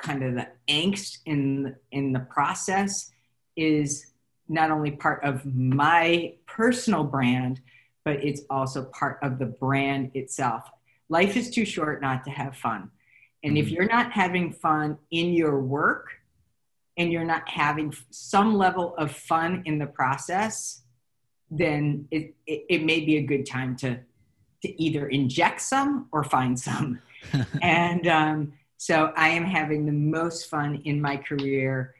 kind 0.00 0.22
of 0.22 0.34
the 0.34 0.48
angst 0.68 1.18
in 1.26 1.76
in 1.92 2.12
the 2.12 2.20
process 2.20 3.10
is 3.54 4.06
not 4.48 4.70
only 4.70 4.90
part 4.90 5.22
of 5.22 5.44
my 5.44 6.32
personal 6.46 7.04
brand 7.04 7.60
but 8.04 8.14
it's 8.24 8.40
also 8.48 8.84
part 8.86 9.18
of 9.22 9.38
the 9.38 9.44
brand 9.44 10.10
itself 10.14 10.70
life 11.10 11.36
is 11.36 11.50
too 11.50 11.66
short 11.66 12.00
not 12.00 12.24
to 12.24 12.30
have 12.30 12.56
fun 12.56 12.90
and 13.44 13.58
if 13.58 13.66
mm-hmm. 13.66 13.74
you're 13.74 13.88
not 13.88 14.10
having 14.12 14.52
fun 14.52 14.96
in 15.10 15.34
your 15.34 15.60
work 15.60 16.08
and 16.96 17.12
you're 17.12 17.24
not 17.24 17.46
having 17.48 17.92
some 18.10 18.54
level 18.56 18.94
of 18.96 19.12
fun 19.12 19.62
in 19.66 19.78
the 19.78 19.86
process 19.86 20.82
then 21.50 22.08
it, 22.10 22.34
it, 22.46 22.64
it 22.70 22.84
may 22.84 23.00
be 23.00 23.18
a 23.18 23.22
good 23.22 23.44
time 23.44 23.76
to 23.76 23.98
to 24.62 24.82
either 24.82 25.08
inject 25.08 25.60
some 25.60 26.08
or 26.12 26.24
find 26.24 26.58
some 26.58 27.00
and 27.62 28.06
um, 28.06 28.52
so 28.80 29.12
I 29.14 29.28
am 29.28 29.44
having 29.44 29.84
the 29.84 29.92
most 29.92 30.48
fun 30.48 30.80
in 30.86 31.02
my 31.02 31.18
career 31.18 31.94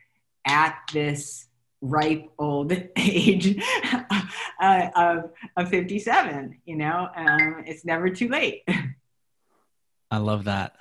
at 0.46 0.78
this 0.94 1.46
ripe 1.82 2.30
old 2.38 2.72
age 2.96 3.62
uh, 4.60 4.88
of, 4.96 5.30
of 5.56 5.68
57. 5.68 6.58
You 6.64 6.76
know, 6.76 7.08
um, 7.14 7.64
it's 7.66 7.84
never 7.84 8.08
too 8.08 8.28
late. 8.28 8.66
I 10.10 10.18
love 10.18 10.44
that. 10.44 10.74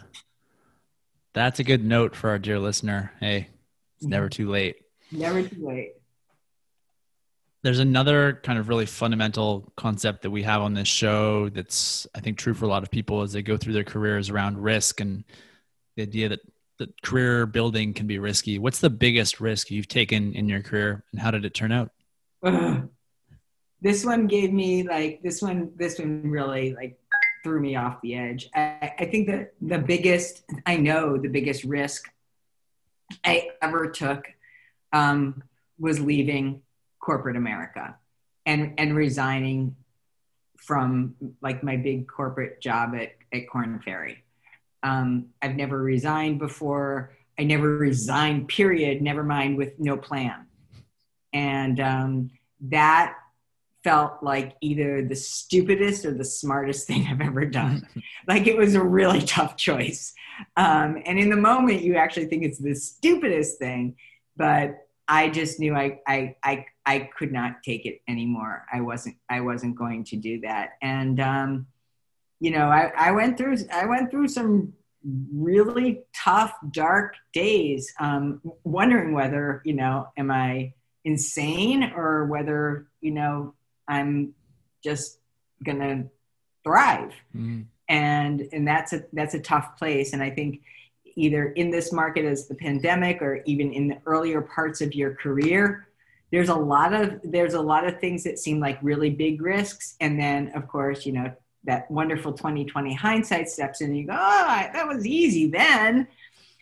That's 1.34 1.60
a 1.60 1.64
good 1.64 1.84
note 1.84 2.16
for 2.16 2.30
our 2.32 2.40
dear 2.40 2.60
listener. 2.60 3.12
Hey, 3.20 3.50
it's 3.98 4.08
never 4.08 4.26
mm-hmm. 4.26 4.44
too 4.44 4.50
late. 4.50 4.78
Never 5.12 5.44
too 5.44 5.68
late. 5.68 5.94
There's 7.62 7.80
another 7.80 8.40
kind 8.44 8.58
of 8.58 8.70
really 8.70 8.86
fundamental 8.86 9.72
concept 9.76 10.22
that 10.22 10.32
we 10.32 10.44
have 10.44 10.62
on 10.62 10.74
this 10.74 10.88
show 10.88 11.50
that's, 11.50 12.08
I 12.16 12.22
think, 12.22 12.38
true 12.38 12.54
for 12.54 12.66
a 12.66 12.70
lot 12.70 12.84
of 12.84 12.92
people 12.92 13.22
as 13.22 13.34
they 13.34 13.42
go 13.42 13.58
through 13.58 13.74
their 13.74 13.84
careers 13.84 14.30
around 14.30 14.58
risk 14.58 15.02
and 15.02 15.26
the 15.96 16.04
idea 16.04 16.30
that 16.30 16.40
that 16.80 17.02
career 17.02 17.46
building 17.46 17.94
can 17.94 18.08
be 18.08 18.18
risky. 18.18 18.58
What's 18.58 18.80
the 18.80 18.90
biggest 18.90 19.40
risk 19.40 19.70
you've 19.70 19.88
taken 19.88 20.34
in 20.34 20.50
your 20.50 20.62
career, 20.62 21.04
and 21.12 21.22
how 21.22 21.30
did 21.30 21.46
it 21.46 21.54
turn 21.54 21.72
out? 21.72 21.92
this 23.82 24.06
one 24.06 24.28
gave 24.28 24.52
me 24.52 24.84
like 24.84 25.22
this 25.22 25.42
one. 25.42 25.72
This 25.76 26.00
one 26.00 26.24
really 26.24 26.74
like 26.74 26.98
threw 27.44 27.60
me 27.60 27.76
off 27.76 28.02
the 28.02 28.16
edge. 28.16 28.50
I, 28.54 28.94
I 29.00 29.06
think 29.06 29.28
that 29.28 29.54
the 29.62 29.80
biggest, 29.80 30.44
I 30.66 30.78
know 30.78 31.18
the 31.18 31.30
biggest 31.30 31.64
risk 31.64 32.10
I 33.24 33.50
ever 33.62 33.90
took 33.90 34.28
um, 34.94 35.44
was 35.80 36.00
leaving 36.00 36.62
corporate 37.00 37.38
America 37.38 37.96
and 38.46 38.74
and 38.78 38.96
resigning 38.96 39.76
from 40.58 41.16
like 41.42 41.64
my 41.64 41.78
big 41.78 42.08
corporate 42.08 42.62
job 42.62 42.94
at, 42.96 43.14
at 43.34 43.50
Korn 43.50 43.80
Ferry. 43.84 44.24
Um, 44.84 45.28
I've 45.42 45.56
never 45.56 45.82
resigned 45.82 46.40
before. 46.40 47.16
I 47.38 47.44
never 47.44 47.78
resigned, 47.78 48.50
period, 48.50 49.02
never 49.02 49.24
mind 49.24 49.58
with 49.58 49.80
no 49.80 49.98
plan. 49.98 50.46
And 51.32 51.80
um, 51.80 52.32
that 52.62 53.16
felt 53.84 54.22
like 54.22 54.56
either 54.62 55.06
the 55.06 55.16
stupidest 55.16 56.06
or 56.06 56.14
the 56.14 56.26
smartest 56.26 56.88
thing 56.88 57.08
I've 57.08 57.22
ever 57.22 57.46
done. 57.46 57.88
like 58.28 58.48
it 58.48 58.58
was 58.58 58.76
a 58.76 58.84
really 58.84 59.22
tough 59.22 59.56
choice. 59.56 60.14
Um, 60.58 61.02
and 61.06 61.20
in 61.20 61.30
the 61.30 61.38
moment, 61.38 61.82
you 61.82 61.96
actually 61.96 62.26
think 62.26 62.44
it's 62.44 62.60
the 62.60 62.76
stupidest 62.76 63.58
thing, 63.58 63.96
but 64.38 64.86
I 65.08 65.30
just 65.30 65.60
knew 65.60 65.76
I, 65.76 66.00
I, 66.08 66.36
I, 66.44 66.66
I 66.86 67.00
could 67.00 67.32
not 67.32 67.64
take 67.64 67.86
it 67.86 68.02
anymore. 68.08 68.66
I 68.72 68.82
wasn't, 68.82 69.18
I 69.30 69.42
wasn't 69.42 69.76
going 69.76 70.04
to 70.06 70.18
do 70.18 70.42
that. 70.42 70.72
And, 70.82 71.20
um, 71.20 71.68
you 72.40 72.52
know, 72.52 72.70
I, 72.70 72.92
I 72.96 73.12
went 73.12 73.38
through 73.38 73.58
I 73.72 73.86
went 73.86 74.12
through 74.12 74.30
some 74.30 74.74
really 75.04 76.04
tough, 76.14 76.54
dark 76.72 77.16
days, 77.34 77.94
um, 78.00 78.42
wondering 78.64 79.14
whether 79.14 79.62
you 79.66 79.74
know, 79.74 80.08
am 80.18 80.32
I 80.32 80.74
insane 81.06 81.92
or 81.96 82.26
whether 82.26 82.88
you 83.02 83.12
know 83.12 83.54
I'm 83.90 84.34
just 84.84 85.20
gonna 85.66 86.06
thrive. 86.64 87.14
Mm. 87.36 87.66
And 87.90 88.48
and 88.54 88.68
that's 88.68 88.94
a 88.94 89.04
that's 89.12 89.34
a 89.34 89.40
tough 89.40 89.78
place. 89.78 90.14
And 90.14 90.24
I 90.24 90.30
think 90.30 90.62
either 91.16 91.48
in 91.48 91.72
this 91.72 91.92
market 91.92 92.24
as 92.24 92.48
the 92.48 92.56
pandemic 92.56 93.22
or 93.22 93.42
even 93.46 93.74
in 93.74 93.88
the 93.90 93.98
earlier 94.06 94.42
parts 94.42 94.80
of 94.80 94.94
your 94.94 95.16
career 95.16 95.86
there's 96.32 96.50
a 96.50 96.56
lot 96.56 96.94
of 96.94 97.20
there's 97.24 97.56
a 97.56 97.62
lot 97.62 97.86
of 97.86 98.00
things 98.00 98.24
that 98.24 98.38
seem 98.38 98.60
like 98.60 98.78
really 98.84 99.10
big 99.10 99.42
risks 99.42 99.96
and 100.00 100.18
then 100.20 100.50
of 100.54 100.68
course 100.68 101.04
you 101.04 101.12
know 101.12 101.34
that 101.64 101.90
wonderful 101.92 102.34
2020 102.34 102.94
hindsight 102.94 103.50
steps 103.50 103.82
in 103.82 103.90
and 103.90 103.98
you 103.98 104.08
go, 104.08 104.14
oh, 104.14 104.70
that 104.74 104.88
was 104.88 105.06
easy 105.06 105.48
then. 105.48 106.08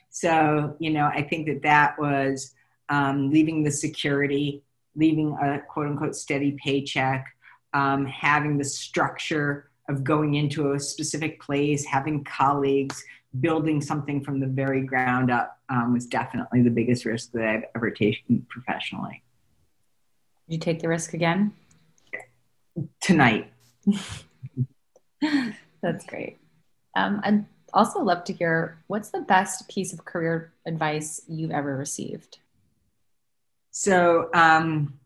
So, 0.10 0.76
you 0.80 0.90
know, 0.92 1.06
I 1.06 1.22
think 1.22 1.48
that 1.48 1.62
that 1.64 2.00
was 2.00 2.54
um, 2.90 3.30
leaving 3.30 3.64
the 3.64 3.72
security, 3.72 4.64
leaving 4.98 5.38
a 5.42 5.62
quote 5.70 5.88
unquote 5.88 6.16
steady 6.16 6.58
paycheck, 6.62 7.26
um, 7.74 8.06
having 8.06 8.58
the 8.58 8.66
structure 8.66 9.70
of 9.88 10.04
going 10.04 10.34
into 10.34 10.74
a 10.74 10.80
specific 10.80 11.40
place, 11.40 11.86
having 11.86 12.24
colleagues, 12.26 13.02
building 13.40 13.80
something 13.82 14.24
from 14.24 14.40
the 14.40 14.48
very 14.48 14.82
ground 14.82 15.32
up 15.32 15.60
um, 15.70 15.94
was 15.94 16.06
definitely 16.06 16.62
the 16.62 16.70
biggest 16.70 17.06
risk 17.06 17.32
that 17.32 17.48
I've 17.48 17.64
ever 17.76 17.92
taken 17.92 18.46
professionally. 18.50 19.24
Did 20.48 20.54
you 20.56 20.60
take 20.60 20.82
the 20.82 20.88
risk 20.88 21.14
again? 21.14 21.54
Tonight. 23.02 23.52
That's 25.82 26.06
great. 26.06 26.38
Um, 26.96 27.22
I'd 27.24 27.46
also 27.74 28.02
love 28.02 28.24
to 28.26 28.34
hear 28.34 28.82
what's 28.88 29.10
the 29.10 29.22
best 29.22 29.68
piece 29.70 29.94
of 29.94 30.06
career 30.06 30.54
advice 30.66 31.22
you've 31.28 31.52
ever 31.52 31.76
received? 31.76 32.40
So, 33.80 34.32
um, 34.34 34.98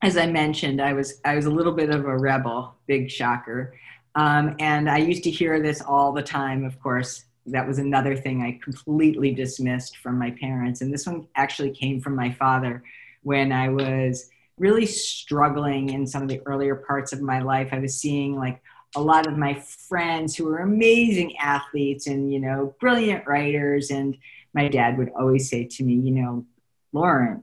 as 0.00 0.16
I 0.16 0.24
mentioned, 0.24 0.80
I 0.80 0.94
was 0.94 1.20
I 1.26 1.34
was 1.36 1.44
a 1.44 1.50
little 1.50 1.74
bit 1.74 1.90
of 1.90 2.06
a 2.06 2.16
rebel, 2.16 2.74
big 2.86 3.10
shocker, 3.10 3.74
um, 4.14 4.56
and 4.60 4.88
I 4.88 4.96
used 4.96 5.24
to 5.24 5.30
hear 5.30 5.60
this 5.60 5.82
all 5.82 6.10
the 6.10 6.22
time. 6.22 6.64
Of 6.64 6.80
course, 6.80 7.26
that 7.44 7.68
was 7.68 7.78
another 7.78 8.16
thing 8.16 8.40
I 8.40 8.58
completely 8.64 9.34
dismissed 9.34 9.98
from 9.98 10.18
my 10.18 10.30
parents, 10.30 10.80
and 10.80 10.90
this 10.90 11.06
one 11.06 11.28
actually 11.36 11.70
came 11.70 12.00
from 12.00 12.16
my 12.16 12.32
father 12.32 12.82
when 13.24 13.52
I 13.52 13.68
was 13.68 14.30
really 14.56 14.86
struggling 14.86 15.90
in 15.90 16.06
some 16.06 16.22
of 16.22 16.28
the 16.28 16.40
earlier 16.46 16.76
parts 16.76 17.12
of 17.12 17.20
my 17.20 17.40
life. 17.40 17.68
I 17.72 17.78
was 17.78 18.00
seeing 18.00 18.36
like 18.36 18.62
a 18.94 19.02
lot 19.02 19.26
of 19.26 19.36
my 19.36 19.52
friends 19.52 20.34
who 20.34 20.46
were 20.46 20.60
amazing 20.60 21.36
athletes 21.36 22.06
and 22.06 22.32
you 22.32 22.40
know 22.40 22.74
brilliant 22.80 23.26
writers, 23.26 23.90
and 23.90 24.16
my 24.54 24.66
dad 24.66 24.96
would 24.96 25.10
always 25.10 25.50
say 25.50 25.64
to 25.64 25.84
me, 25.84 25.92
you 25.92 26.12
know, 26.12 26.46
Loren, 26.94 27.42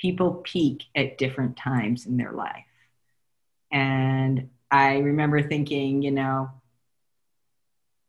people 0.00 0.34
peak 0.44 0.84
at 0.94 1.18
different 1.18 1.56
times 1.56 2.06
in 2.06 2.16
their 2.16 2.32
life. 2.32 2.64
And 3.70 4.48
I 4.70 4.98
remember 4.98 5.42
thinking, 5.42 6.02
you 6.02 6.10
know, 6.10 6.50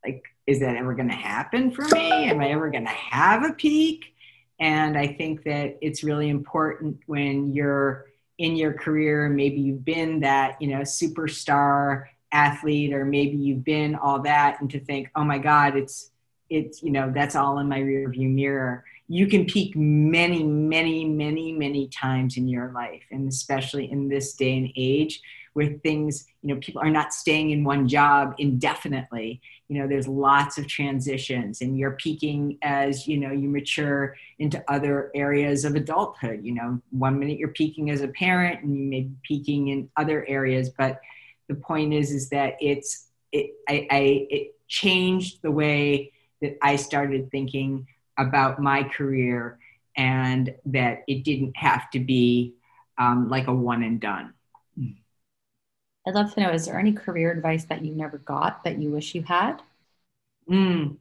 like, 0.05 0.23
is 0.47 0.61
that 0.61 0.75
ever 0.75 0.95
going 0.95 1.09
to 1.09 1.15
happen 1.15 1.71
for 1.71 1.83
me? 1.83 2.29
Am 2.29 2.39
I 2.39 2.49
ever 2.51 2.69
going 2.69 2.85
to 2.85 2.91
have 2.91 3.43
a 3.43 3.53
peak? 3.53 4.15
And 4.59 4.97
I 4.97 5.07
think 5.07 5.43
that 5.43 5.77
it's 5.81 6.03
really 6.03 6.29
important 6.29 6.99
when 7.07 7.53
you're 7.53 8.07
in 8.37 8.55
your 8.55 8.73
career, 8.73 9.29
maybe 9.29 9.59
you've 9.59 9.85
been 9.85 10.21
that, 10.21 10.59
you 10.61 10.67
know, 10.69 10.81
superstar 10.81 12.05
athlete, 12.31 12.93
or 12.93 13.05
maybe 13.05 13.37
you've 13.37 13.63
been 13.63 13.93
all 13.95 14.21
that, 14.21 14.59
and 14.61 14.69
to 14.71 14.79
think, 14.79 15.09
oh 15.15 15.23
my 15.23 15.37
God, 15.37 15.75
it's, 15.75 16.09
it's, 16.49 16.81
you 16.81 16.91
know, 16.91 17.11
that's 17.13 17.35
all 17.35 17.59
in 17.59 17.67
my 17.67 17.79
rearview 17.79 18.29
mirror 18.29 18.83
you 19.11 19.27
can 19.27 19.43
peak 19.43 19.75
many, 19.75 20.41
many, 20.41 21.03
many, 21.03 21.51
many 21.51 21.89
times 21.89 22.37
in 22.37 22.47
your 22.47 22.71
life. 22.71 23.01
And 23.11 23.27
especially 23.27 23.91
in 23.91 24.07
this 24.07 24.31
day 24.35 24.55
and 24.55 24.71
age 24.77 25.21
where 25.51 25.73
things, 25.83 26.27
you 26.41 26.53
know, 26.53 26.61
people 26.61 26.81
are 26.81 26.89
not 26.89 27.13
staying 27.13 27.49
in 27.49 27.65
one 27.65 27.89
job 27.89 28.33
indefinitely. 28.37 29.41
You 29.67 29.79
know, 29.79 29.87
there's 29.89 30.07
lots 30.07 30.57
of 30.57 30.65
transitions 30.65 31.59
and 31.59 31.77
you're 31.77 31.91
peaking 31.91 32.57
as, 32.61 33.05
you 33.05 33.17
know, 33.17 33.31
you 33.31 33.49
mature 33.49 34.15
into 34.39 34.63
other 34.69 35.11
areas 35.13 35.65
of 35.65 35.75
adulthood. 35.75 36.45
You 36.45 36.53
know, 36.53 36.81
one 36.91 37.19
minute 37.19 37.37
you're 37.37 37.49
peaking 37.49 37.89
as 37.89 37.99
a 37.99 38.07
parent 38.07 38.63
and 38.63 38.77
you 38.77 38.85
may 38.85 39.01
be 39.01 39.15
peaking 39.23 39.67
in 39.67 39.89
other 39.97 40.25
areas. 40.25 40.69
But 40.69 41.01
the 41.49 41.55
point 41.55 41.93
is, 41.93 42.11
is 42.11 42.29
that 42.29 42.55
it's, 42.61 43.07
it, 43.33 43.55
I, 43.67 43.87
I, 43.91 44.27
it 44.29 44.55
changed 44.69 45.41
the 45.41 45.51
way 45.51 46.13
that 46.41 46.57
I 46.61 46.77
started 46.77 47.29
thinking 47.29 47.87
about 48.17 48.59
my 48.59 48.83
career 48.83 49.59
and 49.97 50.53
that 50.65 51.03
it 51.07 51.23
didn't 51.23 51.55
have 51.57 51.89
to 51.91 51.99
be 51.99 52.53
um, 52.97 53.29
like 53.29 53.47
a 53.47 53.53
one 53.53 53.83
and 53.83 53.99
done. 53.99 54.33
I'd 56.07 56.15
love 56.15 56.33
to 56.33 56.39
know 56.41 56.51
is 56.51 56.65
there 56.65 56.79
any 56.79 56.93
career 56.93 57.31
advice 57.31 57.65
that 57.65 57.85
you 57.85 57.93
never 57.93 58.17
got 58.17 58.63
that 58.63 58.79
you 58.79 58.89
wish 58.89 59.13
you 59.13 59.21
had? 59.21 59.61
Mm, 60.49 60.97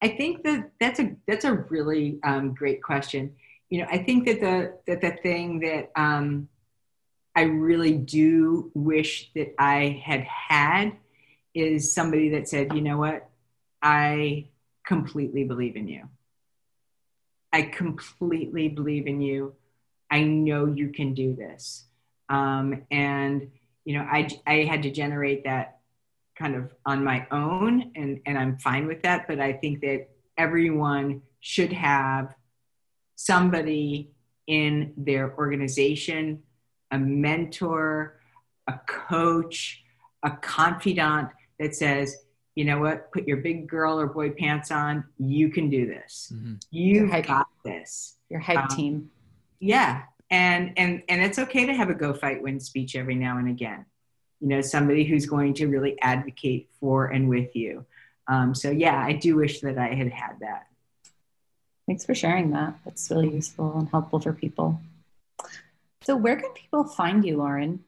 I 0.00 0.08
think 0.08 0.44
that 0.44 0.70
that's 0.78 1.00
a 1.00 1.16
that's 1.26 1.44
a 1.44 1.54
really 1.54 2.20
um, 2.22 2.54
great 2.54 2.82
question. 2.82 3.34
You 3.68 3.80
know, 3.80 3.88
I 3.90 3.98
think 3.98 4.26
that 4.26 4.40
the 4.40 4.78
that 4.86 5.00
the 5.00 5.10
thing 5.22 5.60
that 5.60 5.90
um, 5.96 6.48
I 7.34 7.42
really 7.42 7.92
do 7.92 8.70
wish 8.74 9.30
that 9.34 9.54
I 9.58 10.02
had 10.04 10.22
had 10.22 10.92
is 11.54 11.92
somebody 11.92 12.30
that 12.30 12.48
said, 12.48 12.72
you 12.74 12.80
know 12.80 12.98
what, 12.98 13.28
I 13.82 14.48
completely 14.86 15.44
believe 15.44 15.76
in 15.76 15.88
you. 15.88 16.08
I 17.52 17.62
completely 17.62 18.68
believe 18.68 19.06
in 19.06 19.20
you. 19.20 19.54
I 20.10 20.22
know 20.22 20.66
you 20.66 20.88
can 20.90 21.14
do 21.14 21.34
this. 21.34 21.84
Um, 22.28 22.82
and, 22.90 23.50
you 23.84 23.98
know, 23.98 24.06
I, 24.10 24.28
I 24.46 24.64
had 24.64 24.82
to 24.82 24.90
generate 24.90 25.44
that 25.44 25.78
kind 26.36 26.54
of 26.54 26.72
on 26.86 27.02
my 27.02 27.26
own, 27.30 27.90
and, 27.96 28.20
and 28.26 28.38
I'm 28.38 28.58
fine 28.58 28.86
with 28.86 29.02
that. 29.02 29.26
But 29.26 29.40
I 29.40 29.52
think 29.52 29.80
that 29.80 30.08
everyone 30.36 31.22
should 31.40 31.72
have 31.72 32.34
somebody 33.16 34.12
in 34.46 34.92
their 34.96 35.36
organization, 35.36 36.42
a 36.90 36.98
mentor, 36.98 38.20
a 38.66 38.78
coach, 38.86 39.84
a 40.22 40.30
confidant 40.30 41.30
that 41.58 41.74
says, 41.74 42.16
you 42.58 42.64
know 42.64 42.80
what, 42.80 43.12
put 43.12 43.28
your 43.28 43.36
big 43.36 43.68
girl 43.68 44.00
or 44.00 44.08
boy 44.08 44.30
pants 44.30 44.72
on. 44.72 45.04
You 45.16 45.48
can 45.48 45.70
do 45.70 45.86
this. 45.86 46.32
Mm-hmm. 46.34 46.54
You've 46.72 47.22
got 47.24 47.46
this. 47.64 48.16
Your 48.28 48.40
hype 48.40 48.64
um, 48.64 48.68
team. 48.68 49.10
Yeah. 49.60 50.02
And, 50.28 50.72
and, 50.76 51.04
and 51.08 51.22
it's 51.22 51.38
okay 51.38 51.66
to 51.66 51.72
have 51.72 51.88
a 51.88 51.94
go 51.94 52.12
fight 52.12 52.42
win 52.42 52.58
speech 52.58 52.96
every 52.96 53.14
now 53.14 53.38
and 53.38 53.48
again. 53.48 53.86
You 54.40 54.48
know, 54.48 54.60
somebody 54.60 55.04
who's 55.04 55.24
going 55.24 55.54
to 55.54 55.68
really 55.68 56.02
advocate 56.02 56.68
for 56.80 57.06
and 57.06 57.28
with 57.28 57.54
you. 57.54 57.86
Um, 58.26 58.56
so 58.56 58.72
yeah, 58.72 58.98
I 58.98 59.12
do 59.12 59.36
wish 59.36 59.60
that 59.60 59.78
I 59.78 59.94
had 59.94 60.08
had 60.08 60.40
that. 60.40 60.66
Thanks 61.86 62.04
for 62.04 62.16
sharing 62.16 62.50
that. 62.50 62.74
That's 62.84 63.08
really 63.08 63.32
useful 63.32 63.78
and 63.78 63.88
helpful 63.88 64.18
for 64.18 64.32
people. 64.32 64.80
So, 66.02 66.16
where 66.16 66.36
can 66.36 66.50
people 66.50 66.84
find 66.84 67.24
you, 67.24 67.38
Loren? 67.38 67.84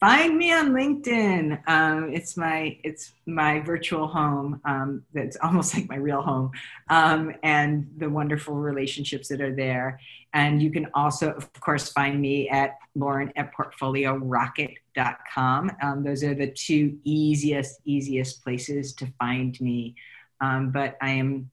Find 0.00 0.38
me 0.38 0.52
on 0.52 0.70
linkedin. 0.70 1.60
Um, 1.66 2.12
it's 2.12 2.36
my 2.36 2.78
it's 2.84 3.14
my 3.26 3.58
virtual 3.58 4.06
home 4.06 4.60
um, 4.64 5.02
that's 5.12 5.36
almost 5.42 5.74
like 5.74 5.88
my 5.88 5.96
real 5.96 6.22
home 6.22 6.52
um, 6.88 7.34
and 7.42 7.90
the 7.96 8.08
wonderful 8.08 8.54
relationships 8.54 9.26
that 9.28 9.40
are 9.40 9.54
there. 9.54 9.98
And 10.34 10.62
you 10.62 10.70
can 10.70 10.86
also 10.94 11.32
of 11.32 11.52
course 11.54 11.90
find 11.90 12.20
me 12.20 12.48
at 12.48 12.76
loren 12.94 13.32
at 13.34 13.52
portfoliorocket.com 13.54 15.72
um, 15.82 16.04
those 16.04 16.22
are 16.22 16.34
the 16.34 16.52
two 16.52 16.96
easiest 17.02 17.80
easiest 17.84 18.44
places 18.44 18.92
to 18.94 19.12
find 19.18 19.60
me. 19.60 19.96
Um, 20.40 20.70
but 20.70 20.96
i 21.00 21.10
am 21.10 21.50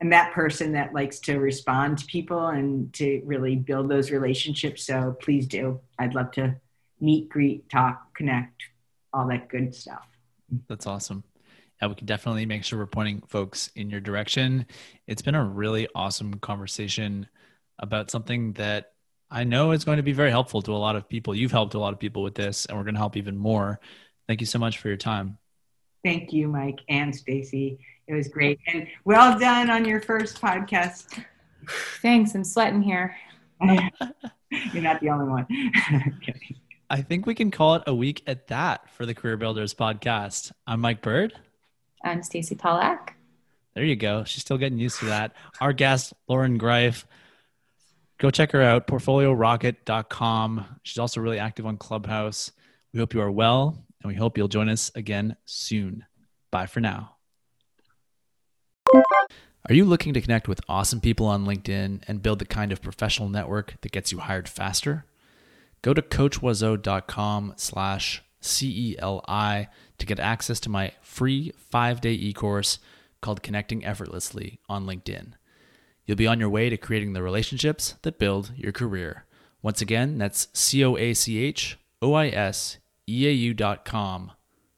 I'm 0.00 0.10
that 0.10 0.34
person 0.34 0.72
that 0.72 0.92
likes 0.92 1.20
to 1.20 1.38
respond 1.38 1.98
to 1.98 2.06
people 2.06 2.48
and 2.48 2.92
to 2.94 3.22
really 3.24 3.56
build 3.56 3.88
those 3.88 4.10
relationships. 4.10 4.84
So 4.84 5.16
please 5.20 5.46
do. 5.46 5.80
I'd 5.98 6.14
love 6.14 6.32
to 6.32 6.56
meet, 7.00 7.28
greet, 7.28 7.68
talk, 7.68 8.14
connect, 8.14 8.62
all 9.12 9.26
that 9.28 9.48
good 9.48 9.74
stuff. 9.74 10.06
That's 10.68 10.86
awesome. 10.86 11.24
Yeah, 11.80 11.88
we 11.88 11.94
can 11.94 12.06
definitely 12.06 12.46
make 12.46 12.64
sure 12.64 12.78
we're 12.78 12.86
pointing 12.86 13.22
folks 13.28 13.70
in 13.74 13.90
your 13.90 14.00
direction. 14.00 14.66
It's 15.06 15.22
been 15.22 15.34
a 15.34 15.44
really 15.44 15.88
awesome 15.94 16.34
conversation 16.38 17.28
about 17.78 18.10
something 18.10 18.52
that 18.54 18.92
I 19.30 19.44
know 19.44 19.72
is 19.72 19.84
going 19.84 19.96
to 19.96 20.02
be 20.02 20.12
very 20.12 20.30
helpful 20.30 20.62
to 20.62 20.72
a 20.72 20.76
lot 20.76 20.96
of 20.96 21.08
people. 21.08 21.34
You've 21.34 21.52
helped 21.52 21.74
a 21.74 21.78
lot 21.78 21.92
of 21.92 21.98
people 21.98 22.22
with 22.22 22.34
this, 22.34 22.64
and 22.66 22.78
we're 22.78 22.84
going 22.84 22.94
to 22.94 23.00
help 23.00 23.16
even 23.16 23.36
more. 23.36 23.80
Thank 24.26 24.40
you 24.40 24.46
so 24.46 24.58
much 24.58 24.78
for 24.78 24.88
your 24.88 24.96
time. 24.96 25.38
Thank 26.04 26.32
you, 26.32 26.48
Mike 26.48 26.78
and 26.88 27.14
Stacy. 27.14 27.78
It 28.06 28.14
was 28.14 28.28
great. 28.28 28.60
And 28.68 28.86
well 29.04 29.38
done 29.38 29.68
on 29.68 29.84
your 29.84 30.00
first 30.00 30.40
podcast. 30.40 31.22
Thanks. 32.00 32.34
I'm 32.34 32.44
sweating 32.44 32.80
here. 32.80 33.16
You're 33.60 34.82
not 34.82 35.00
the 35.00 35.10
only 35.10 35.28
one. 35.28 35.46
I 36.88 37.02
think 37.02 37.26
we 37.26 37.34
can 37.34 37.50
call 37.50 37.74
it 37.74 37.82
a 37.88 37.94
week 37.94 38.22
at 38.28 38.46
that 38.46 38.88
for 38.90 39.06
the 39.06 39.14
Career 39.14 39.36
Builders 39.36 39.74
podcast. 39.74 40.52
I'm 40.68 40.80
Mike 40.80 41.02
Bird. 41.02 41.32
I'm 42.04 42.22
Stacy 42.22 42.54
Pollack. 42.54 43.14
There 43.74 43.84
you 43.84 43.96
go. 43.96 44.22
She's 44.22 44.42
still 44.42 44.56
getting 44.56 44.78
used 44.78 45.00
to 45.00 45.06
that. 45.06 45.32
Our 45.60 45.72
guest, 45.72 46.12
Loren 46.28 46.60
Greiff. 46.60 47.04
Go 48.18 48.30
check 48.30 48.52
her 48.52 48.62
out, 48.62 48.86
portfoliorocket.com. 48.86 50.80
She's 50.84 50.98
also 50.98 51.20
really 51.20 51.40
active 51.40 51.66
on 51.66 51.76
Clubhouse. 51.76 52.52
We 52.92 53.00
hope 53.00 53.14
you 53.14 53.20
are 53.20 53.32
well, 53.32 53.84
and 54.02 54.08
we 54.08 54.14
hope 54.14 54.38
you'll 54.38 54.46
join 54.46 54.68
us 54.68 54.92
again 54.94 55.36
soon. 55.44 56.06
Bye 56.52 56.66
for 56.66 56.78
now. 56.78 57.16
Are 59.68 59.74
you 59.74 59.84
looking 59.84 60.14
to 60.14 60.20
connect 60.20 60.46
with 60.46 60.60
awesome 60.68 61.00
people 61.00 61.26
on 61.26 61.44
LinkedIn 61.44 62.02
and 62.06 62.22
build 62.22 62.38
the 62.38 62.46
kind 62.46 62.70
of 62.70 62.80
professional 62.80 63.28
network 63.28 63.74
that 63.80 63.90
gets 63.90 64.12
you 64.12 64.20
hired 64.20 64.48
faster? 64.48 65.04
Go 65.82 65.94
to 65.94 66.02
coachoiseau.com 66.02 67.54
slash 67.56 68.22
CELI 68.42 69.68
to 69.98 70.06
get 70.06 70.20
access 70.20 70.60
to 70.60 70.68
my 70.68 70.92
free 71.00 71.52
five-day 71.56 72.12
e-course 72.12 72.78
called 73.20 73.42
Connecting 73.42 73.84
Effortlessly 73.84 74.60
on 74.68 74.86
LinkedIn. 74.86 75.32
You'll 76.04 76.16
be 76.16 76.26
on 76.26 76.38
your 76.40 76.48
way 76.48 76.70
to 76.70 76.76
creating 76.76 77.12
the 77.12 77.22
relationships 77.22 77.94
that 78.02 78.18
build 78.18 78.52
your 78.56 78.72
career. 78.72 79.24
Once 79.62 79.80
again, 79.80 80.18
that's 80.18 80.48
C-O-A-C-H 80.52 81.78
oiseau.com 82.02 82.72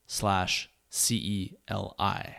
slash 0.07 0.70
C-E-L-I. 0.90 2.36